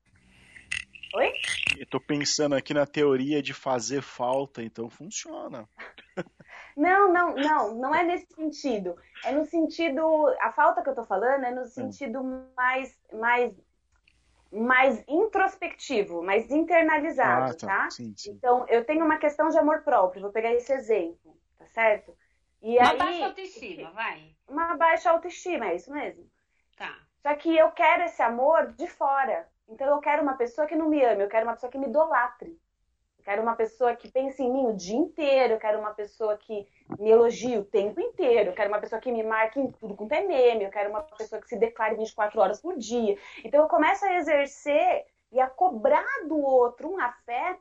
Oi? 1.14 1.32
Tô 1.90 2.00
pensando 2.00 2.54
aqui 2.54 2.72
na 2.72 2.86
teoria 2.86 3.42
de 3.42 3.52
fazer 3.52 4.00
falta, 4.00 4.62
então 4.62 4.88
funciona. 4.88 5.68
Não, 6.76 7.12
não, 7.12 7.34
não, 7.34 7.74
não 7.74 7.94
é 7.94 8.02
nesse 8.04 8.26
sentido. 8.32 8.96
É 9.24 9.32
no 9.32 9.44
sentido, 9.44 10.00
a 10.40 10.52
falta 10.52 10.82
que 10.82 10.88
eu 10.88 10.94
tô 10.94 11.04
falando 11.04 11.44
é 11.44 11.50
no 11.50 11.66
sentido 11.66 12.22
mais, 12.56 12.96
mais, 13.12 13.52
mais 14.52 15.02
introspectivo, 15.08 16.22
mais 16.22 16.50
internalizado, 16.50 17.52
ah, 17.52 17.56
tá? 17.56 17.66
tá? 17.66 17.90
Sim, 17.90 18.14
sim. 18.16 18.30
Então, 18.30 18.64
eu 18.68 18.84
tenho 18.84 19.04
uma 19.04 19.18
questão 19.18 19.48
de 19.48 19.58
amor 19.58 19.82
próprio, 19.82 20.22
vou 20.22 20.32
pegar 20.32 20.52
esse 20.52 20.72
exemplo, 20.72 21.36
tá 21.58 21.66
certo? 21.66 22.16
E 22.62 22.76
uma 22.76 22.90
aí, 22.90 22.98
baixa 22.98 23.26
autoestima, 23.26 23.90
vai. 23.90 24.36
Uma 24.48 24.76
baixa 24.76 25.10
autoestima, 25.10 25.66
é 25.68 25.76
isso 25.76 25.92
mesmo. 25.92 26.28
Tá. 26.76 26.94
Só 27.22 27.34
que 27.34 27.56
eu 27.56 27.70
quero 27.70 28.04
esse 28.04 28.22
amor 28.22 28.72
de 28.72 28.86
fora. 28.86 29.48
Então 29.68 29.86
eu 29.86 29.98
quero 29.98 30.22
uma 30.22 30.34
pessoa 30.34 30.66
que 30.66 30.74
não 30.74 30.88
me 30.88 31.02
ame, 31.02 31.22
eu 31.22 31.28
quero 31.28 31.46
uma 31.46 31.54
pessoa 31.54 31.70
que 31.70 31.78
me 31.78 31.86
idolatre. 31.86 32.58
Eu 33.18 33.24
quero 33.24 33.42
uma 33.42 33.54
pessoa 33.54 33.94
que 33.94 34.10
pense 34.10 34.42
em 34.42 34.50
mim 34.50 34.66
o 34.66 34.76
dia 34.76 34.96
inteiro, 34.96 35.54
eu 35.54 35.58
quero 35.58 35.78
uma 35.78 35.92
pessoa 35.92 36.36
que 36.38 36.66
me 36.98 37.10
elogie 37.10 37.58
o 37.58 37.64
tempo 37.64 38.00
inteiro, 38.00 38.50
eu 38.50 38.54
quero 38.54 38.70
uma 38.70 38.80
pessoa 38.80 39.00
que 39.00 39.12
me 39.12 39.22
marque 39.22 39.60
em 39.60 39.70
tudo 39.70 39.94
com 39.94 40.08
é 40.10 40.22
meme, 40.22 40.64
eu 40.64 40.70
quero 40.70 40.88
uma 40.88 41.02
pessoa 41.02 41.40
que 41.40 41.46
se 41.46 41.56
declare 41.56 41.96
24 41.96 42.40
horas 42.40 42.60
por 42.60 42.76
dia. 42.78 43.16
Então 43.44 43.60
eu 43.60 43.68
começo 43.68 44.06
a 44.06 44.14
exercer 44.14 45.04
e 45.30 45.38
a 45.38 45.48
cobrar 45.48 46.26
do 46.26 46.40
outro 46.40 46.90
um 46.90 46.98
afeto 46.98 47.59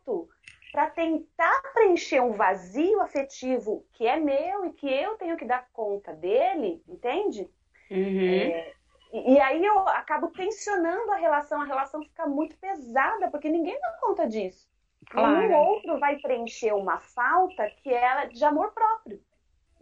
preencher 2.00 2.22
um 2.22 2.32
vazio 2.32 3.02
afetivo 3.02 3.86
que 3.94 4.08
é 4.08 4.18
meu 4.18 4.66
e 4.66 4.74
que 4.74 4.88
eu 4.88 5.16
tenho 5.18 5.36
que 5.36 5.46
dar 5.46 5.68
conta 5.74 6.14
dele, 6.14 6.82
entende? 6.88 7.50
Uhum. 7.92 8.22
É, 8.22 8.74
e, 9.12 9.40
aí 9.40 9.66
eu 9.66 9.80
acabo 9.90 10.28
tensionando 10.30 11.12
a 11.12 11.18
relação, 11.18 11.62
a 11.62 11.66
relação 11.66 12.02
fica 12.04 12.26
muito 12.26 12.58
pesada, 12.58 13.30
porque 13.30 13.50
ninguém 13.50 13.80
dá 13.80 13.98
conta 14.00 14.28
disso. 14.28 14.70
Claro. 15.10 15.38
Nenhum 15.38 15.58
outro 15.58 16.00
vai 16.00 16.18
preencher 16.18 16.74
uma 16.74 17.00
falta 17.00 17.70
que 17.82 17.90
é 17.92 18.28
de 18.28 18.46
amor 18.46 18.72
próprio, 18.72 19.22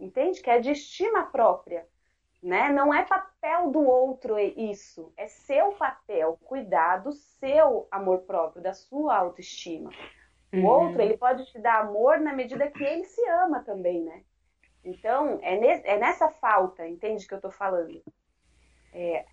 entende? 0.00 0.40
Que 0.40 0.50
é 0.50 0.58
de 0.58 0.72
estima 0.72 1.24
própria. 1.26 1.86
Né? 2.42 2.70
Não 2.70 2.94
é 2.94 3.04
papel 3.04 3.70
do 3.72 3.80
outro 3.80 4.38
isso, 4.38 5.12
é 5.16 5.26
seu 5.26 5.72
papel, 5.72 6.38
cuidar 6.44 6.98
do 6.98 7.12
seu 7.12 7.88
amor 7.90 8.20
próprio, 8.20 8.62
da 8.62 8.72
sua 8.72 9.16
autoestima. 9.16 9.90
O 10.52 10.56
uhum. 10.56 10.66
outro, 10.66 11.02
ele 11.02 11.16
pode 11.16 11.44
te 11.46 11.58
dar 11.58 11.80
amor 11.80 12.18
na 12.18 12.32
medida 12.32 12.70
que 12.70 12.82
ele 12.82 13.04
se 13.04 13.22
ama 13.28 13.62
também, 13.62 14.02
né? 14.02 14.22
Então, 14.84 15.38
é, 15.42 15.56
ne 15.56 15.66
é 15.84 15.98
nessa 15.98 16.30
falta, 16.30 16.86
entende 16.86 17.26
que 17.26 17.34
eu 17.34 17.40
tô 17.40 17.50
falando? 17.50 18.02
É, 18.92 19.26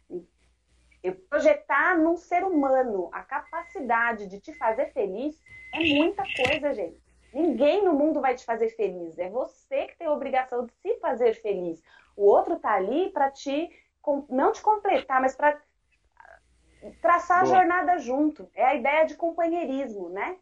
eu 1.02 1.16
projetar 1.30 1.98
num 1.98 2.18
ser 2.18 2.44
humano 2.44 3.10
a 3.14 3.24
capacidade 3.24 4.28
de 4.28 4.40
te 4.40 4.54
fazer 4.54 4.92
feliz 4.92 5.40
é 5.74 5.80
muita 5.80 6.24
coisa, 6.24 6.74
gente. 6.74 7.00
Ninguém 7.34 7.84
no 7.84 7.94
mundo 7.94 8.22
vai 8.22 8.36
te 8.36 8.44
fazer 8.44 8.70
feliz. 8.70 9.18
É 9.20 9.30
você 9.30 9.88
que 9.88 9.98
tem 9.98 10.08
a 10.08 10.14
obrigação 10.14 10.66
de 10.66 10.74
se 10.74 11.00
fazer 11.00 11.34
feliz. 11.34 11.84
O 12.16 12.26
outro 12.26 12.58
tá 12.60 12.74
ali 12.74 13.12
para 13.12 13.30
te 13.30 13.70
não 14.30 14.52
te 14.52 14.62
completar, 14.62 15.20
mas 15.20 15.36
para 15.36 15.60
traçar 17.02 17.44
Boa. 17.44 17.56
a 17.56 17.58
jornada 17.58 17.98
junto. 17.98 18.50
É 18.54 18.66
a 18.66 18.76
ideia 18.76 19.06
de 19.06 19.16
companheirismo, 19.16 20.10
né? 20.10 20.38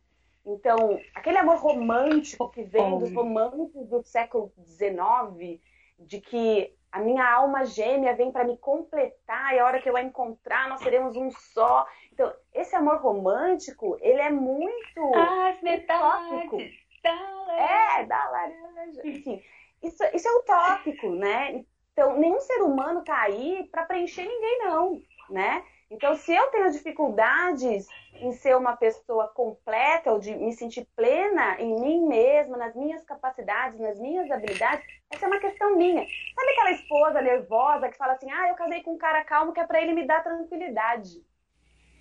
Então, 0.45 0.99
aquele 1.15 1.37
amor 1.37 1.57
romântico 1.57 2.49
que 2.49 2.63
vem 2.63 2.99
dos 2.99 3.13
românticos 3.13 3.87
do 3.87 4.03
século 4.03 4.51
XIX, 4.65 5.61
de 5.99 6.19
que 6.19 6.75
a 6.91 6.99
minha 6.99 7.27
alma 7.27 7.65
gêmea 7.65 8.15
vem 8.15 8.31
para 8.31 8.43
me 8.43 8.57
completar 8.57 9.55
e 9.55 9.59
a 9.59 9.65
hora 9.65 9.81
que 9.81 9.89
eu 9.89 9.95
a 9.95 10.03
encontrar 10.03 10.69
nós 10.69 10.81
seremos 10.81 11.15
um 11.15 11.31
só. 11.31 11.87
Então, 12.11 12.31
esse 12.53 12.75
amor 12.75 12.97
romântico, 12.97 13.97
ele 14.01 14.21
é 14.21 14.29
muito 14.29 15.01
ah, 15.15 15.53
utópico. 15.61 16.57
Da 17.01 17.33
é, 17.53 18.05
da 18.05 18.29
laranja. 18.29 19.01
Enfim, 19.03 19.41
isso, 19.81 20.03
isso 20.13 20.27
é 20.27 20.31
utópico, 20.33 21.09
né? 21.09 21.63
Então, 21.91 22.17
nenhum 22.17 22.39
ser 22.39 22.61
humano 22.61 23.03
tá 23.03 23.21
aí 23.21 23.67
para 23.71 23.85
preencher 23.85 24.25
ninguém, 24.25 24.59
não, 24.59 25.01
né? 25.29 25.63
Então, 25.89 26.15
se 26.15 26.33
eu 26.33 26.47
tenho 26.47 26.71
dificuldades 26.71 27.87
em 28.15 28.31
ser 28.31 28.55
uma 28.55 28.75
pessoa 28.75 29.27
completa 29.27 30.11
ou 30.11 30.19
de 30.19 30.35
me 30.35 30.53
sentir 30.53 30.87
plena 30.95 31.59
em 31.59 31.79
mim 31.79 32.07
mesma, 32.07 32.57
nas 32.57 32.75
minhas 32.75 33.03
capacidades, 33.03 33.79
nas 33.79 33.99
minhas 33.99 34.29
habilidades, 34.31 34.85
essa 35.11 35.25
é 35.25 35.27
uma 35.27 35.39
questão 35.39 35.75
minha. 35.75 36.05
Sabe 36.35 36.51
aquela 36.51 36.71
esposa 36.71 37.21
nervosa 37.21 37.89
que 37.89 37.97
fala 37.97 38.13
assim: 38.13 38.31
ah, 38.31 38.49
eu 38.49 38.55
casei 38.55 38.81
com 38.81 38.93
um 38.93 38.97
cara 38.97 39.23
calmo 39.23 39.53
que 39.53 39.59
é 39.59 39.67
para 39.67 39.81
ele 39.81 39.93
me 39.93 40.05
dar 40.05 40.23
tranquilidade? 40.23 41.23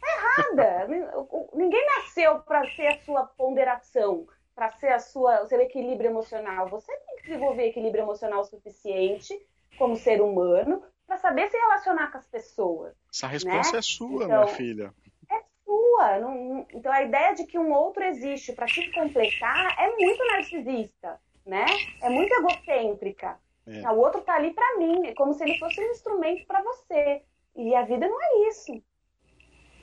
Tá 0.00 0.06
errada. 0.08 0.88
Ninguém 1.54 1.84
nasceu 1.86 2.40
para 2.40 2.66
ser 2.70 2.86
a 2.88 2.98
sua 2.98 3.24
ponderação, 3.24 4.26
para 4.54 4.70
ser 4.72 4.88
a 4.88 4.98
sua, 4.98 5.42
o 5.42 5.46
seu 5.46 5.60
equilíbrio 5.60 6.10
emocional. 6.10 6.68
Você 6.68 6.92
tem 6.96 7.16
que 7.16 7.22
desenvolver 7.24 7.66
equilíbrio 7.66 8.02
emocional 8.02 8.44
suficiente 8.44 9.38
como 9.78 9.96
ser 9.96 10.20
humano 10.20 10.82
saber 11.22 11.48
se 11.48 11.56
relacionar 11.56 12.10
com 12.10 12.18
as 12.18 12.26
pessoas. 12.26 12.94
Essa 13.10 13.26
resposta 13.26 13.72
né? 13.72 13.78
é 13.78 13.82
sua, 13.82 14.24
então, 14.24 14.42
minha 14.42 14.46
filha. 14.48 14.94
É 15.30 15.42
sua. 15.64 16.18
Não, 16.18 16.66
então 16.74 16.92
a 16.92 17.02
ideia 17.02 17.34
de 17.34 17.46
que 17.46 17.58
um 17.58 17.72
outro 17.72 18.02
existe 18.04 18.52
para 18.52 18.66
te 18.66 18.90
completar 18.92 19.74
é 19.78 19.90
muito 19.96 20.26
narcisista, 20.26 21.18
né? 21.46 21.64
É 22.02 22.10
muito 22.10 22.32
egocêntrica. 22.34 23.38
É. 23.66 23.88
O 23.90 23.98
outro 23.98 24.20
tá 24.22 24.34
ali 24.34 24.52
para 24.52 24.76
mim, 24.76 25.06
é 25.06 25.14
como 25.14 25.32
se 25.32 25.44
ele 25.44 25.58
fosse 25.58 25.80
um 25.80 25.90
instrumento 25.90 26.44
para 26.46 26.62
você. 26.62 27.22
E 27.54 27.74
a 27.74 27.82
vida 27.82 28.08
não 28.08 28.20
é 28.20 28.48
isso. 28.48 28.82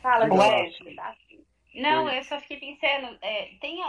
Fala, 0.02 0.30
Jéssica. 0.30 0.96
Tá? 0.96 1.16
Não, 1.76 2.10
eu 2.10 2.24
só 2.24 2.40
fiquei 2.42 2.60
pensando, 2.60 3.18
é, 3.22 3.52
tem 3.62 3.80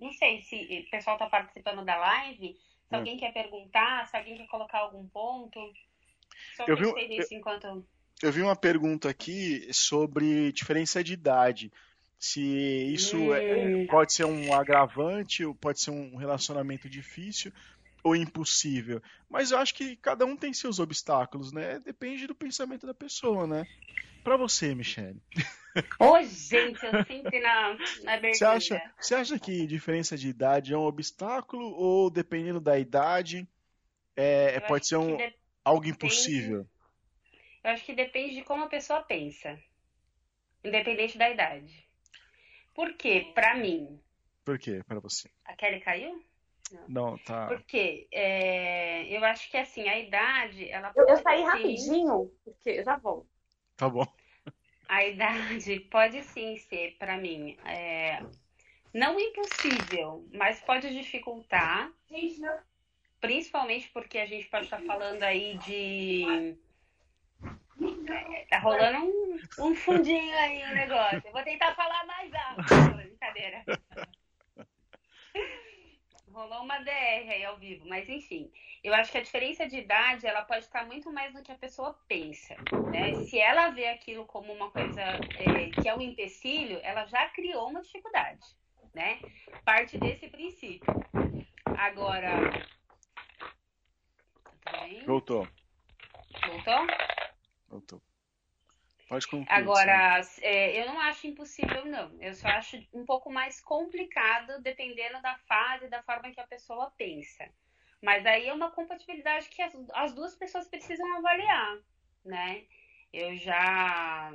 não 0.00 0.12
sei 0.12 0.40
se 0.42 0.84
o 0.86 0.90
pessoal 0.90 1.16
está 1.16 1.28
participando 1.28 1.84
da 1.84 1.96
live, 1.96 2.54
se 2.54 2.94
hum. 2.94 2.98
alguém 2.98 3.16
quer 3.16 3.32
perguntar, 3.32 4.06
se 4.08 4.16
alguém 4.16 4.36
quer 4.36 4.46
colocar 4.46 4.78
algum 4.80 5.06
ponto. 5.08 5.72
Só 6.56 6.64
eu 6.66 6.76
vi, 6.76 6.86
enquanto... 7.30 7.84
eu 8.22 8.32
vi 8.32 8.42
uma 8.42 8.56
pergunta 8.56 9.08
aqui 9.08 9.68
sobre 9.72 10.52
diferença 10.52 11.02
de 11.02 11.12
idade. 11.12 11.72
Se 12.18 12.40
isso 12.40 13.32
é, 13.32 13.86
pode 13.86 14.12
ser 14.12 14.24
um 14.24 14.52
agravante, 14.52 15.44
ou 15.44 15.54
pode 15.54 15.80
ser 15.80 15.90
um 15.90 16.16
relacionamento 16.16 16.88
difícil 16.88 17.50
ou 18.02 18.16
impossível. 18.16 19.02
Mas 19.28 19.50
eu 19.50 19.58
acho 19.58 19.74
que 19.74 19.96
cada 19.96 20.24
um 20.24 20.36
tem 20.36 20.52
seus 20.52 20.78
obstáculos, 20.78 21.52
né? 21.52 21.78
Depende 21.80 22.26
do 22.26 22.34
pensamento 22.34 22.86
da 22.86 22.94
pessoa, 22.94 23.46
né? 23.46 23.66
Para 24.22 24.36
você, 24.36 24.74
Michelle. 24.74 25.20
Ô, 25.98 26.20
gente, 26.22 26.84
eu 26.84 27.04
sempre 27.04 27.40
na, 27.40 27.74
na 28.04 28.20
você 28.34 28.44
acha, 28.44 28.82
você 28.98 29.14
acha 29.14 29.38
que 29.38 29.66
diferença 29.66 30.16
de 30.16 30.28
idade 30.28 30.74
é 30.74 30.76
um 30.76 30.84
obstáculo 30.84 31.64
ou 31.64 32.10
dependendo 32.10 32.60
da 32.60 32.78
idade 32.78 33.48
é, 34.16 34.60
pode 34.60 34.86
ser 34.86 34.96
um, 34.96 35.16
algo 35.64 35.86
impossível? 35.86 36.66
Eu 37.62 37.70
acho 37.70 37.84
que 37.84 37.92
depende 37.94 38.34
de 38.34 38.42
como 38.42 38.64
a 38.64 38.68
pessoa 38.68 39.02
pensa, 39.02 39.58
independente 40.64 41.18
da 41.18 41.28
idade. 41.28 41.86
Por 42.74 42.94
quê? 42.94 43.30
Pra 43.34 43.54
mim. 43.54 44.00
Por 44.44 44.58
quê? 44.58 44.82
Pra 44.86 44.98
você. 45.00 45.28
A 45.44 45.54
Kelly 45.54 45.80
caiu? 45.80 46.24
Não, 46.70 46.88
Não 46.88 47.18
tá. 47.18 47.48
Porque 47.48 48.08
é, 48.12 49.04
eu 49.14 49.24
acho 49.24 49.50
que 49.50 49.56
assim, 49.56 49.88
a 49.88 49.98
idade, 49.98 50.70
ela 50.70 50.92
Eu, 50.96 51.08
eu 51.08 51.16
saí 51.18 51.42
rapidinho, 51.42 52.32
porque 52.44 52.70
eu 52.70 52.84
já 52.84 52.96
volto. 52.96 53.28
Tá 53.76 53.88
bom. 53.88 54.06
A 54.88 55.04
idade 55.04 55.80
pode 55.90 56.22
sim 56.22 56.56
ser, 56.56 56.96
para 56.98 57.18
mim, 57.18 57.58
é, 57.64 58.22
não 58.94 59.18
impossível, 59.18 60.26
mas 60.32 60.60
pode 60.60 60.90
dificultar. 60.90 61.92
Gente, 62.08 62.40
não 62.40 62.69
principalmente 63.20 63.88
porque 63.90 64.18
a 64.18 64.26
gente 64.26 64.46
pode 64.48 64.64
estar 64.64 64.80
falando 64.82 65.22
aí 65.22 65.58
de. 65.58 66.56
Tá 68.50 68.58
rolando 68.58 69.06
um, 69.06 69.38
um 69.58 69.74
fundinho 69.74 70.36
aí 70.36 70.62
o 70.64 70.74
negócio. 70.74 71.22
Eu 71.24 71.32
vou 71.32 71.42
tentar 71.42 71.74
falar 71.74 72.04
mais 72.04 72.32
alto. 72.34 72.62
Brincadeira. 72.96 73.64
Rolou 76.32 76.62
uma 76.62 76.78
DR 76.78 77.28
aí 77.28 77.44
ao 77.44 77.58
vivo, 77.58 77.88
mas 77.88 78.08
enfim, 78.08 78.50
eu 78.84 78.94
acho 78.94 79.10
que 79.10 79.18
a 79.18 79.22
diferença 79.22 79.66
de 79.66 79.78
idade 79.78 80.26
ela 80.26 80.42
pode 80.42 80.64
estar 80.64 80.86
muito 80.86 81.12
mais 81.12 81.32
do 81.34 81.42
que 81.42 81.50
a 81.50 81.58
pessoa 81.58 81.98
pensa, 82.06 82.54
né? 82.90 83.14
Se 83.24 83.38
ela 83.38 83.70
vê 83.70 83.88
aquilo 83.88 84.24
como 84.26 84.52
uma 84.52 84.70
coisa 84.70 85.00
é, 85.02 85.70
que 85.70 85.88
é 85.88 85.94
um 85.94 86.00
empecilho, 86.00 86.78
ela 86.82 87.04
já 87.06 87.28
criou 87.30 87.68
uma 87.68 87.82
dificuldade, 87.82 88.46
né? 88.94 89.18
Parte 89.64 89.98
desse 89.98 90.28
princípio. 90.28 90.86
Agora, 91.76 92.38
Oi. 94.90 95.04
Voltou. 95.06 95.46
Voltou? 96.46 96.86
Voltou. 97.68 98.02
Pode 99.08 99.26
concluir. 99.28 99.48
Agora, 99.48 100.20
é, 100.40 100.80
eu 100.80 100.86
não 100.86 101.00
acho 101.00 101.26
impossível, 101.28 101.84
não. 101.84 102.16
Eu 102.20 102.34
só 102.34 102.48
acho 102.48 102.76
um 102.92 103.04
pouco 103.04 103.30
mais 103.30 103.60
complicado 103.60 104.60
dependendo 104.62 105.20
da 105.22 105.36
fase, 105.48 105.88
da 105.88 106.02
forma 106.02 106.32
que 106.32 106.40
a 106.40 106.46
pessoa 106.46 106.92
pensa. 106.96 107.48
Mas 108.02 108.26
aí 108.26 108.48
é 108.48 108.52
uma 108.52 108.70
compatibilidade 108.70 109.48
que 109.48 109.62
as, 109.62 109.74
as 109.94 110.12
duas 110.12 110.34
pessoas 110.34 110.68
precisam 110.68 111.16
avaliar, 111.18 111.78
né? 112.24 112.64
Eu 113.12 113.36
já 113.36 114.32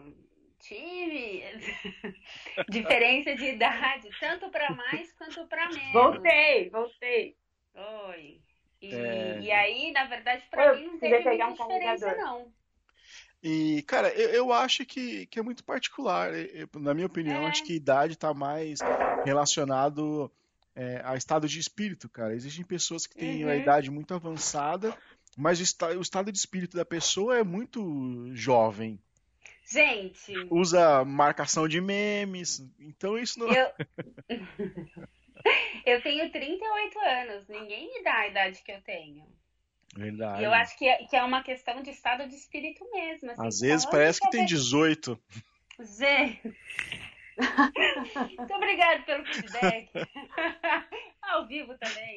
tive 0.59 1.43
diferença 2.69 3.35
de 3.35 3.45
idade, 3.45 4.09
tanto 4.19 4.49
para 4.49 4.71
mais 4.71 5.11
quanto 5.13 5.47
para 5.47 5.67
menos. 5.69 5.91
Voltei, 5.91 6.69
voltei. 6.69 7.37
Oi. 7.73 8.44
E, 8.89 8.95
é... 8.95 9.39
e 9.41 9.51
aí, 9.51 9.91
na 9.91 10.05
verdade, 10.05 10.43
para 10.49 10.75
mim 10.75 10.87
não 10.87 10.99
teve 10.99 11.23
muita 11.23 11.45
um 11.45 11.53
diferença, 11.53 12.15
não. 12.15 12.47
E, 13.43 13.83
cara, 13.83 14.09
eu, 14.09 14.29
eu 14.29 14.53
acho 14.53 14.85
que, 14.85 15.27
que 15.27 15.39
é 15.39 15.43
muito 15.43 15.63
particular. 15.63 16.33
Eu, 16.33 16.67
na 16.79 16.93
minha 16.93 17.05
opinião, 17.05 17.43
é. 17.43 17.47
acho 17.47 17.63
que 17.63 17.73
idade 17.73 18.13
está 18.13 18.33
mais 18.33 18.79
relacionado 19.23 20.31
é, 20.75 21.01
a 21.05 21.15
estado 21.15 21.47
de 21.47 21.59
espírito, 21.59 22.09
cara. 22.09 22.33
Existem 22.33 22.65
pessoas 22.65 23.05
que 23.05 23.15
têm 23.15 23.43
uhum. 23.43 23.51
a 23.51 23.55
idade 23.55 23.91
muito 23.91 24.13
avançada, 24.13 24.97
mas 25.37 25.59
o, 25.59 25.63
esta, 25.63 25.97
o 25.97 26.01
estado 26.01 26.31
de 26.31 26.37
espírito 26.37 26.75
da 26.75 26.83
pessoa 26.83 27.37
é 27.37 27.43
muito 27.43 28.29
jovem. 28.33 28.99
Gente. 29.67 30.33
Usa 30.49 31.03
marcação 31.05 31.67
de 31.67 31.81
memes. 31.81 32.63
Então 32.79 33.17
isso 33.17 33.39
não. 33.39 33.51
Eu, 33.51 33.71
eu 35.85 36.01
tenho 36.01 36.31
38 36.31 36.99
anos. 36.99 37.47
Ninguém 37.47 37.93
me 37.93 38.03
dá 38.03 38.15
a 38.15 38.27
idade 38.27 38.61
que 38.63 38.71
eu 38.71 38.81
tenho. 38.81 39.25
Verdade. 39.95 40.41
E 40.41 40.45
eu 40.45 40.53
acho 40.53 40.77
que 40.77 40.87
é, 40.87 41.05
que 41.05 41.15
é 41.15 41.23
uma 41.23 41.41
questão 41.41 41.81
de 41.81 41.89
estado 41.91 42.27
de 42.27 42.35
espírito 42.35 42.85
mesmo. 42.91 43.31
Assim, 43.31 43.47
Às 43.47 43.59
vezes 43.59 43.85
parece 43.85 44.19
que 44.19 44.29
tem 44.29 44.45
18. 44.45 45.19
Gente. 45.79 46.55
Muito 48.37 48.53
obrigada 48.53 49.03
pelo 49.03 49.25
feedback. 49.25 49.89
Ao 51.21 51.47
vivo 51.47 51.77
também. 51.77 52.15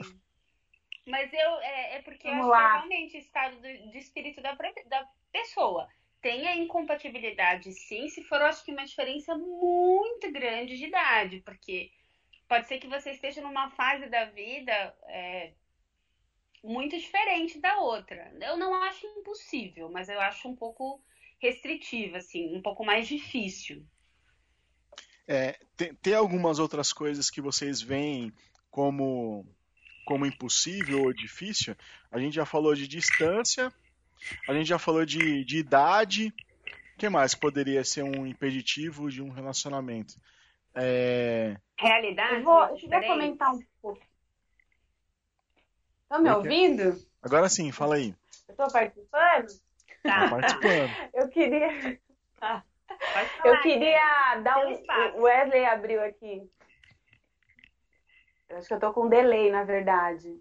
Mas 1.06 1.32
eu 1.32 1.60
é, 1.60 1.96
é 1.96 2.02
porque 2.02 2.28
Vamos 2.28 2.46
eu 2.46 2.54
acho 2.54 2.62
que 2.62 2.94
é 2.94 2.96
realmente 2.96 3.18
estado 3.18 3.60
de, 3.60 3.90
de 3.90 3.98
espírito 3.98 4.42
da, 4.42 4.52
da 4.52 5.08
pessoa. 5.32 5.88
Tem 6.20 6.48
a 6.48 6.56
incompatibilidade, 6.56 7.72
sim, 7.72 8.08
se 8.08 8.24
for, 8.24 8.40
eu 8.40 8.46
acho 8.46 8.64
que 8.64 8.72
uma 8.72 8.84
diferença 8.84 9.36
muito 9.36 10.32
grande 10.32 10.76
de 10.76 10.86
idade, 10.86 11.40
porque 11.44 11.92
pode 12.48 12.66
ser 12.66 12.78
que 12.78 12.88
você 12.88 13.10
esteja 13.10 13.42
numa 13.42 13.70
fase 13.70 14.06
da 14.06 14.24
vida 14.24 14.72
é, 15.06 15.52
muito 16.64 16.96
diferente 16.96 17.60
da 17.60 17.78
outra. 17.78 18.32
Eu 18.40 18.56
não 18.56 18.74
acho 18.82 19.06
impossível, 19.06 19.90
mas 19.90 20.08
eu 20.08 20.20
acho 20.20 20.48
um 20.48 20.56
pouco 20.56 21.00
restritiva, 21.40 22.18
assim, 22.18 22.56
um 22.56 22.62
pouco 22.62 22.84
mais 22.84 23.06
difícil. 23.06 23.86
É, 25.26 25.58
tem, 25.76 25.94
tem 25.96 26.14
algumas 26.14 26.58
outras 26.58 26.92
coisas 26.92 27.30
que 27.30 27.40
vocês 27.40 27.82
veem 27.82 28.32
como, 28.70 29.46
como 30.06 30.26
impossível 30.26 31.02
ou 31.02 31.12
difícil? 31.12 31.76
A 32.10 32.18
gente 32.18 32.34
já 32.34 32.46
falou 32.46 32.74
de 32.74 32.88
distância, 32.88 33.72
a 34.48 34.54
gente 34.54 34.66
já 34.66 34.78
falou 34.78 35.04
de, 35.04 35.44
de 35.44 35.58
idade. 35.58 36.32
O 36.94 36.98
que 36.98 37.08
mais 37.08 37.34
poderia 37.34 37.84
ser 37.84 38.02
um 38.02 38.26
impeditivo 38.26 39.10
de 39.10 39.22
um 39.22 39.30
relacionamento? 39.30 40.14
É... 40.74 41.56
Realidade? 41.78 42.36
Eu 42.36 42.42
vou, 42.42 42.64
eu 42.64 42.74
queria 42.74 43.06
comentar 43.06 43.54
um 43.54 43.60
pouco. 43.80 44.00
Estão 46.02 46.22
me 46.22 46.30
ouvindo? 46.30 46.98
Agora 47.22 47.48
sim, 47.48 47.70
fala 47.70 47.96
aí. 47.96 48.14
Eu 48.48 48.56
tô 48.56 48.66
participando? 48.68 49.46
Tá. 50.02 50.24
Tô 50.24 50.30
participando. 50.30 50.90
Eu 51.14 51.28
queria. 51.28 52.00
Tá. 52.40 52.64
Eu 53.44 53.60
queria 53.60 54.40
dar 54.42 54.66
um. 54.66 55.18
O 55.18 55.22
Wesley 55.22 55.64
abriu 55.66 56.02
aqui. 56.02 56.50
Eu 58.48 58.56
acho 58.56 58.68
que 58.68 58.74
eu 58.74 58.80
tô 58.80 58.92
com 58.92 59.08
delay, 59.08 59.50
na 59.50 59.62
verdade. 59.62 60.40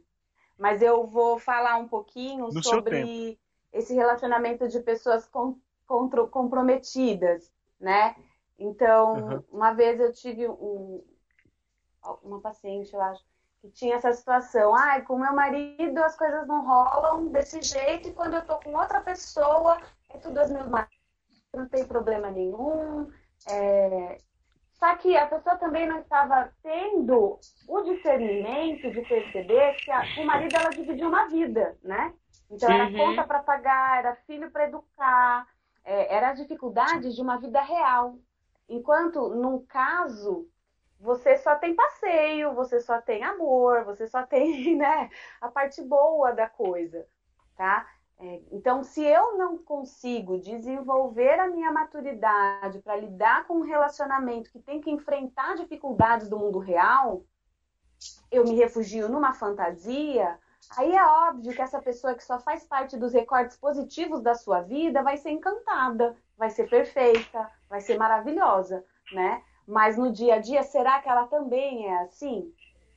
Mas 0.58 0.82
eu 0.82 1.06
vou 1.06 1.38
falar 1.38 1.78
um 1.78 1.88
pouquinho 1.88 2.48
no 2.48 2.64
sobre 2.64 3.38
esse 3.74 3.94
relacionamento 3.94 4.68
de 4.70 4.80
pessoas 4.80 5.28
com, 5.28 5.60
comprometidas, 6.32 7.52
né? 7.80 8.16
Então, 8.58 9.14
uhum. 9.14 9.44
uma 9.52 9.74
vez 9.74 10.00
eu 10.00 10.12
tive 10.14 10.48
um, 10.48 11.04
uma 12.24 12.41
paciente, 12.41 12.93
eu 12.93 13.01
acho, 13.01 13.24
que 13.62 13.70
tinha 13.70 13.95
essa 13.95 14.14
situação. 14.14 14.76
Ai, 14.76 14.99
ah, 14.99 15.05
com 15.05 15.18
meu 15.18 15.34
marido 15.34 15.97
as 16.03 16.16
coisas 16.16 16.47
não 16.47 16.66
rolam 16.66 17.28
desse 17.28 17.62
jeito, 17.62 18.10
e 18.10 18.14
quando 18.14 18.36
eu 18.36 18.45
tô 18.45 18.58
com 18.60 18.76
outra 18.76 19.01
pessoa, 19.01 19.78
é 20.10 20.18
tudo 20.18 20.39
as 20.39 20.51
mil 20.51 20.66
não 21.55 21.68
tem 21.68 21.86
problema 21.86 22.30
nenhum. 22.30 23.10
É... 23.49 24.20
Só 24.74 24.95
que 24.97 25.18
a 25.18 25.26
pessoa 25.26 25.55
também 25.55 25.88
não 25.88 25.99
estava 25.99 26.53
tendo 26.62 27.39
o 27.68 27.82
discernimento 27.82 28.91
de 28.91 29.01
perceber 29.01 29.74
que 29.78 29.89
a, 29.89 30.03
o 30.20 30.26
marido 30.26 30.55
ela 30.55 30.70
dividia 30.70 31.08
uma 31.08 31.28
vida, 31.28 31.76
né? 31.82 32.14
Então 32.49 32.72
era 32.72 32.86
uhum. 32.86 32.97
conta 32.97 33.24
para 33.24 33.41
pagar, 33.41 33.97
era 33.97 34.16
filho 34.28 34.51
para 34.51 34.68
educar, 34.68 35.47
é, 35.84 36.14
era 36.16 36.30
as 36.30 36.39
dificuldades 36.39 37.16
de 37.16 37.22
uma 37.22 37.39
vida 37.39 37.60
real. 37.60 38.20
Enquanto 38.70 39.30
num 39.30 39.66
caso 39.66 40.47
você 41.00 41.38
só 41.38 41.56
tem 41.56 41.76
passeio, 41.76 42.54
você 42.54 42.80
só 42.80 43.02
tem 43.02 43.24
amor, 43.24 43.84
você 43.84 44.08
só 44.08 44.24
tem, 44.24 44.76
né, 44.78 45.10
a 45.39 45.50
parte 45.50 45.82
boa 45.82 46.32
da 46.32 46.48
coisa, 46.50 47.08
tá? 47.56 47.88
É, 48.20 48.41
então, 48.52 48.84
se 48.84 49.04
eu 49.04 49.38
não 49.38 49.60
consigo 49.60 50.39
desenvolver 50.39 51.39
a 51.39 51.48
minha 51.48 51.72
maturidade 51.72 52.80
para 52.80 52.95
lidar 52.95 53.45
com 53.45 53.58
um 53.60 53.62
relacionamento 53.62 54.52
que 54.52 54.60
tem 54.60 54.82
que 54.82 54.89
enfrentar 54.89 55.56
dificuldades 55.56 56.28
do 56.28 56.39
mundo 56.39 56.58
real, 56.58 57.24
eu 58.32 58.43
me 58.43 58.56
refugio 58.56 59.08
numa 59.08 59.34
fantasia, 59.34 60.39
aí 60.76 60.95
é 60.95 61.06
óbvio 61.06 61.54
que 61.54 61.62
essa 61.62 61.80
pessoa 61.80 62.16
que 62.16 62.24
só 62.24 62.39
faz 62.39 62.64
parte 62.64 62.98
dos 62.98 63.14
recortes 63.14 63.56
positivos 63.56 64.22
da 64.24 64.34
sua 64.34 64.62
vida 64.62 65.04
vai 65.04 65.18
ser 65.18 65.30
encantada, 65.30 66.18
vai 66.36 66.50
ser 66.50 66.68
perfeita, 66.68 67.52
vai 67.70 67.82
ser 67.82 68.00
maravilhosa, 68.00 68.84
né? 69.12 69.43
Mas 69.68 69.97
no 69.97 70.11
dia 70.11 70.36
a 70.36 70.39
dia, 70.39 70.63
será 70.63 70.99
que 71.01 71.09
ela 71.09 71.28
também 71.28 71.88
é 71.88 72.03
assim? 72.03 72.53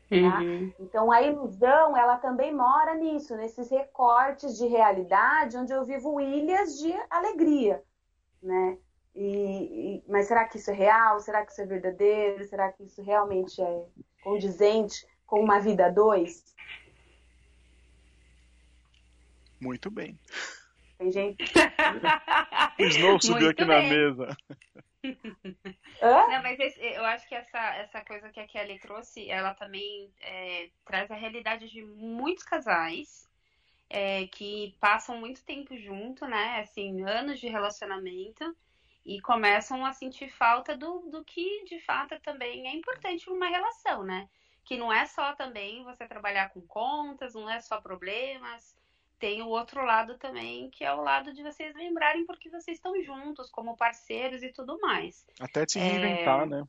Tá? 0.09 0.41
Uhum. 0.41 0.73
Então 0.81 1.11
a 1.11 1.23
ilusão 1.23 1.97
ela 1.97 2.17
também 2.17 2.55
mora 2.55 2.95
nisso, 2.95 3.37
nesses 3.37 3.71
recortes 3.71 4.57
de 4.57 4.67
realidade 4.67 5.57
onde 5.57 5.73
eu 5.73 5.85
vivo 5.85 6.21
ilhas 6.21 6.79
de 6.79 6.93
alegria, 7.09 7.83
né? 8.43 8.77
E, 9.15 9.99
e, 9.99 10.05
mas 10.09 10.27
será 10.27 10.45
que 10.45 10.59
isso 10.59 10.71
é 10.71 10.75
real? 10.75 11.21
Será 11.21 11.45
que 11.45 11.53
isso 11.53 11.61
é 11.61 11.67
verdadeiro? 11.67 12.45
Será 12.45 12.73
que 12.73 12.85
isso 12.85 13.03
realmente 13.03 13.61
é 13.61 13.85
condizente 14.23 15.07
com 15.27 15.41
uma 15.41 15.61
vida 15.61 15.87
a 15.87 15.91
dois? 15.91 16.45
Muito 19.61 19.91
bem. 19.91 20.19
Tem 21.01 21.11
gente. 21.11 21.43
o 22.79 22.83
Snow 22.85 23.19
subiu 23.23 23.47
Muito 23.47 23.63
aqui 23.63 23.65
bem. 23.65 23.89
na 23.89 23.89
mesa. 23.89 24.37
Não, 26.03 26.43
mas 26.43 26.61
esse, 26.61 26.79
eu 26.79 27.03
acho 27.07 27.27
que 27.27 27.35
essa, 27.35 27.59
essa 27.77 28.05
coisa 28.05 28.29
que 28.29 28.39
a 28.39 28.47
Kelly 28.47 28.79
trouxe, 28.79 29.31
ela 29.31 29.55
também 29.55 30.13
é, 30.21 30.69
traz 30.85 31.11
a 31.11 31.15
realidade 31.15 31.71
de 31.71 31.83
muitos 31.83 32.45
casais 32.45 33.27
é, 33.89 34.27
que 34.27 34.77
passam 34.79 35.17
muito 35.17 35.43
tempo 35.43 35.75
junto, 35.75 36.27
né? 36.27 36.61
Assim, 36.61 37.03
anos 37.03 37.41
de 37.41 37.49
relacionamento 37.49 38.55
e 39.07 39.23
começam 39.23 39.87
a 39.87 39.95
sentir 39.95 40.29
falta 40.29 40.77
do, 40.77 41.09
do 41.09 41.25
que 41.25 41.65
de 41.65 41.81
fato 41.81 42.21
também 42.21 42.69
é 42.69 42.75
importante 42.75 43.27
numa 43.27 43.49
relação, 43.49 44.05
né? 44.05 44.29
Que 44.67 44.77
não 44.77 44.93
é 44.93 45.07
só 45.07 45.35
também 45.35 45.83
você 45.83 46.07
trabalhar 46.07 46.51
com 46.51 46.61
contas, 46.61 47.33
não 47.33 47.49
é 47.49 47.59
só 47.59 47.81
problemas, 47.81 48.77
tem 49.21 49.43
o 49.43 49.49
outro 49.49 49.85
lado 49.85 50.17
também, 50.17 50.71
que 50.71 50.83
é 50.83 50.93
o 50.93 51.03
lado 51.03 51.33
de 51.33 51.43
vocês 51.43 51.75
lembrarem 51.77 52.25
porque 52.25 52.49
vocês 52.49 52.79
estão 52.79 53.01
juntos, 53.03 53.51
como 53.51 53.77
parceiros 53.77 54.43
e 54.43 54.51
tudo 54.51 54.81
mais. 54.81 55.27
Até 55.39 55.69
se 55.69 55.79
reinventar, 55.79 56.43
é... 56.45 56.47
né? 56.47 56.69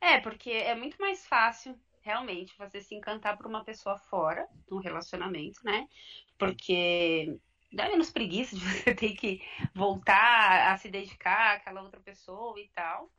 É, 0.00 0.20
porque 0.20 0.50
é 0.50 0.74
muito 0.74 0.96
mais 0.98 1.24
fácil, 1.26 1.78
realmente, 2.00 2.56
você 2.58 2.80
se 2.80 2.94
encantar 2.94 3.36
por 3.36 3.46
uma 3.46 3.62
pessoa 3.62 3.98
fora 3.98 4.48
de 4.66 4.74
um 4.74 4.78
relacionamento, 4.78 5.60
né? 5.62 5.86
Porque 6.38 7.38
dá 7.70 7.88
menos 7.90 8.10
preguiça 8.10 8.56
de 8.56 8.64
você 8.64 8.94
ter 8.94 9.14
que 9.14 9.42
voltar 9.74 10.72
a 10.72 10.78
se 10.78 10.88
dedicar 10.88 11.56
àquela 11.56 11.82
outra 11.82 12.00
pessoa 12.00 12.58
e 12.58 12.68
tal. 12.68 13.10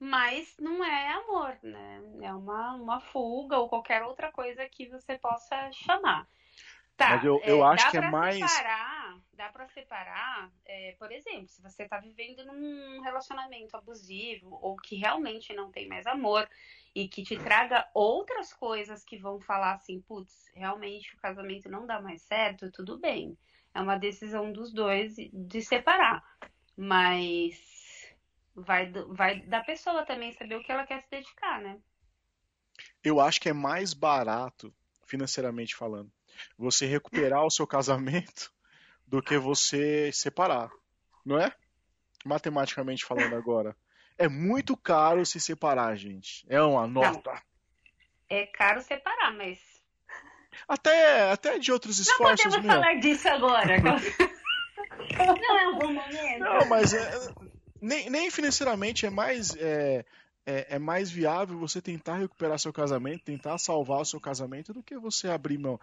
Mas 0.00 0.56
não 0.58 0.82
é 0.82 1.12
amor, 1.12 1.58
né? 1.62 2.02
É 2.22 2.34
uma, 2.34 2.74
uma 2.74 3.00
fuga 3.00 3.58
ou 3.58 3.68
qualquer 3.68 4.02
outra 4.02 4.32
coisa 4.32 4.66
que 4.66 4.88
você 4.88 5.18
possa 5.18 5.70
chamar. 5.72 6.26
Tá, 6.96 7.10
Mas 7.10 7.24
eu, 7.24 7.40
eu 7.44 7.64
é, 7.64 7.68
acho 7.74 7.90
que 7.90 7.96
é 7.96 8.10
mais. 8.10 8.36
Separar, 8.36 9.18
dá 9.32 9.48
para 9.48 9.68
separar, 9.68 10.50
é, 10.64 10.94
por 10.96 11.10
exemplo, 11.10 11.48
se 11.48 11.60
você 11.60 11.88
tá 11.88 11.98
vivendo 11.98 12.44
num 12.44 13.00
relacionamento 13.00 13.76
abusivo 13.76 14.58
ou 14.62 14.76
que 14.76 14.94
realmente 14.94 15.52
não 15.52 15.72
tem 15.72 15.88
mais 15.88 16.06
amor 16.06 16.48
e 16.94 17.08
que 17.08 17.24
te 17.24 17.36
traga 17.36 17.88
outras 17.92 18.52
coisas 18.52 19.04
que 19.04 19.18
vão 19.18 19.40
falar 19.40 19.74
assim, 19.74 20.00
putz, 20.02 20.50
realmente 20.54 21.12
o 21.14 21.18
casamento 21.18 21.68
não 21.68 21.84
dá 21.84 22.00
mais 22.00 22.22
certo, 22.22 22.70
tudo 22.70 22.96
bem. 22.98 23.36
É 23.74 23.80
uma 23.80 23.98
decisão 23.98 24.52
dos 24.52 24.72
dois 24.72 25.16
de 25.16 25.62
separar. 25.62 26.22
Mas 26.76 28.14
vai, 28.54 28.90
vai 29.08 29.40
da 29.40 29.64
pessoa 29.64 30.06
também 30.06 30.32
saber 30.32 30.54
o 30.56 30.62
que 30.62 30.70
ela 30.70 30.86
quer 30.86 31.02
se 31.02 31.10
dedicar, 31.10 31.60
né? 31.60 31.76
Eu 33.02 33.20
acho 33.20 33.40
que 33.40 33.48
é 33.48 33.52
mais 33.52 33.92
barato, 33.92 34.72
financeiramente 35.04 35.74
falando, 35.74 36.10
você 36.58 36.86
recuperar 36.86 37.44
o 37.44 37.50
seu 37.50 37.66
casamento 37.66 38.52
do 39.06 39.22
que 39.22 39.38
você 39.38 40.10
separar, 40.12 40.70
não 41.24 41.38
é? 41.38 41.52
Matematicamente 42.24 43.04
falando 43.04 43.34
agora. 43.34 43.76
É 44.16 44.28
muito 44.28 44.76
caro 44.76 45.26
se 45.26 45.40
separar, 45.40 45.96
gente. 45.96 46.44
É 46.48 46.60
uma 46.62 46.86
nota. 46.86 47.32
Não. 47.32 47.40
É 48.28 48.46
caro 48.46 48.80
separar, 48.80 49.32
mas. 49.34 49.58
Até, 50.68 51.30
até 51.30 51.58
de 51.58 51.72
outros 51.72 51.98
esforços. 51.98 52.44
Não 52.44 52.52
podemos 52.52 52.66
meu. 52.66 52.74
falar 52.74 52.94
disso 52.94 53.28
agora. 53.28 53.76
não 53.82 55.58
é 55.58 55.68
um 55.68 55.78
bom 55.78 55.92
momento. 55.92 56.38
Não, 56.38 56.66
mas 56.66 56.94
é, 56.94 57.34
nem, 57.80 58.08
nem 58.08 58.30
financeiramente 58.30 59.04
é 59.04 59.10
mais. 59.10 59.54
É, 59.56 60.04
é, 60.46 60.76
é, 60.76 60.78
mais 60.78 61.10
viável 61.10 61.58
você 61.58 61.80
tentar 61.80 62.18
recuperar 62.18 62.58
seu 62.58 62.72
casamento, 62.72 63.24
tentar 63.24 63.56
salvar 63.58 64.00
o 64.00 64.04
seu 64.04 64.20
casamento, 64.20 64.74
do 64.74 64.82
que 64.82 64.96
você 64.98 65.28
abrir 65.28 65.58
mão. 65.58 65.80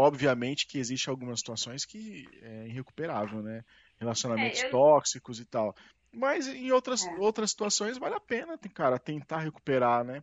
Obviamente 0.00 0.64
que 0.68 0.78
existe 0.78 1.10
algumas 1.10 1.40
situações 1.40 1.84
que 1.84 2.24
é 2.40 2.68
irrecuperável, 2.68 3.42
né? 3.42 3.64
Relacionamentos 3.98 4.62
é, 4.62 4.66
eu... 4.66 4.70
tóxicos 4.70 5.40
e 5.40 5.44
tal. 5.44 5.74
Mas 6.12 6.46
em 6.46 6.70
outras, 6.70 7.04
é. 7.04 7.10
outras 7.16 7.50
situações 7.50 7.98
vale 7.98 8.14
a 8.14 8.20
pena, 8.20 8.56
cara, 8.72 8.96
tentar 8.96 9.40
recuperar, 9.40 10.04
né? 10.04 10.22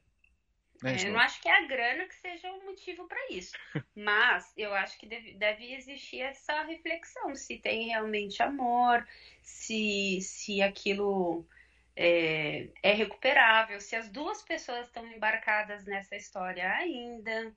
né 0.81 0.95
é, 0.95 1.07
eu 1.09 1.11
não 1.11 1.19
acho 1.19 1.41
que 1.41 1.49
é 1.49 1.57
a 1.57 1.67
grana 1.67 2.05
que 2.05 2.15
seja 2.15 2.49
o 2.53 2.63
motivo 2.63 3.05
para 3.05 3.19
isso. 3.29 3.51
Mas 3.93 4.49
eu 4.55 4.73
acho 4.73 4.97
que 4.97 5.07
deve, 5.07 5.33
deve, 5.33 5.73
existir 5.73 6.21
essa 6.21 6.63
reflexão, 6.63 7.35
se 7.35 7.57
tem 7.57 7.87
realmente 7.87 8.41
amor, 8.41 9.05
se, 9.43 10.21
se 10.21 10.61
aquilo 10.61 11.45
é, 11.97 12.69
é 12.81 12.93
recuperável, 12.93 13.81
se 13.81 13.97
as 13.97 14.07
duas 14.07 14.41
pessoas 14.41 14.87
estão 14.87 15.05
embarcadas 15.05 15.83
nessa 15.83 16.15
história 16.15 16.65
ainda 16.71 17.53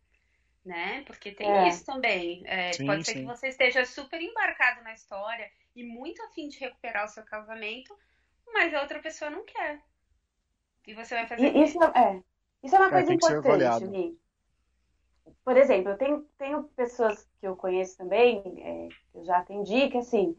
né? 0.64 1.02
Porque 1.06 1.32
tem 1.32 1.50
é. 1.50 1.68
isso 1.68 1.84
também. 1.84 2.42
É, 2.46 2.72
sim, 2.72 2.86
pode 2.86 3.04
ser 3.04 3.12
sim. 3.12 3.20
que 3.20 3.26
você 3.26 3.48
esteja 3.48 3.84
super 3.84 4.20
embarcado 4.20 4.82
na 4.82 4.92
história 4.92 5.50
e 5.74 5.84
muito 5.84 6.22
afim 6.22 6.48
de 6.48 6.58
recuperar 6.58 7.04
o 7.04 7.08
seu 7.08 7.24
casamento, 7.24 7.96
mas 8.52 8.74
a 8.74 8.80
outra 8.80 9.00
pessoa 9.00 9.30
não 9.30 9.44
quer. 9.44 9.80
E 10.86 10.94
você 10.94 11.14
vai 11.14 11.26
fazer 11.26 11.54
e, 11.54 11.62
isso. 11.62 11.82
É, 11.82 12.22
isso 12.62 12.74
é 12.74 12.78
uma 12.78 12.88
é, 12.88 12.90
coisa 12.90 13.12
importante. 13.12 14.18
Por 15.44 15.56
exemplo, 15.56 15.92
eu 15.92 15.96
tenho, 15.96 16.22
tenho 16.36 16.64
pessoas 16.76 17.26
que 17.40 17.46
eu 17.46 17.56
conheço 17.56 17.96
também, 17.96 18.38
é, 18.62 18.88
que 18.88 19.18
eu 19.18 19.24
já 19.24 19.38
atendi, 19.38 19.88
que 19.88 19.98
assim, 19.98 20.36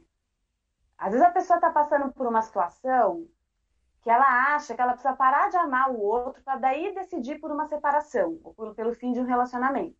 às 0.98 1.12
vezes 1.12 1.26
a 1.26 1.32
pessoa 1.32 1.58
está 1.58 1.72
passando 1.72 2.12
por 2.12 2.28
uma 2.28 2.42
situação 2.42 3.28
que 4.02 4.10
ela 4.10 4.56
acha 4.56 4.76
que 4.76 4.82
ela 4.82 4.94
precisa 4.94 5.16
parar 5.16 5.50
de 5.50 5.58
amar 5.58 5.92
o 5.92 6.00
outro 6.00 6.42
para 6.44 6.58
daí 6.58 6.94
decidir 6.94 7.40
por 7.40 7.52
uma 7.52 7.68
separação 7.68 8.40
ou 8.44 8.54
por, 8.54 8.74
pelo 8.74 8.94
fim 8.94 9.12
de 9.12 9.20
um 9.20 9.26
relacionamento 9.26 9.99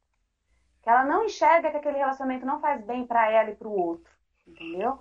que 0.82 0.90
ela 0.90 1.04
não 1.04 1.26
enxerga 1.26 1.72
que 1.72 1.78
aquele 1.78 1.98
relacionamento 1.98 2.46
não 2.46 2.60
faz 2.60 2.84
bem 2.84 3.06
para 3.06 3.30
ela 3.32 3.50
e 3.52 3.56
para 3.56 3.68
o 3.68 3.78
outro, 3.78 4.12
entendeu? 4.48 5.00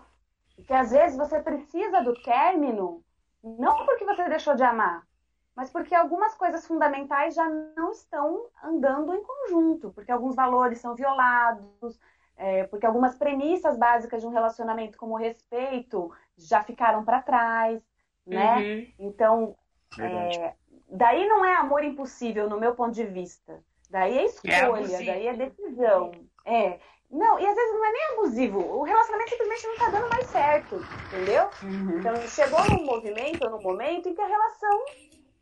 E 0.56 0.62
que 0.62 0.72
às 0.72 0.90
vezes 0.90 1.16
você 1.16 1.40
precisa 1.40 2.02
do 2.02 2.14
término 2.22 3.04
não 3.42 3.86
porque 3.86 4.04
você 4.04 4.28
deixou 4.28 4.54
de 4.54 4.62
amar, 4.64 5.06
mas 5.54 5.70
porque 5.70 5.94
algumas 5.94 6.34
coisas 6.34 6.66
fundamentais 6.66 7.34
já 7.34 7.48
não 7.76 7.92
estão 7.92 8.46
andando 8.62 9.14
em 9.14 9.22
conjunto, 9.22 9.90
porque 9.92 10.12
alguns 10.12 10.34
valores 10.34 10.80
são 10.80 10.94
violados, 10.94 11.98
é, 12.36 12.64
porque 12.64 12.86
algumas 12.86 13.16
premissas 13.16 13.76
básicas 13.76 14.20
de 14.20 14.26
um 14.26 14.30
relacionamento, 14.30 14.96
como 14.96 15.14
o 15.14 15.18
respeito, 15.18 16.12
já 16.36 16.62
ficaram 16.62 17.04
para 17.04 17.22
trás, 17.22 17.82
né? 18.24 18.56
Uhum. 18.56 18.92
Então, 19.00 19.56
é, 19.98 20.54
daí 20.88 21.26
não 21.26 21.44
é 21.44 21.56
amor 21.56 21.82
impossível, 21.82 22.48
no 22.48 22.60
meu 22.60 22.74
ponto 22.74 22.92
de 22.92 23.04
vista. 23.04 23.60
Daí 23.90 24.18
é, 24.18 24.22
é 24.22 24.24
escolha, 24.24 24.96
é 24.96 25.04
daí 25.04 25.26
é 25.28 25.34
decisão. 25.34 26.12
É. 26.44 26.78
Não, 27.10 27.38
e 27.40 27.46
às 27.46 27.54
vezes 27.54 27.74
não 27.74 27.84
é 27.86 27.92
nem 27.92 28.06
abusivo. 28.12 28.58
O 28.60 28.82
relacionamento 28.82 29.30
simplesmente 29.30 29.66
não 29.66 29.76
tá 29.78 29.90
dando 29.90 30.10
mais 30.10 30.26
certo, 30.26 30.76
entendeu? 31.06 31.48
Uhum. 31.62 31.98
Então 31.98 32.16
chegou 32.28 32.62
num 32.68 32.84
movimento, 32.84 33.48
num 33.48 33.62
momento 33.62 34.08
em 34.08 34.14
que 34.14 34.20
a 34.20 34.26
relação 34.26 34.84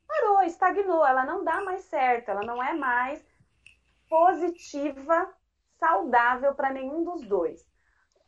parou, 0.06 0.42
estagnou, 0.42 1.04
ela 1.04 1.24
não 1.24 1.42
dá 1.42 1.60
mais 1.62 1.82
certo, 1.82 2.30
ela 2.30 2.42
não 2.42 2.62
é 2.62 2.72
mais 2.72 3.24
positiva, 4.08 5.28
saudável 5.80 6.54
para 6.54 6.70
nenhum 6.70 7.02
dos 7.02 7.22
dois. 7.26 7.66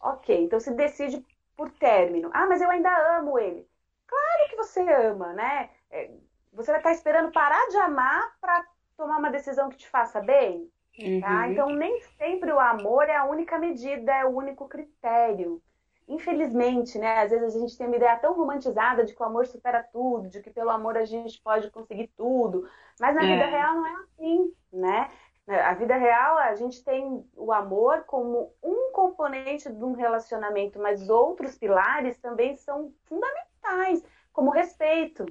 Ok, 0.00 0.44
então 0.44 0.58
se 0.58 0.72
decide 0.74 1.24
por 1.56 1.70
término. 1.70 2.30
Ah, 2.32 2.46
mas 2.46 2.60
eu 2.60 2.70
ainda 2.70 3.18
amo 3.18 3.38
ele. 3.38 3.68
Claro 4.06 4.50
que 4.50 4.56
você 4.56 4.80
ama, 4.80 5.32
né? 5.32 5.70
É, 5.90 6.10
você 6.52 6.70
vai 6.70 6.80
estar 6.80 6.92
esperando 6.92 7.32
parar 7.32 7.68
de 7.68 7.76
amar 7.76 8.36
para 8.40 8.64
tomar 8.98 9.16
uma 9.16 9.30
decisão 9.30 9.70
que 9.70 9.76
te 9.78 9.88
faça 9.88 10.20
bem. 10.20 10.68
Tá? 10.98 11.04
Uhum. 11.04 11.20
Tá? 11.20 11.48
Então, 11.48 11.70
nem 11.70 12.00
sempre 12.18 12.52
o 12.52 12.58
amor 12.58 13.08
é 13.08 13.16
a 13.16 13.24
única 13.24 13.56
medida, 13.58 14.12
é 14.12 14.24
o 14.24 14.36
único 14.36 14.68
critério. 14.68 15.62
Infelizmente, 16.08 16.98
né? 16.98 17.20
Às 17.20 17.30
vezes 17.30 17.54
a 17.54 17.60
gente 17.60 17.76
tem 17.76 17.86
uma 17.86 17.96
ideia 17.96 18.18
tão 18.18 18.34
romantizada 18.34 19.04
de 19.04 19.14
que 19.14 19.22
o 19.22 19.26
amor 19.26 19.46
supera 19.46 19.82
tudo, 19.92 20.28
de 20.28 20.40
que 20.40 20.50
pelo 20.50 20.70
amor 20.70 20.96
a 20.96 21.04
gente 21.04 21.40
pode 21.40 21.70
conseguir 21.70 22.08
tudo. 22.16 22.68
Mas 22.98 23.14
na 23.14 23.22
é. 23.22 23.26
vida 23.26 23.46
real 23.46 23.74
não 23.74 23.86
é 23.86 23.92
assim, 23.92 24.54
né? 24.72 25.10
A 25.46 25.72
vida 25.74 25.96
real, 25.96 26.36
a 26.38 26.54
gente 26.56 26.84
tem 26.84 27.24
o 27.34 27.52
amor 27.52 28.04
como 28.04 28.52
um 28.62 28.90
componente 28.92 29.70
de 29.70 29.84
um 29.84 29.92
relacionamento, 29.92 30.78
mas 30.78 31.08
outros 31.08 31.56
pilares 31.56 32.18
também 32.18 32.54
são 32.56 32.92
fundamentais, 33.04 34.04
como 34.30 34.50
respeito, 34.50 35.24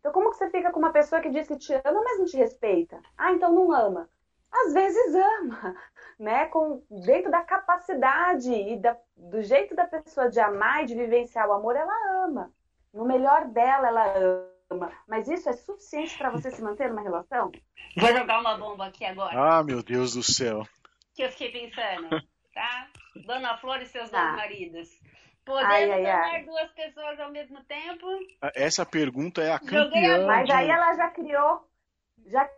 então, 0.00 0.12
como 0.12 0.30
que 0.30 0.38
você 0.38 0.50
fica 0.50 0.72
com 0.72 0.78
uma 0.78 0.92
pessoa 0.92 1.20
que 1.20 1.30
diz 1.30 1.46
que 1.46 1.58
te 1.58 1.74
ama, 1.74 2.02
mas 2.02 2.18
não 2.18 2.24
te 2.24 2.36
respeita? 2.36 3.00
Ah, 3.16 3.32
então 3.32 3.52
não 3.52 3.70
ama. 3.70 4.08
Às 4.50 4.72
vezes 4.72 5.14
ama, 5.14 5.76
né? 6.18 6.46
Com, 6.46 6.82
dentro 7.04 7.30
da 7.30 7.42
capacidade 7.42 8.50
e 8.50 8.76
da, 8.78 8.96
do 9.16 9.42
jeito 9.42 9.76
da 9.76 9.86
pessoa 9.86 10.30
de 10.30 10.40
amar 10.40 10.82
e 10.82 10.86
de 10.86 10.94
vivenciar 10.94 11.48
o 11.48 11.52
amor, 11.52 11.76
ela 11.76 12.24
ama. 12.24 12.50
No 12.92 13.04
melhor 13.04 13.46
dela, 13.48 13.88
ela 13.88 14.48
ama. 14.70 14.90
Mas 15.06 15.28
isso 15.28 15.48
é 15.48 15.52
suficiente 15.52 16.16
para 16.16 16.30
você 16.30 16.50
se 16.50 16.62
manter 16.62 16.88
numa 16.88 17.02
relação? 17.02 17.52
Vou 17.96 18.16
jogar 18.16 18.40
uma 18.40 18.56
bomba 18.56 18.86
aqui 18.86 19.04
agora. 19.04 19.38
Ah, 19.38 19.62
meu 19.62 19.82
Deus 19.82 20.14
do 20.14 20.22
céu. 20.22 20.66
Que 21.14 21.22
eu 21.22 21.30
fiquei 21.30 21.52
pensando, 21.52 22.08
tá? 22.54 22.88
Dona 23.26 23.58
Flor 23.58 23.82
e 23.82 23.86
seus 23.86 24.08
tá. 24.08 24.22
dois 24.22 24.36
maridos. 24.36 24.88
Podendo 25.50 25.66
ai, 25.66 25.90
ai, 25.90 26.06
ai. 26.06 26.44
duas 26.44 26.70
pessoas 26.74 27.18
ao 27.18 27.32
mesmo 27.32 27.60
tempo? 27.64 28.06
Essa 28.54 28.86
pergunta 28.86 29.42
é 29.42 29.50
a 29.50 29.58
campeã. 29.58 30.24
Mas 30.24 30.46
de... 30.46 30.52
aí 30.52 30.70
ela 30.70 30.94
já 30.94 31.10
criou, 31.10 31.68
já 32.26 32.48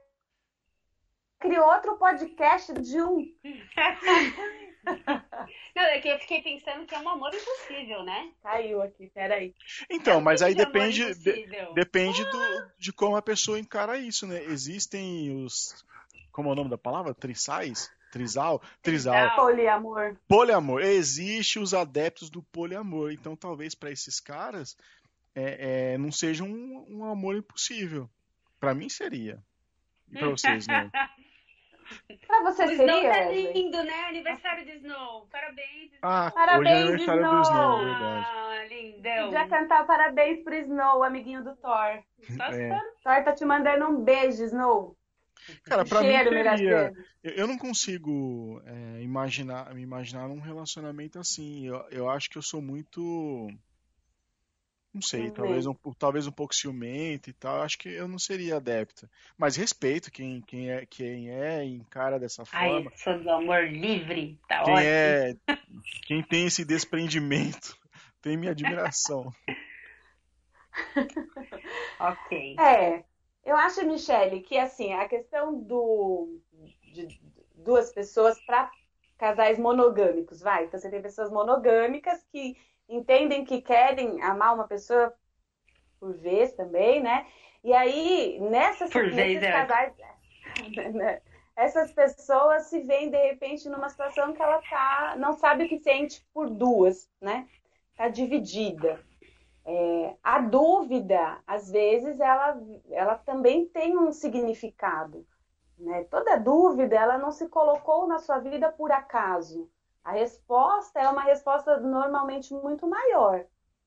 criou 1.41 1.65
outro 1.65 1.97
podcast 1.97 2.75
de 2.75 3.01
um. 3.01 3.35
Não, 5.75 5.85
é 5.85 6.01
que 6.01 6.09
eu 6.09 6.19
fiquei 6.19 6.43
pensando 6.43 6.85
que 6.85 6.95
é 6.95 6.99
um 6.99 7.09
amor 7.09 7.31
impossível, 7.35 8.03
né? 8.03 8.31
Caiu 8.43 8.83
aqui, 8.83 9.11
peraí. 9.15 9.55
Então, 9.89 10.21
mas 10.21 10.43
aí 10.43 10.55
depende, 10.55 11.15
de, 11.15 11.47
depende 11.73 12.23
do, 12.25 12.71
de 12.79 12.93
como 12.93 13.17
a 13.17 13.23
pessoa 13.23 13.59
encara 13.59 13.97
isso, 13.97 14.27
né? 14.27 14.45
Existem 14.45 15.43
os. 15.43 15.83
Como 16.31 16.51
é 16.51 16.53
o 16.53 16.57
nome 16.57 16.69
da 16.69 16.77
palavra? 16.77 17.15
Trissais? 17.15 17.91
Trisal? 18.13 18.61
Trisal. 18.83 19.35
Poliamor. 19.35 20.17
Poliamor. 20.29 20.83
Existe 20.83 21.59
os 21.59 21.73
adeptos 21.73 22.29
do 22.29 22.43
poliamor. 22.43 23.11
Então, 23.11 23.35
talvez 23.35 23.75
para 23.75 23.91
esses 23.91 24.21
caras 24.21 24.77
é, 25.35 25.95
é, 25.95 25.99
não 25.99 26.13
seja 26.13 26.45
um, 26.45 26.87
um 26.91 27.05
amor 27.07 27.37
impossível. 27.37 28.09
Para 28.61 28.75
mim 28.75 28.91
seria. 28.91 29.43
Para 30.13 30.29
vocês, 30.29 30.67
não. 30.67 30.91
Pra 32.27 32.43
você 32.43 32.65
o 32.65 32.77
seria. 32.77 32.85
Snow 32.87 33.13
tá 33.13 33.31
lindo, 33.31 33.83
né? 33.83 34.05
Aniversário 34.09 34.65
de 34.65 34.73
Snow. 34.77 35.27
Parabéns, 35.31 35.93
Snow. 35.93 35.99
Ah, 36.03 36.31
parabéns, 36.31 36.89
hoje 36.89 37.05
é 37.05 37.11
aniversário 37.11 37.23
Snow. 37.23 37.35
do 37.35 37.43
Snow, 37.43 37.79
verdade. 37.79 38.27
Ah, 38.31 38.65
lindão. 38.69 39.25
Podia 39.25 39.49
cantar 39.49 39.87
parabéns 39.87 40.45
pro 40.45 40.55
Snow, 40.55 41.03
amiguinho 41.03 41.45
do 41.45 41.57
Thor. 41.57 42.03
É. 42.53 42.81
Thor 43.03 43.25
tá 43.25 43.33
te 43.33 43.45
mandando 43.45 43.87
um 43.87 44.03
beijo, 44.03 44.45
Snow. 44.45 44.97
Cara, 45.65 45.85
pra 45.85 46.01
Cheiro, 46.01 46.31
mim 46.31 46.57
seria, 46.57 46.93
eu 47.23 47.47
não 47.47 47.59
consigo 47.59 48.63
é, 48.65 49.03
imaginar, 49.03 49.75
me 49.75 49.83
imaginar 49.83 50.29
um 50.29 50.41
relacionamento 50.41 51.19
assim. 51.19 51.67
Eu, 51.67 51.85
eu 51.91 52.09
acho 52.09 52.31
que 52.31 52.39
eu 52.39 52.43
sou 52.43 52.63
muito. 52.63 53.51
Não 54.95 55.01
sei, 55.01 55.23
uhum. 55.23 55.31
talvez 55.31 55.67
um, 55.67 55.75
talvez 55.99 56.27
um 56.27 56.33
pouco 56.33 56.55
ciumento 56.55 57.31
e 57.31 57.33
tal. 57.33 57.63
Acho 57.63 57.79
que 57.79 57.89
eu 57.89 58.07
não 58.07 58.19
seria 58.19 58.57
adepta. 58.57 59.11
Mas 59.39 59.57
respeito 59.57 60.13
quem, 60.13 60.43
quem, 60.43 60.71
é, 60.71 60.85
quem 60.87 61.31
é 61.31 61.65
e 61.65 61.77
encara 61.77 62.21
dessa 62.21 62.45
forma. 62.45 62.91
Ai, 62.91 62.97
sou 62.97 63.19
do 63.19 63.31
amor 63.31 63.65
livre, 63.69 64.39
tá 64.47 64.63
quem 64.63 64.75
ótimo. 64.75 64.87
É, 64.87 65.35
quem 66.07 66.23
tem 66.23 66.47
esse 66.47 66.65
desprendimento 66.65 67.77
tem 68.21 68.37
minha 68.37 68.53
admiração. 68.53 69.33
ok. 71.99 72.57
É, 72.59 73.05
Eu 73.45 73.57
acho, 73.57 73.85
Michele, 73.87 74.41
que 74.41 74.57
assim, 74.57 74.93
a 74.93 75.09
questão 75.09 75.59
do, 75.59 76.41
de 76.93 77.21
duas 77.55 77.93
pessoas 77.93 78.41
para 78.45 78.71
casais 79.19 79.59
monogâmicos, 79.59 80.41
vai. 80.41 80.65
Então 80.65 80.79
você 80.79 80.91
tem 80.91 81.03
pessoas 81.03 81.31
monogâmicas 81.31 82.25
que 82.31 82.57
entendem 82.89 83.45
que 83.45 83.61
querem 83.61 84.23
amar 84.23 84.55
uma 84.55 84.67
pessoa 84.67 85.15
por 85.99 86.15
vez 86.15 86.53
também, 86.53 87.01
né? 87.01 87.27
E 87.63 87.73
aí, 87.73 88.41
nessas, 88.41 88.91
por 88.91 89.03
vez, 89.11 89.15
nesses 89.15 89.43
é. 89.43 89.53
casais, 89.53 89.97
né? 90.93 91.21
essas 91.55 91.93
pessoas 91.93 92.65
se 92.65 92.81
veem 92.81 93.11
de 93.11 93.17
repente 93.17 93.69
numa 93.69 93.89
situação 93.89 94.33
que 94.33 94.43
ela 94.43 94.61
tá, 94.63 95.15
não 95.19 95.35
sabe 95.35 95.65
o 95.65 95.69
que 95.69 95.79
sente 95.79 96.27
por 96.33 96.49
duas, 96.49 97.09
né? 97.21 97.49
Tá 97.97 98.09
dividida. 98.09 99.01
É, 99.65 100.17
a 100.23 100.41
dúvida, 100.41 101.39
às 101.47 101.71
vezes, 101.71 102.19
ela, 102.21 102.61
ela 102.91 103.15
também 103.17 103.67
tem 103.67 103.97
um 103.97 104.11
significado. 104.11 105.25
Né? 105.79 106.05
Toda 106.05 106.37
dúvida, 106.37 106.97
ela 106.97 107.19
não 107.19 107.31
se 107.31 107.49
colocou 107.49 108.07
na 108.07 108.19
sua 108.19 108.39
vida 108.39 108.71
por 108.73 108.91
acaso. 108.91 109.71
A 110.05 110.13
resposta 110.13 111.01
é 111.01 111.09
uma 111.09 111.23
resposta 111.23 111.79
normalmente 111.79 112.53
muito 112.53 112.89
maior, 112.89 113.45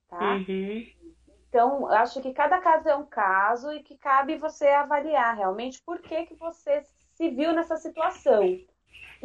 tá? 0.07 0.35
Uhum. 0.35 0.85
Então, 1.49 1.87
acho 1.87 2.21
que 2.21 2.33
cada 2.33 2.59
caso 2.59 2.87
é 2.87 2.95
um 2.95 3.05
caso 3.05 3.71
e 3.71 3.83
que 3.83 3.97
cabe 3.97 4.37
você 4.37 4.67
avaliar 4.67 5.35
realmente 5.35 5.81
por 5.85 5.99
que, 5.99 6.25
que 6.25 6.35
você 6.35 6.83
se 7.15 7.29
viu 7.29 7.53
nessa 7.53 7.77
situação. 7.77 8.43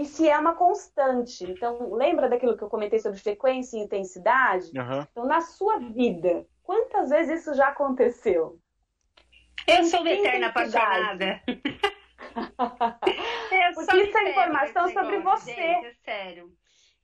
E 0.01 0.07
se 0.07 0.27
é 0.27 0.39
uma 0.39 0.55
constante. 0.55 1.45
Então, 1.45 1.93
lembra 1.93 2.27
daquilo 2.27 2.57
que 2.57 2.65
eu 2.65 2.71
comentei 2.71 2.99
sobre 2.99 3.19
frequência 3.19 3.77
e 3.77 3.81
intensidade? 3.81 4.71
Uhum. 4.75 5.07
Então, 5.11 5.27
na 5.27 5.43
sua 5.43 5.77
vida, 5.77 6.47
quantas 6.63 7.11
vezes 7.11 7.41
isso 7.41 7.53
já 7.53 7.69
aconteceu? 7.69 8.59
Eu 9.67 9.85
sou 9.85 10.01
uma 10.01 10.11
eterna 10.11 10.47
apaixonada. 10.47 11.43
Porque 13.75 13.97
isso 14.01 14.19
é 14.19 14.31
informação 14.31 14.89
sobre 14.91 15.21
você. 15.21 15.53
Gente, 15.53 15.85
é 15.85 15.95
sério. 16.03 16.51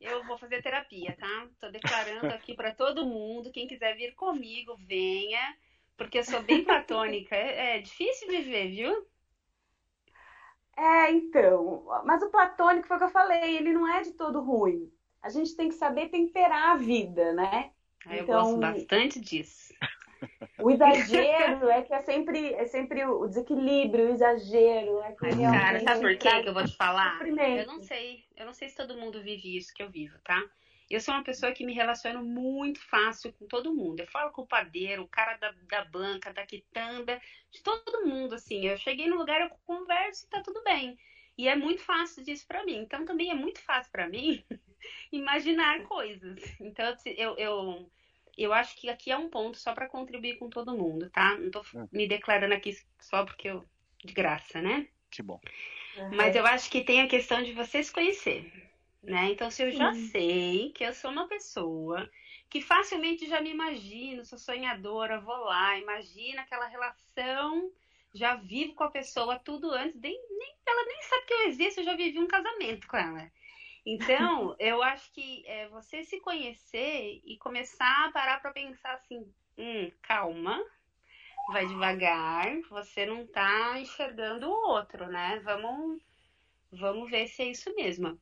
Eu 0.01 0.24
vou 0.24 0.38
fazer 0.38 0.62
terapia, 0.62 1.14
tá? 1.20 1.49
Tô 1.61 1.68
declarando 1.68 2.28
aqui 2.28 2.55
para 2.55 2.74
todo 2.74 3.05
mundo. 3.05 3.53
Quem 3.53 3.66
quiser 3.66 3.94
vir 3.94 4.14
comigo, 4.14 4.74
venha. 4.88 5.55
Porque 5.99 6.20
eu 6.20 6.24
sou 6.24 6.42
bem 6.42 6.64
platônica. 6.64 7.36
É, 7.36 7.76
é 7.76 7.78
difícil 7.78 8.26
viver, 8.28 8.68
viu? 8.68 9.07
É, 10.76 11.10
então. 11.10 11.84
Mas 12.04 12.22
o 12.22 12.30
platônico 12.30 12.86
foi 12.86 12.96
o 12.96 13.00
que 13.00 13.06
eu 13.06 13.10
falei, 13.10 13.56
ele 13.56 13.72
não 13.72 13.88
é 13.88 14.02
de 14.02 14.12
todo 14.12 14.40
ruim. 14.40 14.90
A 15.22 15.28
gente 15.28 15.56
tem 15.56 15.68
que 15.68 15.74
saber 15.74 16.08
temperar 16.08 16.72
a 16.72 16.76
vida, 16.76 17.32
né? 17.32 17.70
Ah, 18.06 18.16
eu 18.16 18.22
então, 18.24 18.42
gosto 18.42 18.60
bastante 18.60 19.20
disso. 19.20 19.74
O 20.58 20.70
exagero 20.70 21.68
é 21.68 21.82
que 21.82 21.92
é 21.92 22.00
sempre, 22.00 22.54
é 22.54 22.64
sempre 22.64 23.04
o 23.04 23.26
desequilíbrio, 23.26 24.06
o 24.06 24.10
exagero. 24.10 25.00
É 25.02 25.14
Mas, 25.20 25.36
cara, 25.36 25.80
sabe 25.80 26.00
por 26.00 26.16
quê 26.16 26.42
que 26.42 26.48
eu 26.48 26.54
vou 26.54 26.64
te 26.64 26.76
falar? 26.76 27.20
Eu 27.26 27.66
não 27.66 27.78
sei. 27.82 28.24
Eu 28.34 28.46
não 28.46 28.54
sei 28.54 28.70
se 28.70 28.76
todo 28.76 28.96
mundo 28.96 29.22
vive 29.22 29.56
isso 29.56 29.74
que 29.74 29.82
eu 29.82 29.90
vivo, 29.90 30.18
tá? 30.24 30.42
Eu 30.89 31.01
sou 31.01 31.14
uma 31.14 31.24
pessoa 31.24 31.53
que 31.53 31.66
me 31.66 31.72
relaciono 31.72 32.22
muito 32.22 32.80
fácil 32.80 33.32
com 33.32 33.47
todo 33.47 33.74
mundo. 33.74 34.01
Eu 34.01 34.07
falo 34.07 34.30
com 34.30 34.43
o 34.43 34.47
padeiro, 34.47 35.03
o 35.03 35.09
cara 35.09 35.37
da, 35.37 35.53
da 35.68 35.84
banca, 35.84 36.32
da 36.32 36.47
quitanda, 36.47 37.20
de 37.51 37.61
todo 37.61 38.07
mundo, 38.07 38.37
assim. 38.37 38.66
Eu 38.66 38.78
cheguei 38.78 39.09
no 39.09 39.16
lugar, 39.16 39.41
eu 39.41 39.51
converso 39.66 40.26
e 40.26 40.28
tá 40.28 40.41
tudo 40.41 40.62
bem. 40.62 40.97
E 41.37 41.49
é 41.49 41.57
muito 41.57 41.82
fácil 41.82 42.22
disso 42.22 42.47
para 42.47 42.64
mim. 42.64 42.76
Então 42.76 43.05
também 43.05 43.30
é 43.30 43.34
muito 43.34 43.61
fácil 43.61 43.91
para 43.91 44.09
mim 44.09 44.45
imaginar 45.11 45.82
coisas. 45.82 46.41
Então 46.61 46.95
eu, 47.05 47.37
eu, 47.37 47.91
eu 48.39 48.53
acho 48.53 48.76
que 48.76 48.89
aqui 48.89 49.11
é 49.11 49.16
um 49.16 49.28
ponto 49.28 49.59
só 49.59 49.74
para 49.74 49.89
contribuir 49.89 50.39
com 50.39 50.49
todo 50.49 50.76
mundo, 50.76 51.11
tá? 51.11 51.37
Não 51.37 51.51
tô 51.51 51.61
é. 51.61 51.89
me 51.91 52.07
declarando 52.07 52.55
aqui 52.55 52.78
só 53.01 53.24
porque 53.24 53.49
eu. 53.49 53.64
de 54.05 54.14
graça, 54.14 54.62
né? 54.62 54.87
Que 55.11 55.20
bom. 55.20 55.41
Mas 56.14 56.37
eu 56.37 56.47
acho 56.47 56.70
que 56.70 56.84
tem 56.84 57.01
a 57.01 57.09
questão 57.09 57.43
de 57.43 57.53
você 57.55 57.82
se 57.82 57.91
conhecer 57.91 58.65
né? 59.07 59.30
Então, 59.32 59.50
se 59.50 59.62
eu 59.62 59.72
já 59.72 59.92
sei 59.94 60.72
que 60.72 60.84
eu 60.84 60.92
sou 60.92 61.11
uma 61.11 61.28
pessoa 61.28 62.09
que 62.50 62.61
facilmente 62.61 63.26
já 63.28 63.40
me 63.40 63.50
imagino, 63.50 64.24
sou 64.24 64.38
sonhadora, 64.38 65.20
vou 65.20 65.36
lá, 65.44 65.78
imagina 65.78 66.42
aquela 66.42 66.66
relação, 66.66 67.70
já 68.14 68.34
vivo 68.36 68.74
com 68.74 68.84
a 68.84 68.90
pessoa 68.90 69.38
tudo 69.38 69.70
antes, 69.72 70.00
nem, 70.00 70.12
nem, 70.12 70.57
ela 70.66 70.84
nem 70.84 71.02
sabe 71.02 71.26
que 71.26 71.34
eu 71.34 71.48
existo, 71.48 71.80
eu 71.80 71.84
já 71.84 71.96
vivi 71.96 72.18
um 72.18 72.28
casamento 72.28 72.86
com 72.88 72.96
ela. 72.96 73.30
Então, 73.86 74.57
eu 74.61 74.82
acho 74.82 75.12
que 75.12 75.46
é, 75.46 75.68
você 75.68 76.02
se 76.04 76.20
conhecer 76.20 77.20
e 77.24 77.38
começar 77.38 78.07
a 78.07 78.12
parar 78.12 78.40
para 78.40 78.52
pensar 78.52 78.94
assim, 78.94 79.32
hum, 79.59 79.90
calma, 80.02 80.61
vai 81.48 81.66
devagar, 81.66 82.61
você 82.70 83.07
não 83.07 83.26
tá 83.26 83.78
enxergando 83.80 84.48
o 84.48 84.68
outro, 84.70 85.07
né? 85.09 85.40
Vamos, 85.40 86.02
vamos 86.72 87.11
ver 87.11 87.28
se 87.28 87.42
é 87.42 87.50
isso 87.50 87.74
mesmo. 87.74 88.20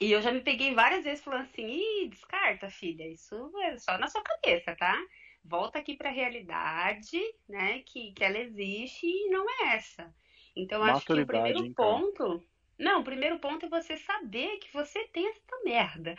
E 0.00 0.10
eu 0.10 0.20
já 0.20 0.32
me 0.32 0.40
peguei 0.40 0.74
várias 0.74 1.04
vezes 1.04 1.22
falando 1.22 1.42
assim, 1.42 1.66
Ih, 1.66 2.08
descarta, 2.08 2.68
filha, 2.68 3.06
isso 3.06 3.52
é 3.62 3.78
só 3.78 3.96
na 3.98 4.08
sua 4.08 4.22
cabeça, 4.22 4.74
tá? 4.76 4.98
Volta 5.44 5.78
aqui 5.78 5.96
para 5.96 6.08
a 6.08 6.12
realidade, 6.12 7.20
né? 7.48 7.80
Que, 7.80 8.12
que 8.12 8.24
ela 8.24 8.38
existe 8.38 9.06
e 9.06 9.30
não 9.30 9.46
é 9.48 9.76
essa. 9.76 10.12
Então, 10.56 10.82
acho 10.82 11.06
que 11.06 11.12
o 11.12 11.26
primeiro 11.26 11.66
então. 11.66 11.74
ponto. 11.74 12.42
Não, 12.78 13.00
o 13.00 13.04
primeiro 13.04 13.38
ponto 13.38 13.66
é 13.66 13.68
você 13.68 13.96
saber 13.98 14.58
que 14.58 14.72
você 14.72 15.06
tem 15.08 15.28
essa 15.28 15.64
merda. 15.64 16.16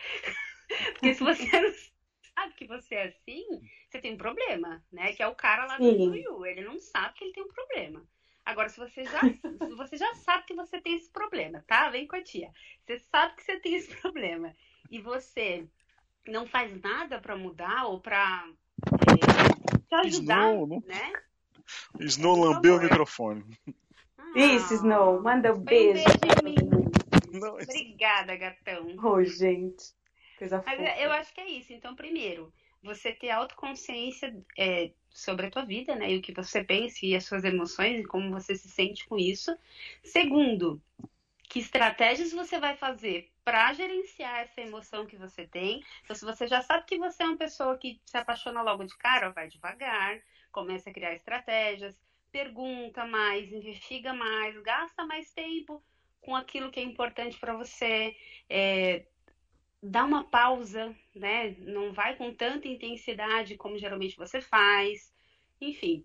Porque 0.93 1.13
se 1.13 1.23
você 1.23 1.61
não 1.61 1.71
sabe 2.35 2.53
que 2.55 2.65
você 2.65 2.95
é 2.95 3.03
assim, 3.07 3.45
você 3.89 3.99
tem 3.99 4.13
um 4.13 4.17
problema, 4.17 4.83
né? 4.91 5.13
Que 5.13 5.23
é 5.23 5.27
o 5.27 5.35
cara 5.35 5.65
lá 5.65 5.77
do 5.77 6.15
Yu. 6.15 6.45
Ele 6.45 6.61
não 6.61 6.79
sabe 6.79 7.15
que 7.15 7.23
ele 7.25 7.33
tem 7.33 7.43
um 7.43 7.53
problema. 7.53 8.07
Agora, 8.45 8.69
se 8.69 8.77
você 8.77 9.03
já, 9.03 9.21
se 9.21 9.75
você 9.75 9.97
já 9.97 10.13
sabe 10.15 10.45
que 10.45 10.53
você 10.53 10.79
tem 10.79 10.95
esse 10.95 11.09
problema, 11.09 11.63
tá? 11.67 11.89
Vem 11.89 12.07
com 12.07 12.15
a 12.15 12.23
tia. 12.23 12.51
Você 12.85 12.99
sabe 12.99 13.35
que 13.35 13.43
você 13.43 13.59
tem 13.59 13.75
esse 13.75 13.95
problema 13.97 14.55
e 14.91 15.01
você 15.01 15.67
não 16.27 16.45
faz 16.45 16.79
nada 16.81 17.19
para 17.19 17.35
mudar 17.35 17.85
ou 17.85 17.99
para 17.99 18.47
é, 19.09 19.79
te 19.87 19.95
ajudar, 19.95 20.51
Snow, 20.51 20.67
não... 20.67 20.83
né? 20.85 21.13
Snow 21.99 22.35
lambeu 22.39 22.75
o 22.75 22.81
microfone. 22.81 23.43
Ah, 24.17 24.39
Isso, 24.39 24.75
Snow, 24.75 25.21
manda 25.21 25.53
um 25.53 25.59
beijo. 25.59 26.01
Um 26.01 26.19
beijo 26.19 26.39
em 26.41 26.71
mim. 26.71 27.39
Não, 27.39 27.55
Obrigada, 27.55 28.35
gatão. 28.35 28.87
Ô, 28.97 29.15
oh, 29.15 29.23
gente. 29.23 29.93
Coisa 30.37 30.61
Mas 30.65 30.77
fofa. 30.77 30.99
eu 30.99 31.11
acho 31.11 31.33
que 31.33 31.41
é 31.41 31.49
isso. 31.49 31.73
Então, 31.73 31.95
primeiro, 31.95 32.53
você 32.83 33.11
ter 33.13 33.31
autoconsciência 33.31 34.35
é, 34.57 34.91
sobre 35.15 35.47
a 35.47 35.49
tua 35.49 35.63
vida, 35.63 35.95
né? 35.95 36.11
E 36.11 36.17
o 36.17 36.21
que 36.21 36.33
você 36.33 36.61
pensa 36.61 37.05
e 37.05 37.15
as 37.15 37.23
suas 37.23 37.45
emoções 37.45 38.01
e 38.01 38.03
como 38.03 38.29
você 38.31 38.53
se 38.53 38.67
sente 38.69 39.07
com 39.07 39.17
isso. 39.17 39.57
Segundo, 40.03 40.81
que 41.49 41.59
estratégias 41.59 42.33
você 42.33 42.59
vai 42.59 42.75
fazer 42.75 43.31
para 43.43 43.71
gerenciar 43.71 44.41
essa 44.41 44.59
emoção 44.59 45.05
que 45.05 45.15
você 45.15 45.47
tem. 45.47 45.81
Então, 46.03 46.15
se 46.15 46.25
você 46.25 46.45
já 46.47 46.61
sabe 46.61 46.85
que 46.85 46.97
você 46.97 47.23
é 47.23 47.27
uma 47.27 47.37
pessoa 47.37 47.77
que 47.77 48.01
se 48.05 48.17
apaixona 48.17 48.61
logo 48.61 48.83
de 48.83 48.97
cara, 48.97 49.29
vai 49.29 49.47
devagar, 49.47 50.19
começa 50.51 50.89
a 50.89 50.93
criar 50.93 51.13
estratégias, 51.13 51.95
pergunta 52.29 53.05
mais, 53.05 53.49
investiga 53.53 54.13
mais, 54.13 54.61
gasta 54.61 55.05
mais 55.05 55.31
tempo 55.31 55.81
com 56.19 56.35
aquilo 56.35 56.69
que 56.69 56.79
é 56.81 56.83
importante 56.83 57.39
para 57.39 57.53
você. 57.53 58.13
É, 58.49 59.05
dá 59.81 60.03
uma 60.03 60.23
pausa, 60.23 60.95
né? 61.13 61.55
Não 61.59 61.93
vai 61.93 62.15
com 62.15 62.33
tanta 62.33 62.67
intensidade 62.67 63.55
como 63.57 63.77
geralmente 63.77 64.17
você 64.17 64.41
faz. 64.41 65.13
Enfim, 65.61 66.03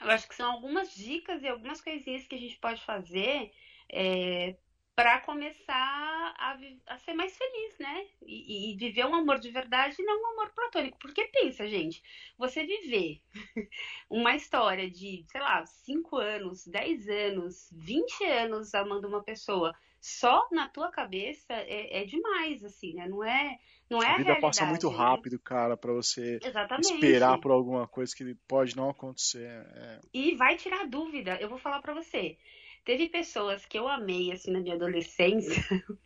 eu 0.00 0.10
acho 0.10 0.28
que 0.28 0.34
são 0.34 0.50
algumas 0.50 0.94
dicas 0.94 1.42
e 1.42 1.48
algumas 1.48 1.80
coisinhas 1.80 2.26
que 2.26 2.34
a 2.34 2.38
gente 2.38 2.58
pode 2.58 2.82
fazer 2.84 3.52
é, 3.90 4.56
para 4.96 5.20
começar 5.20 6.34
a, 6.38 6.58
a, 6.86 6.98
ser 6.98 7.12
mais 7.12 7.36
feliz, 7.36 7.78
né? 7.78 8.06
E, 8.22 8.72
e, 8.72 8.76
viver 8.76 9.04
um 9.04 9.14
amor 9.14 9.38
de 9.38 9.50
verdade 9.50 9.96
e 9.98 10.04
não 10.04 10.22
um 10.22 10.32
amor 10.32 10.50
platônico. 10.54 10.98
Porque 10.98 11.24
pensa, 11.26 11.68
gente, 11.68 12.02
você 12.38 12.64
viver 12.64 13.20
uma 14.08 14.34
história 14.34 14.90
de, 14.90 15.24
sei 15.30 15.40
lá, 15.40 15.66
5 15.66 16.16
anos, 16.16 16.66
10 16.66 17.08
anos, 17.08 17.68
20 17.72 18.24
anos 18.24 18.74
amando 18.74 19.06
uma 19.06 19.22
pessoa 19.22 19.74
só 20.06 20.46
na 20.52 20.68
tua 20.68 20.88
cabeça 20.88 21.52
é, 21.52 22.02
é 22.02 22.04
demais, 22.04 22.62
assim, 22.64 22.94
né? 22.94 23.08
Não 23.08 23.24
é, 23.24 23.58
não 23.90 24.00
é 24.00 24.06
a, 24.06 24.14
a 24.14 24.16
vida 24.18 24.40
passa 24.40 24.64
muito 24.64 24.88
né? 24.88 24.96
rápido, 24.96 25.36
cara, 25.36 25.76
para 25.76 25.92
você 25.92 26.38
Exatamente. 26.40 26.94
esperar 26.94 27.40
por 27.40 27.50
alguma 27.50 27.88
coisa 27.88 28.14
que 28.14 28.36
pode 28.46 28.76
não 28.76 28.88
acontecer. 28.88 29.48
É... 29.48 30.00
E 30.14 30.36
vai 30.36 30.56
tirar 30.56 30.86
dúvida. 30.86 31.36
Eu 31.40 31.48
vou 31.48 31.58
falar 31.58 31.82
para 31.82 31.92
você. 31.92 32.38
Teve 32.84 33.08
pessoas 33.08 33.66
que 33.66 33.76
eu 33.76 33.88
amei, 33.88 34.30
assim, 34.30 34.52
na 34.52 34.60
minha 34.60 34.76
adolescência, 34.76 35.60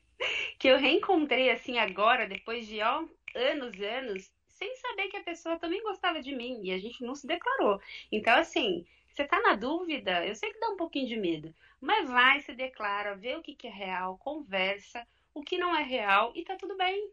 que 0.59 0.68
eu 0.68 0.78
reencontrei, 0.78 1.51
assim, 1.51 1.78
agora, 1.78 2.26
depois 2.26 2.66
de, 2.66 2.80
ó, 2.80 3.05
anos 3.34 3.74
e 3.74 3.84
anos, 3.84 4.32
sem 4.48 4.74
saber 4.76 5.09
que 5.09 5.18
a 5.18 5.22
pessoa 5.22 5.59
também 5.59 5.82
gostava 5.82 6.22
de 6.22 6.34
mim 6.34 6.59
e 6.62 6.72
a 6.72 6.78
gente 6.78 7.05
não 7.05 7.14
se 7.14 7.26
declarou. 7.26 7.78
Então, 8.11 8.34
assim, 8.38 8.86
você 9.12 9.24
tá 9.26 9.38
na 9.42 9.57
dúvida, 9.57 10.26
eu 10.26 10.34
sei 10.34 10.51
que 10.51 10.59
dá 10.59 10.70
um 10.70 10.76
pouquinho 10.78 11.07
de 11.07 11.16
medo, 11.16 11.55
mas 11.81 12.09
vai, 12.09 12.41
se 12.41 12.53
declara, 12.53 13.16
vê 13.16 13.37
o 13.37 13.43
que, 13.43 13.55
que 13.55 13.66
é 13.66 13.70
real, 13.70 14.18
conversa, 14.18 15.07
o 15.33 15.43
que 15.43 15.57
não 15.57 15.74
é 15.74 15.83
real 15.83 16.33
e 16.35 16.45
tá 16.45 16.57
tudo 16.57 16.76
bem. 16.76 17.11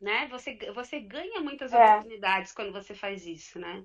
Né? 0.00 0.28
Você, 0.28 0.56
você 0.72 1.00
ganha 1.00 1.40
muitas 1.40 1.72
é. 1.72 1.84
oportunidades 1.84 2.52
quando 2.52 2.72
você 2.72 2.94
faz 2.94 3.26
isso, 3.26 3.58
né? 3.58 3.84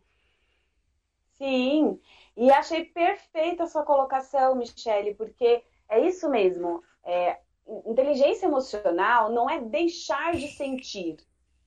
Sim, 1.32 1.99
e 2.38 2.51
achei 2.51 2.86
perfeita 2.86 3.63
a 3.63 3.67
sua 3.67 3.84
colocação, 3.84 4.55
Michele, 4.55 5.15
porque 5.15 5.63
é 5.89 5.99
isso 5.99 6.30
mesmo. 6.30 6.84
É, 7.03 7.39
inteligência 7.86 8.45
emocional 8.45 9.32
não 9.32 9.49
é 9.49 9.59
deixar 9.59 10.34
de 10.34 10.47
sentir, 10.49 11.17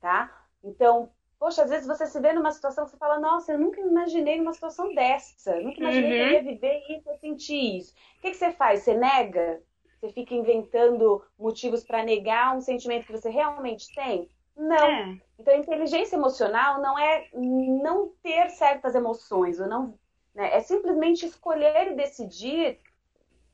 tá? 0.01 0.47
Então, 0.63 1.11
poxa, 1.39 1.63
às 1.63 1.71
vezes 1.71 1.87
você 1.87 2.07
se 2.07 2.21
vê 2.21 2.33
numa 2.33 2.51
situação 2.51 2.85
que 2.85 2.91
você 2.91 2.97
fala, 2.97 3.19
nossa, 3.19 3.53
eu 3.53 3.59
nunca 3.59 3.81
imaginei 3.81 4.39
numa 4.39 4.53
situação 4.53 4.95
dessa, 4.95 5.61
nunca 5.61 5.81
imaginei 5.81 6.11
uhum. 6.11 6.17
que 6.17 6.23
eu 6.23 6.33
ia 6.33 6.43
viver 6.43 6.83
isso, 6.89 7.09
eu 7.09 7.17
sentir 7.19 7.77
isso. 7.79 7.95
O 8.19 8.21
que, 8.23 8.31
que 8.31 8.37
você 8.37 8.53
faz? 8.53 8.83
Você 8.83 8.95
nega? 8.95 9.63
Você 10.01 10.11
fica 10.11 10.35
inventando 10.35 11.25
motivos 11.39 11.85
para 11.85 12.05
negar 12.05 12.57
um 12.57 12.61
sentimento 12.61 13.07
que 13.07 13.13
você 13.13 13.31
realmente 13.31 13.95
tem? 13.95 14.29
Não. 14.57 14.87
É. 14.87 15.19
Então, 15.39 15.55
inteligência 15.55 16.17
emocional 16.17 16.81
não 16.81 16.99
é 16.99 17.29
não 17.35 18.13
ter 18.23 18.51
certas 18.51 18.95
emoções, 18.95 19.61
ou 19.61 19.67
não, 19.67 19.99
né? 20.35 20.57
é 20.57 20.61
simplesmente 20.61 21.27
escolher 21.27 21.93
e 21.93 21.97
decidir 21.97 22.79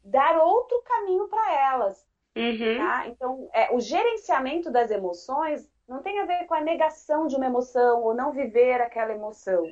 dar 0.05 0.39
outro 0.39 0.81
caminho 0.83 1.29
para 1.29 1.73
elas. 1.73 2.07
Uhum. 2.37 2.79
Tá? 2.79 3.09
Então, 3.09 3.51
é, 3.53 3.75
o 3.75 3.81
gerenciamento 3.81 4.71
das 4.71 4.91
emoções 4.91 5.69
não 5.93 6.03
tem 6.03 6.19
a 6.21 6.25
ver 6.25 6.47
com 6.47 6.55
a 6.55 6.61
negação 6.61 7.27
de 7.27 7.37
uma 7.37 7.47
emoção 7.47 8.03
ou 8.03 8.15
não 8.15 8.33
viver 8.33 8.81
aquela 8.81 9.13
emoção. 9.13 9.63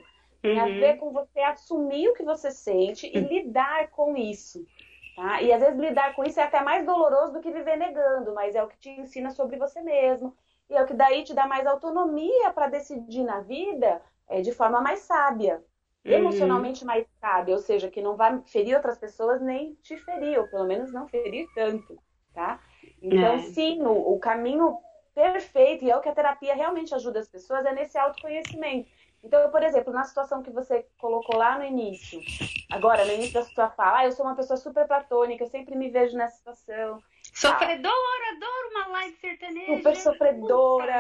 Tem 0.43 0.59
uhum. 0.59 0.63
a 0.63 0.67
ver 0.67 0.97
com 0.99 1.13
você 1.13 1.41
assumir 1.41 2.09
o 2.09 2.15
que 2.15 2.23
você 2.23 2.51
sente 2.51 3.07
e 3.07 3.19
lidar 3.19 3.89
com 3.91 4.17
isso. 4.17 4.65
Tá? 5.17 5.41
E 5.43 5.53
às 5.53 5.61
vezes 5.61 5.79
lidar 5.79 6.15
com 6.15 6.23
isso 6.25 6.39
é 6.39 6.43
até 6.43 6.63
mais 6.63 6.85
doloroso 6.85 7.33
do 7.33 7.41
que 7.41 7.51
viver 7.51 7.77
negando, 7.77 8.35
mas 8.35 8.55
é 8.55 8.63
o 8.63 8.69
que 8.69 8.79
te 8.79 8.91
ensina 8.91 9.31
sobre 9.31 9.57
você 9.57 9.81
mesmo. 9.81 10.35
E 10.69 10.75
é 10.75 10.83
o 10.83 10.87
que 10.87 10.95
daí 10.95 11.25
te 11.25 11.35
dá 11.35 11.47
mais 11.47 11.67
autonomia 11.67 12.51
para 12.51 12.69
decidir 12.69 13.25
na 13.25 13.41
vida 13.41 14.01
é, 14.29 14.41
de 14.41 14.53
forma 14.53 14.81
mais 14.81 15.01
sábia, 15.01 15.65
uhum. 16.05 16.13
emocionalmente 16.13 16.85
mais 16.85 17.07
sábia, 17.19 17.55
ou 17.55 17.61
seja, 17.61 17.91
que 17.91 18.03
não 18.03 18.15
vai 18.15 18.41
ferir 18.45 18.77
outras 18.77 18.99
pessoas 18.99 19.41
nem 19.41 19.75
te 19.83 19.97
ferir, 19.97 20.39
ou 20.39 20.47
pelo 20.49 20.67
menos 20.67 20.93
não 20.93 21.09
ferir 21.09 21.49
tanto, 21.55 21.99
tá? 22.33 22.61
Então, 23.03 23.35
é. 23.35 23.39
sim, 23.39 23.83
o, 23.83 24.15
o 24.15 24.19
caminho 24.19 24.79
perfeito, 25.21 25.85
e 25.85 25.91
é 25.91 25.97
o 25.97 26.01
que 26.01 26.09
a 26.09 26.15
terapia 26.15 26.55
realmente 26.55 26.95
ajuda 26.95 27.21
as 27.21 27.29
pessoas, 27.29 27.65
é 27.65 27.73
nesse 27.73 27.99
autoconhecimento. 27.99 28.89
Então, 29.23 29.51
por 29.51 29.63
exemplo, 29.63 29.93
na 29.93 30.05
situação 30.05 30.43
que 30.43 30.51
você 30.51 30.87
colocou 30.99 31.37
lá 31.37 31.59
no 31.59 31.65
início, 31.65 32.21
agora, 32.71 33.05
no 33.05 33.13
início 33.13 33.35
da 33.35 33.45
sua 33.45 33.71
fala, 33.71 33.99
ah, 33.99 34.07
eu 34.07 34.13
sou 34.13 34.25
uma 34.25 34.35
pessoa 34.35 34.57
super 34.57 34.87
platônica, 34.87 35.45
eu 35.45 35.49
sempre 35.49 35.77
me 35.77 35.91
vejo 35.91 36.17
nessa 36.17 36.37
situação. 36.37 37.03
Sofredora, 37.35 37.95
ah, 37.95 38.37
adoro 38.37 38.69
uma 38.71 38.87
live 38.89 39.17
sertaneja. 39.19 39.77
Super 39.77 39.97
sofredora, 39.97 40.93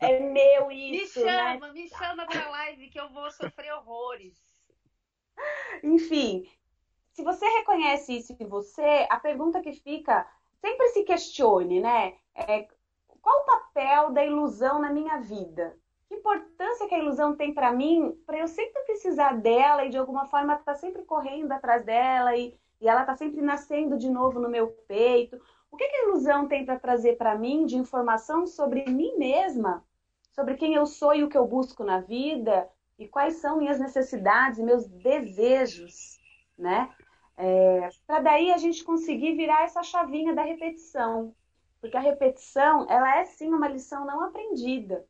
é 0.00 0.20
meu 0.20 0.70
isso. 0.70 1.20
Me 1.20 1.26
chama, 1.26 1.66
né? 1.66 1.72
me 1.72 1.88
chama 1.88 2.26
pra 2.26 2.48
live 2.50 2.88
que 2.88 3.00
eu 3.00 3.08
vou 3.08 3.30
sofrer 3.32 3.72
horrores. 3.74 4.34
Enfim, 5.82 6.48
se 7.12 7.22
você 7.22 7.46
reconhece 7.46 8.16
isso 8.16 8.36
em 8.38 8.46
você, 8.46 9.06
a 9.10 9.18
pergunta 9.18 9.60
que 9.60 9.72
fica, 9.72 10.26
sempre 10.60 10.88
se 10.88 11.02
questione, 11.02 11.80
né? 11.80 12.14
É, 12.34 12.68
qual 13.26 13.42
o 13.42 13.44
papel 13.44 14.12
da 14.12 14.24
ilusão 14.24 14.78
na 14.78 14.88
minha 14.88 15.18
vida? 15.18 15.76
Que 16.06 16.14
importância 16.14 16.86
que 16.86 16.94
a 16.94 17.00
ilusão 17.00 17.34
tem 17.34 17.52
para 17.52 17.72
mim, 17.72 18.16
para 18.24 18.38
eu 18.38 18.46
sempre 18.46 18.84
precisar 18.84 19.32
dela 19.32 19.84
e 19.84 19.88
de 19.88 19.98
alguma 19.98 20.26
forma 20.26 20.52
estar 20.52 20.74
tá 20.74 20.74
sempre 20.76 21.02
correndo 21.02 21.50
atrás 21.50 21.84
dela 21.84 22.36
e, 22.36 22.56
e 22.80 22.88
ela 22.88 23.04
tá 23.04 23.16
sempre 23.16 23.42
nascendo 23.42 23.98
de 23.98 24.08
novo 24.08 24.38
no 24.38 24.48
meu 24.48 24.68
peito? 24.86 25.40
O 25.72 25.76
que, 25.76 25.88
que 25.88 25.96
a 25.96 26.04
ilusão 26.04 26.46
tem 26.46 26.64
para 26.64 26.78
trazer 26.78 27.16
para 27.16 27.36
mim 27.36 27.66
de 27.66 27.76
informação 27.76 28.46
sobre 28.46 28.88
mim 28.88 29.18
mesma, 29.18 29.84
sobre 30.30 30.54
quem 30.54 30.74
eu 30.74 30.86
sou 30.86 31.12
e 31.12 31.24
o 31.24 31.28
que 31.28 31.36
eu 31.36 31.48
busco 31.48 31.82
na 31.82 31.98
vida 31.98 32.70
e 32.96 33.08
quais 33.08 33.38
são 33.38 33.56
minhas 33.56 33.80
necessidades 33.80 34.60
meus 34.60 34.86
desejos, 34.86 36.16
né? 36.56 36.94
É, 37.36 37.88
para 38.06 38.20
daí 38.20 38.52
a 38.52 38.56
gente 38.56 38.84
conseguir 38.84 39.34
virar 39.34 39.64
essa 39.64 39.82
chavinha 39.82 40.32
da 40.32 40.42
repetição, 40.42 41.34
porque 41.86 41.96
a 41.96 42.00
repetição, 42.00 42.86
ela 42.90 43.18
é 43.18 43.24
sim 43.24 43.48
uma 43.48 43.68
lição 43.68 44.04
não 44.04 44.24
aprendida, 44.24 45.06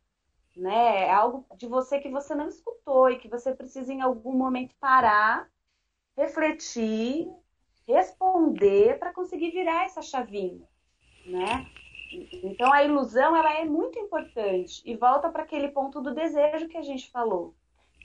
né? 0.55 1.07
É 1.07 1.11
algo 1.11 1.47
de 1.57 1.67
você 1.67 1.99
que 1.99 2.11
você 2.11 2.35
não 2.35 2.49
escutou 2.49 3.11
e 3.11 3.19
que 3.19 3.29
você 3.29 3.55
precisa 3.55 3.93
em 3.93 4.03
algum 4.03 4.35
momento 4.35 4.75
parar, 4.79 5.49
refletir, 6.17 7.31
responder 7.89 8.99
para 8.99 9.13
conseguir 9.13 9.53
virar 9.53 9.87
essa 9.87 10.03
chavinha, 10.03 10.69
né? 11.25 11.67
Então 12.43 12.71
a 12.73 12.85
ilusão 12.85 13.35
ela 13.35 13.55
é 13.55 13.65
muito 13.65 13.99
importante 13.99 14.83
e 14.85 14.97
volta 14.97 15.31
para 15.31 15.45
aquele 15.45 15.69
ponto 15.69 16.03
do 16.03 16.15
desejo 16.15 16.69
que 16.69 16.77
a 16.77 16.83
gente 16.83 17.11
falou. 17.11 17.55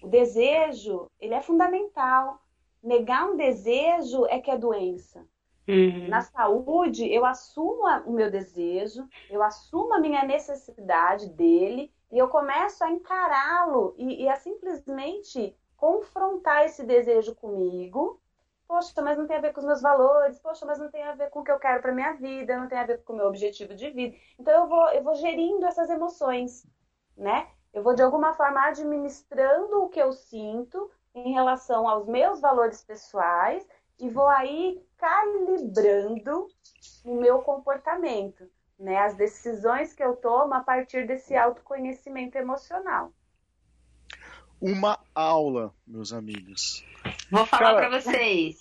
O 0.01 0.07
desejo, 0.07 1.07
ele 1.19 1.33
é 1.33 1.41
fundamental. 1.41 2.41
Negar 2.81 3.29
um 3.29 3.35
desejo 3.35 4.25
é 4.27 4.39
que 4.39 4.49
é 4.49 4.57
doença. 4.57 5.27
Uhum. 5.67 6.07
Na 6.07 6.21
saúde, 6.21 7.11
eu 7.11 7.25
assumo 7.25 7.87
o 8.05 8.11
meu 8.11 8.31
desejo, 8.31 9.07
eu 9.29 9.43
assumo 9.43 9.93
a 9.93 9.99
minha 9.99 10.23
necessidade 10.23 11.29
dele 11.29 11.93
e 12.11 12.17
eu 12.17 12.27
começo 12.27 12.83
a 12.83 12.89
encará-lo 12.89 13.93
e, 13.97 14.23
e, 14.23 14.29
a 14.29 14.35
simplesmente 14.35 15.55
confrontar 15.77 16.65
esse 16.65 16.83
desejo 16.83 17.35
comigo. 17.35 18.19
Poxa, 18.67 19.01
mas 19.01 19.17
não 19.17 19.27
tem 19.27 19.37
a 19.37 19.41
ver 19.41 19.53
com 19.53 19.59
os 19.59 19.65
meus 19.65 19.81
valores. 19.81 20.39
Poxa, 20.39 20.65
mas 20.65 20.79
não 20.79 20.89
tem 20.89 21.03
a 21.03 21.13
ver 21.13 21.29
com 21.29 21.39
o 21.39 21.43
que 21.43 21.51
eu 21.51 21.59
quero 21.59 21.81
para 21.81 21.93
minha 21.93 22.13
vida, 22.13 22.57
não 22.57 22.67
tem 22.67 22.77
a 22.77 22.85
ver 22.85 23.03
com 23.03 23.13
o 23.13 23.15
meu 23.15 23.27
objetivo 23.27 23.73
de 23.73 23.89
vida. 23.89 24.15
Então 24.39 24.53
eu 24.53 24.67
vou, 24.67 24.89
eu 24.89 25.03
vou 25.03 25.15
gerindo 25.15 25.65
essas 25.65 25.89
emoções, 25.89 26.65
né? 27.15 27.47
Eu 27.73 27.83
vou 27.83 27.93
de 27.93 28.01
alguma 28.01 28.33
forma 28.33 28.65
administrando 28.67 29.83
o 29.83 29.89
que 29.89 30.01
eu 30.01 30.11
sinto 30.11 30.91
em 31.15 31.33
relação 31.33 31.87
aos 31.87 32.05
meus 32.07 32.41
valores 32.41 32.83
pessoais 32.83 33.65
e 33.99 34.09
vou 34.09 34.27
aí 34.27 34.83
calibrando 35.01 36.47
o 37.03 37.19
meu 37.19 37.39
comportamento, 37.39 38.47
né? 38.79 38.99
As 38.99 39.17
decisões 39.17 39.93
que 39.93 40.03
eu 40.03 40.15
tomo 40.15 40.53
a 40.53 40.59
partir 40.59 41.07
desse 41.07 41.35
autoconhecimento 41.35 42.37
emocional. 42.37 43.11
Uma 44.61 44.99
aula, 45.15 45.73
meus 45.87 46.13
amigos. 46.13 46.85
Vou 47.31 47.47
falar 47.47 47.73
para 47.73 47.99
vocês. 47.99 48.59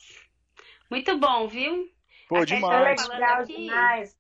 Muito 0.91 1.19
bom, 1.19 1.47
viu? 1.47 1.93
Pô, 2.27 2.43
demais. 2.47 3.07
Legal, 3.07 3.45
demais. 3.45 4.17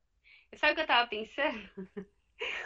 Sabe 0.57 0.73
o 0.73 0.77
que 0.77 0.83
eu 0.83 0.87
tava 0.87 1.09
pensando? 1.09 2.07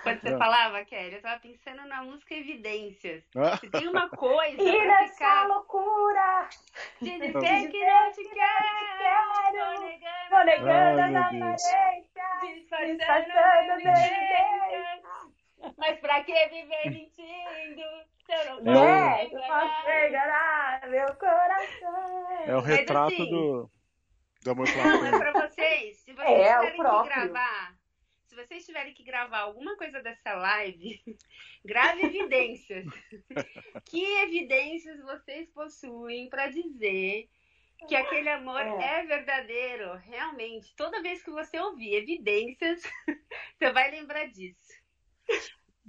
Quando 0.03 0.20
você 0.20 0.35
ah. 0.35 0.39
falava, 0.39 0.85
Kelly, 0.85 1.14
eu 1.14 1.22
tava 1.22 1.41
pensando 1.41 1.87
na 1.87 2.03
música 2.03 2.35
Evidências. 2.35 3.25
Ah. 3.37 3.57
Se 3.57 3.68
tem 3.68 3.89
uma 3.89 4.09
coisa. 4.11 4.62
E 4.62 4.87
nessa 4.87 5.12
ficar... 5.12 5.49
loucura! 5.49 6.49
De 7.01 7.11
dizer 7.11 7.70
que 7.70 7.87
não 7.87 8.12
te 8.12 8.25
quero! 8.29 8.95
Tô 10.31 10.45
negando, 10.45 11.16
a 11.16 11.20
aparência! 11.20 12.01
Disfarçando 12.43 13.39
a 13.39 13.66
evidência! 13.66 15.03
Mas 15.77 15.99
pra 15.99 16.22
que 16.22 16.49
viver 16.49 16.91
mentindo? 16.91 17.83
Se 18.27 18.33
eu 18.33 18.62
não 18.62 18.89
é, 18.89 19.27
eu 19.27 19.41
posso 19.41 19.91
enganar 19.91 20.89
meu 20.89 21.14
coração! 21.16 22.45
É 22.47 22.57
o 22.57 22.61
retrato 22.61 23.12
assim, 23.12 23.31
do, 23.31 23.70
amor 24.51 24.66
Não, 24.77 25.07
é 25.07 25.18
pra 25.18 25.49
vocês. 25.49 25.99
Se 25.99 26.12
vocês 26.12 26.49
é, 26.49 26.70
que 26.70 26.77
gravar 26.77 27.74
se 28.35 28.47
vocês 28.47 28.66
tiverem 28.66 28.93
que 28.93 29.05
gravar 29.05 29.41
alguma 29.41 29.76
coisa 29.76 30.03
dessa 30.03 30.35
live, 30.35 31.01
grave 31.64 32.07
evidências. 32.07 32.85
que 33.87 34.05
evidências 34.22 35.01
vocês 35.03 35.49
possuem 35.51 36.28
para 36.28 36.49
dizer 36.49 37.28
que 37.87 37.95
aquele 37.95 38.28
amor 38.28 38.61
é. 38.61 39.01
é. 39.01 39.07
verdadeiro? 39.07 39.95
Realmente, 39.99 40.74
toda 40.76 41.03
vez 41.03 41.22
que 41.22 41.30
você 41.30 41.59
ouvir 41.61 41.95
evidências, 41.95 42.82
você 43.57 43.70
vai 43.72 43.91
lembrar 43.91 44.26
disso. 44.26 44.74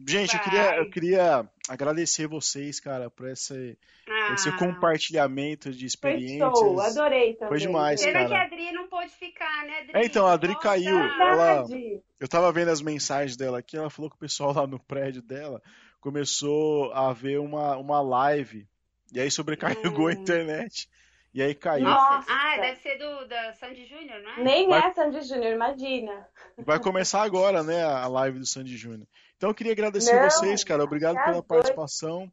Gente, 0.08 0.36
eu 0.36 0.42
queria, 0.42 0.78
eu 0.78 0.90
queria 0.90 1.50
agradecer 1.70 2.28
vocês, 2.28 2.82
cara, 2.82 3.10
por 3.10 3.30
esse, 3.30 3.78
ah. 4.08 4.34
esse 4.34 4.52
compartilhamento 4.58 5.72
de 5.72 5.86
experiências. 5.86 6.52
Foi 6.52 6.60
show, 6.60 6.82
adorei 6.82 7.34
também. 7.36 7.48
Foi 7.48 7.58
demais, 7.60 8.04
Pena 8.04 8.20
cara. 8.20 8.28
que 8.28 8.34
a 8.36 8.44
Adri 8.44 8.72
não 8.74 8.88
pôde 8.88 9.14
ficar, 9.16 9.66
né, 9.66 9.80
Adri? 9.80 9.92
É, 9.94 10.06
então, 10.06 10.28
a 10.28 10.34
Adri 10.34 10.52
Nossa. 10.52 10.64
caiu. 10.64 10.98
Ela, 10.98 11.66
eu 12.20 12.28
tava 12.28 12.52
vendo 12.52 12.70
as 12.70 12.82
mensagens 12.82 13.36
dela 13.36 13.60
aqui, 13.60 13.78
ela 13.78 13.90
falou 13.90 14.10
que 14.10 14.16
o 14.16 14.20
pessoal 14.20 14.54
lá 14.54 14.68
no 14.68 14.80
prédio 14.80 15.22
dela 15.22 15.62
começou 16.00 16.94
a 16.94 17.12
ver 17.14 17.40
uma, 17.40 17.78
uma 17.78 18.02
live, 18.02 18.68
e 19.12 19.20
aí 19.20 19.32
sobrecarregou 19.32 20.06
hum. 20.06 20.10
a 20.10 20.14
internet. 20.14 20.90
E 21.34 21.42
aí 21.42 21.54
caiu. 21.54 21.84
Nossa. 21.84 22.32
Ah, 22.32 22.58
deve 22.62 22.80
ser 22.80 22.98
do 22.98 23.28
da 23.28 23.54
Sandy 23.56 23.86
Júnior, 23.86 24.22
não 24.22 24.32
é? 24.32 24.44
Nem 24.44 24.70
Vai... 24.70 24.88
é 24.88 24.94
Sandy 24.94 25.22
Júnior, 25.22 25.52
imagina. 25.52 26.26
Vai 26.60 26.80
começar 26.80 27.24
agora, 27.24 27.62
né, 27.62 27.84
a 27.84 28.08
live 28.08 28.40
do 28.40 28.46
Sandy 28.46 28.78
Júnior. 28.78 29.06
Então 29.36 29.50
eu 29.50 29.54
queria 29.54 29.74
agradecer 29.74 30.16
Não, 30.16 30.30
vocês, 30.30 30.64
cara. 30.64 30.86
Obrigado 30.86 31.22
pela 31.26 31.44
participação, 31.44 32.32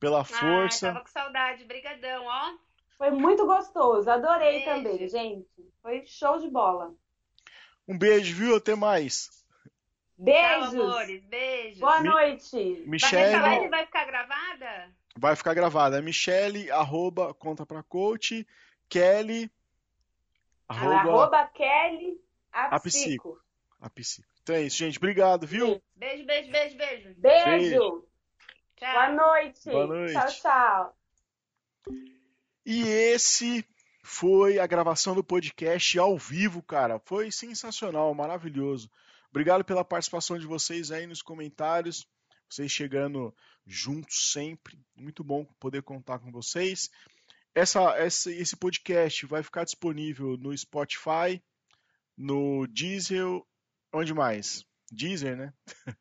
pela 0.00 0.24
força. 0.24 0.88
Ah, 0.88 0.92
tava 0.94 1.04
com 1.04 1.10
saudade. 1.12 1.64
Brigadão, 1.64 2.24
ó. 2.26 2.54
Foi 2.98 3.12
muito 3.12 3.46
gostoso. 3.46 4.10
Adorei 4.10 4.64
beijo. 4.64 4.64
também, 4.64 5.08
gente. 5.08 5.46
Foi 5.80 6.02
show 6.06 6.40
de 6.40 6.48
bola. 6.48 6.92
Um 7.90 7.98
beijo, 7.98 8.36
viu? 8.36 8.54
Até 8.54 8.76
mais. 8.76 9.28
Beijos. 10.16 10.70
Tchau, 10.70 10.82
amores. 10.82 11.24
Beijos. 11.24 11.80
Boa 11.80 12.00
noite. 12.00 12.84
Michelle. 12.86 13.34
Essa 13.34 13.40
live 13.40 13.68
vai 13.68 13.84
ficar 13.84 14.04
gravada? 14.04 14.94
vai 15.18 15.34
ficar 15.34 15.54
gravada. 15.54 15.98
É 15.98 16.00
Michele, 16.00 16.70
arroba, 16.70 17.34
conta 17.34 17.66
pra 17.66 17.82
coach, 17.82 18.46
Kelly, 18.88 19.50
arroba, 20.68 20.94
arroba 20.94 21.46
Kelly, 21.48 22.16
a, 22.52 22.76
a 22.76 22.80
psico. 22.80 23.40
A 23.80 23.90
psico. 23.90 24.28
Então 24.40 24.54
é 24.54 24.62
isso, 24.62 24.76
gente. 24.76 24.98
Obrigado, 24.98 25.44
viu? 25.44 25.82
Beijo, 25.96 26.24
beijo, 26.24 26.48
beijo, 26.52 26.76
beijo. 26.76 27.14
Beijo. 27.16 27.44
beijo. 27.44 28.08
Tchau. 28.76 28.92
Boa 28.92 29.10
noite. 29.10 29.70
Boa 29.70 29.86
noite. 29.88 30.12
Tchau, 30.12 30.28
tchau. 30.28 30.96
E 32.64 32.82
esse 32.86 33.64
foi 34.12 34.58
a 34.58 34.66
gravação 34.66 35.14
do 35.14 35.22
podcast 35.22 35.96
ao 35.96 36.18
vivo, 36.18 36.60
cara. 36.60 36.98
Foi 37.06 37.30
sensacional, 37.30 38.12
maravilhoso. 38.12 38.90
Obrigado 39.30 39.64
pela 39.64 39.84
participação 39.84 40.36
de 40.36 40.48
vocês 40.48 40.90
aí 40.90 41.06
nos 41.06 41.22
comentários. 41.22 42.04
Vocês 42.48 42.72
chegando 42.72 43.32
juntos 43.64 44.32
sempre. 44.32 44.84
Muito 44.96 45.22
bom 45.22 45.44
poder 45.60 45.82
contar 45.82 46.18
com 46.18 46.32
vocês. 46.32 46.90
Essa, 47.54 47.96
essa, 47.96 48.32
esse 48.32 48.56
podcast 48.56 49.24
vai 49.26 49.44
ficar 49.44 49.62
disponível 49.62 50.36
no 50.36 50.56
Spotify, 50.58 51.40
no 52.16 52.66
Diesel, 52.66 53.46
onde 53.92 54.12
mais? 54.12 54.66
Deezer, 54.90 55.36
né? 55.36 55.54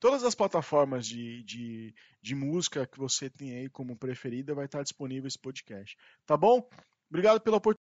Todas 0.00 0.24
as 0.24 0.34
plataformas 0.34 1.06
de, 1.06 1.44
de, 1.44 1.94
de 2.20 2.34
música 2.34 2.84
que 2.84 2.98
você 2.98 3.30
tem 3.30 3.54
aí 3.54 3.70
como 3.70 3.96
preferida 3.96 4.56
vai 4.56 4.64
estar 4.64 4.82
disponível 4.82 5.28
esse 5.28 5.38
podcast. 5.38 5.96
Tá 6.26 6.36
bom? 6.36 6.68
Obrigado 7.14 7.40
pela 7.40 7.58
oportunidade. 7.58 7.78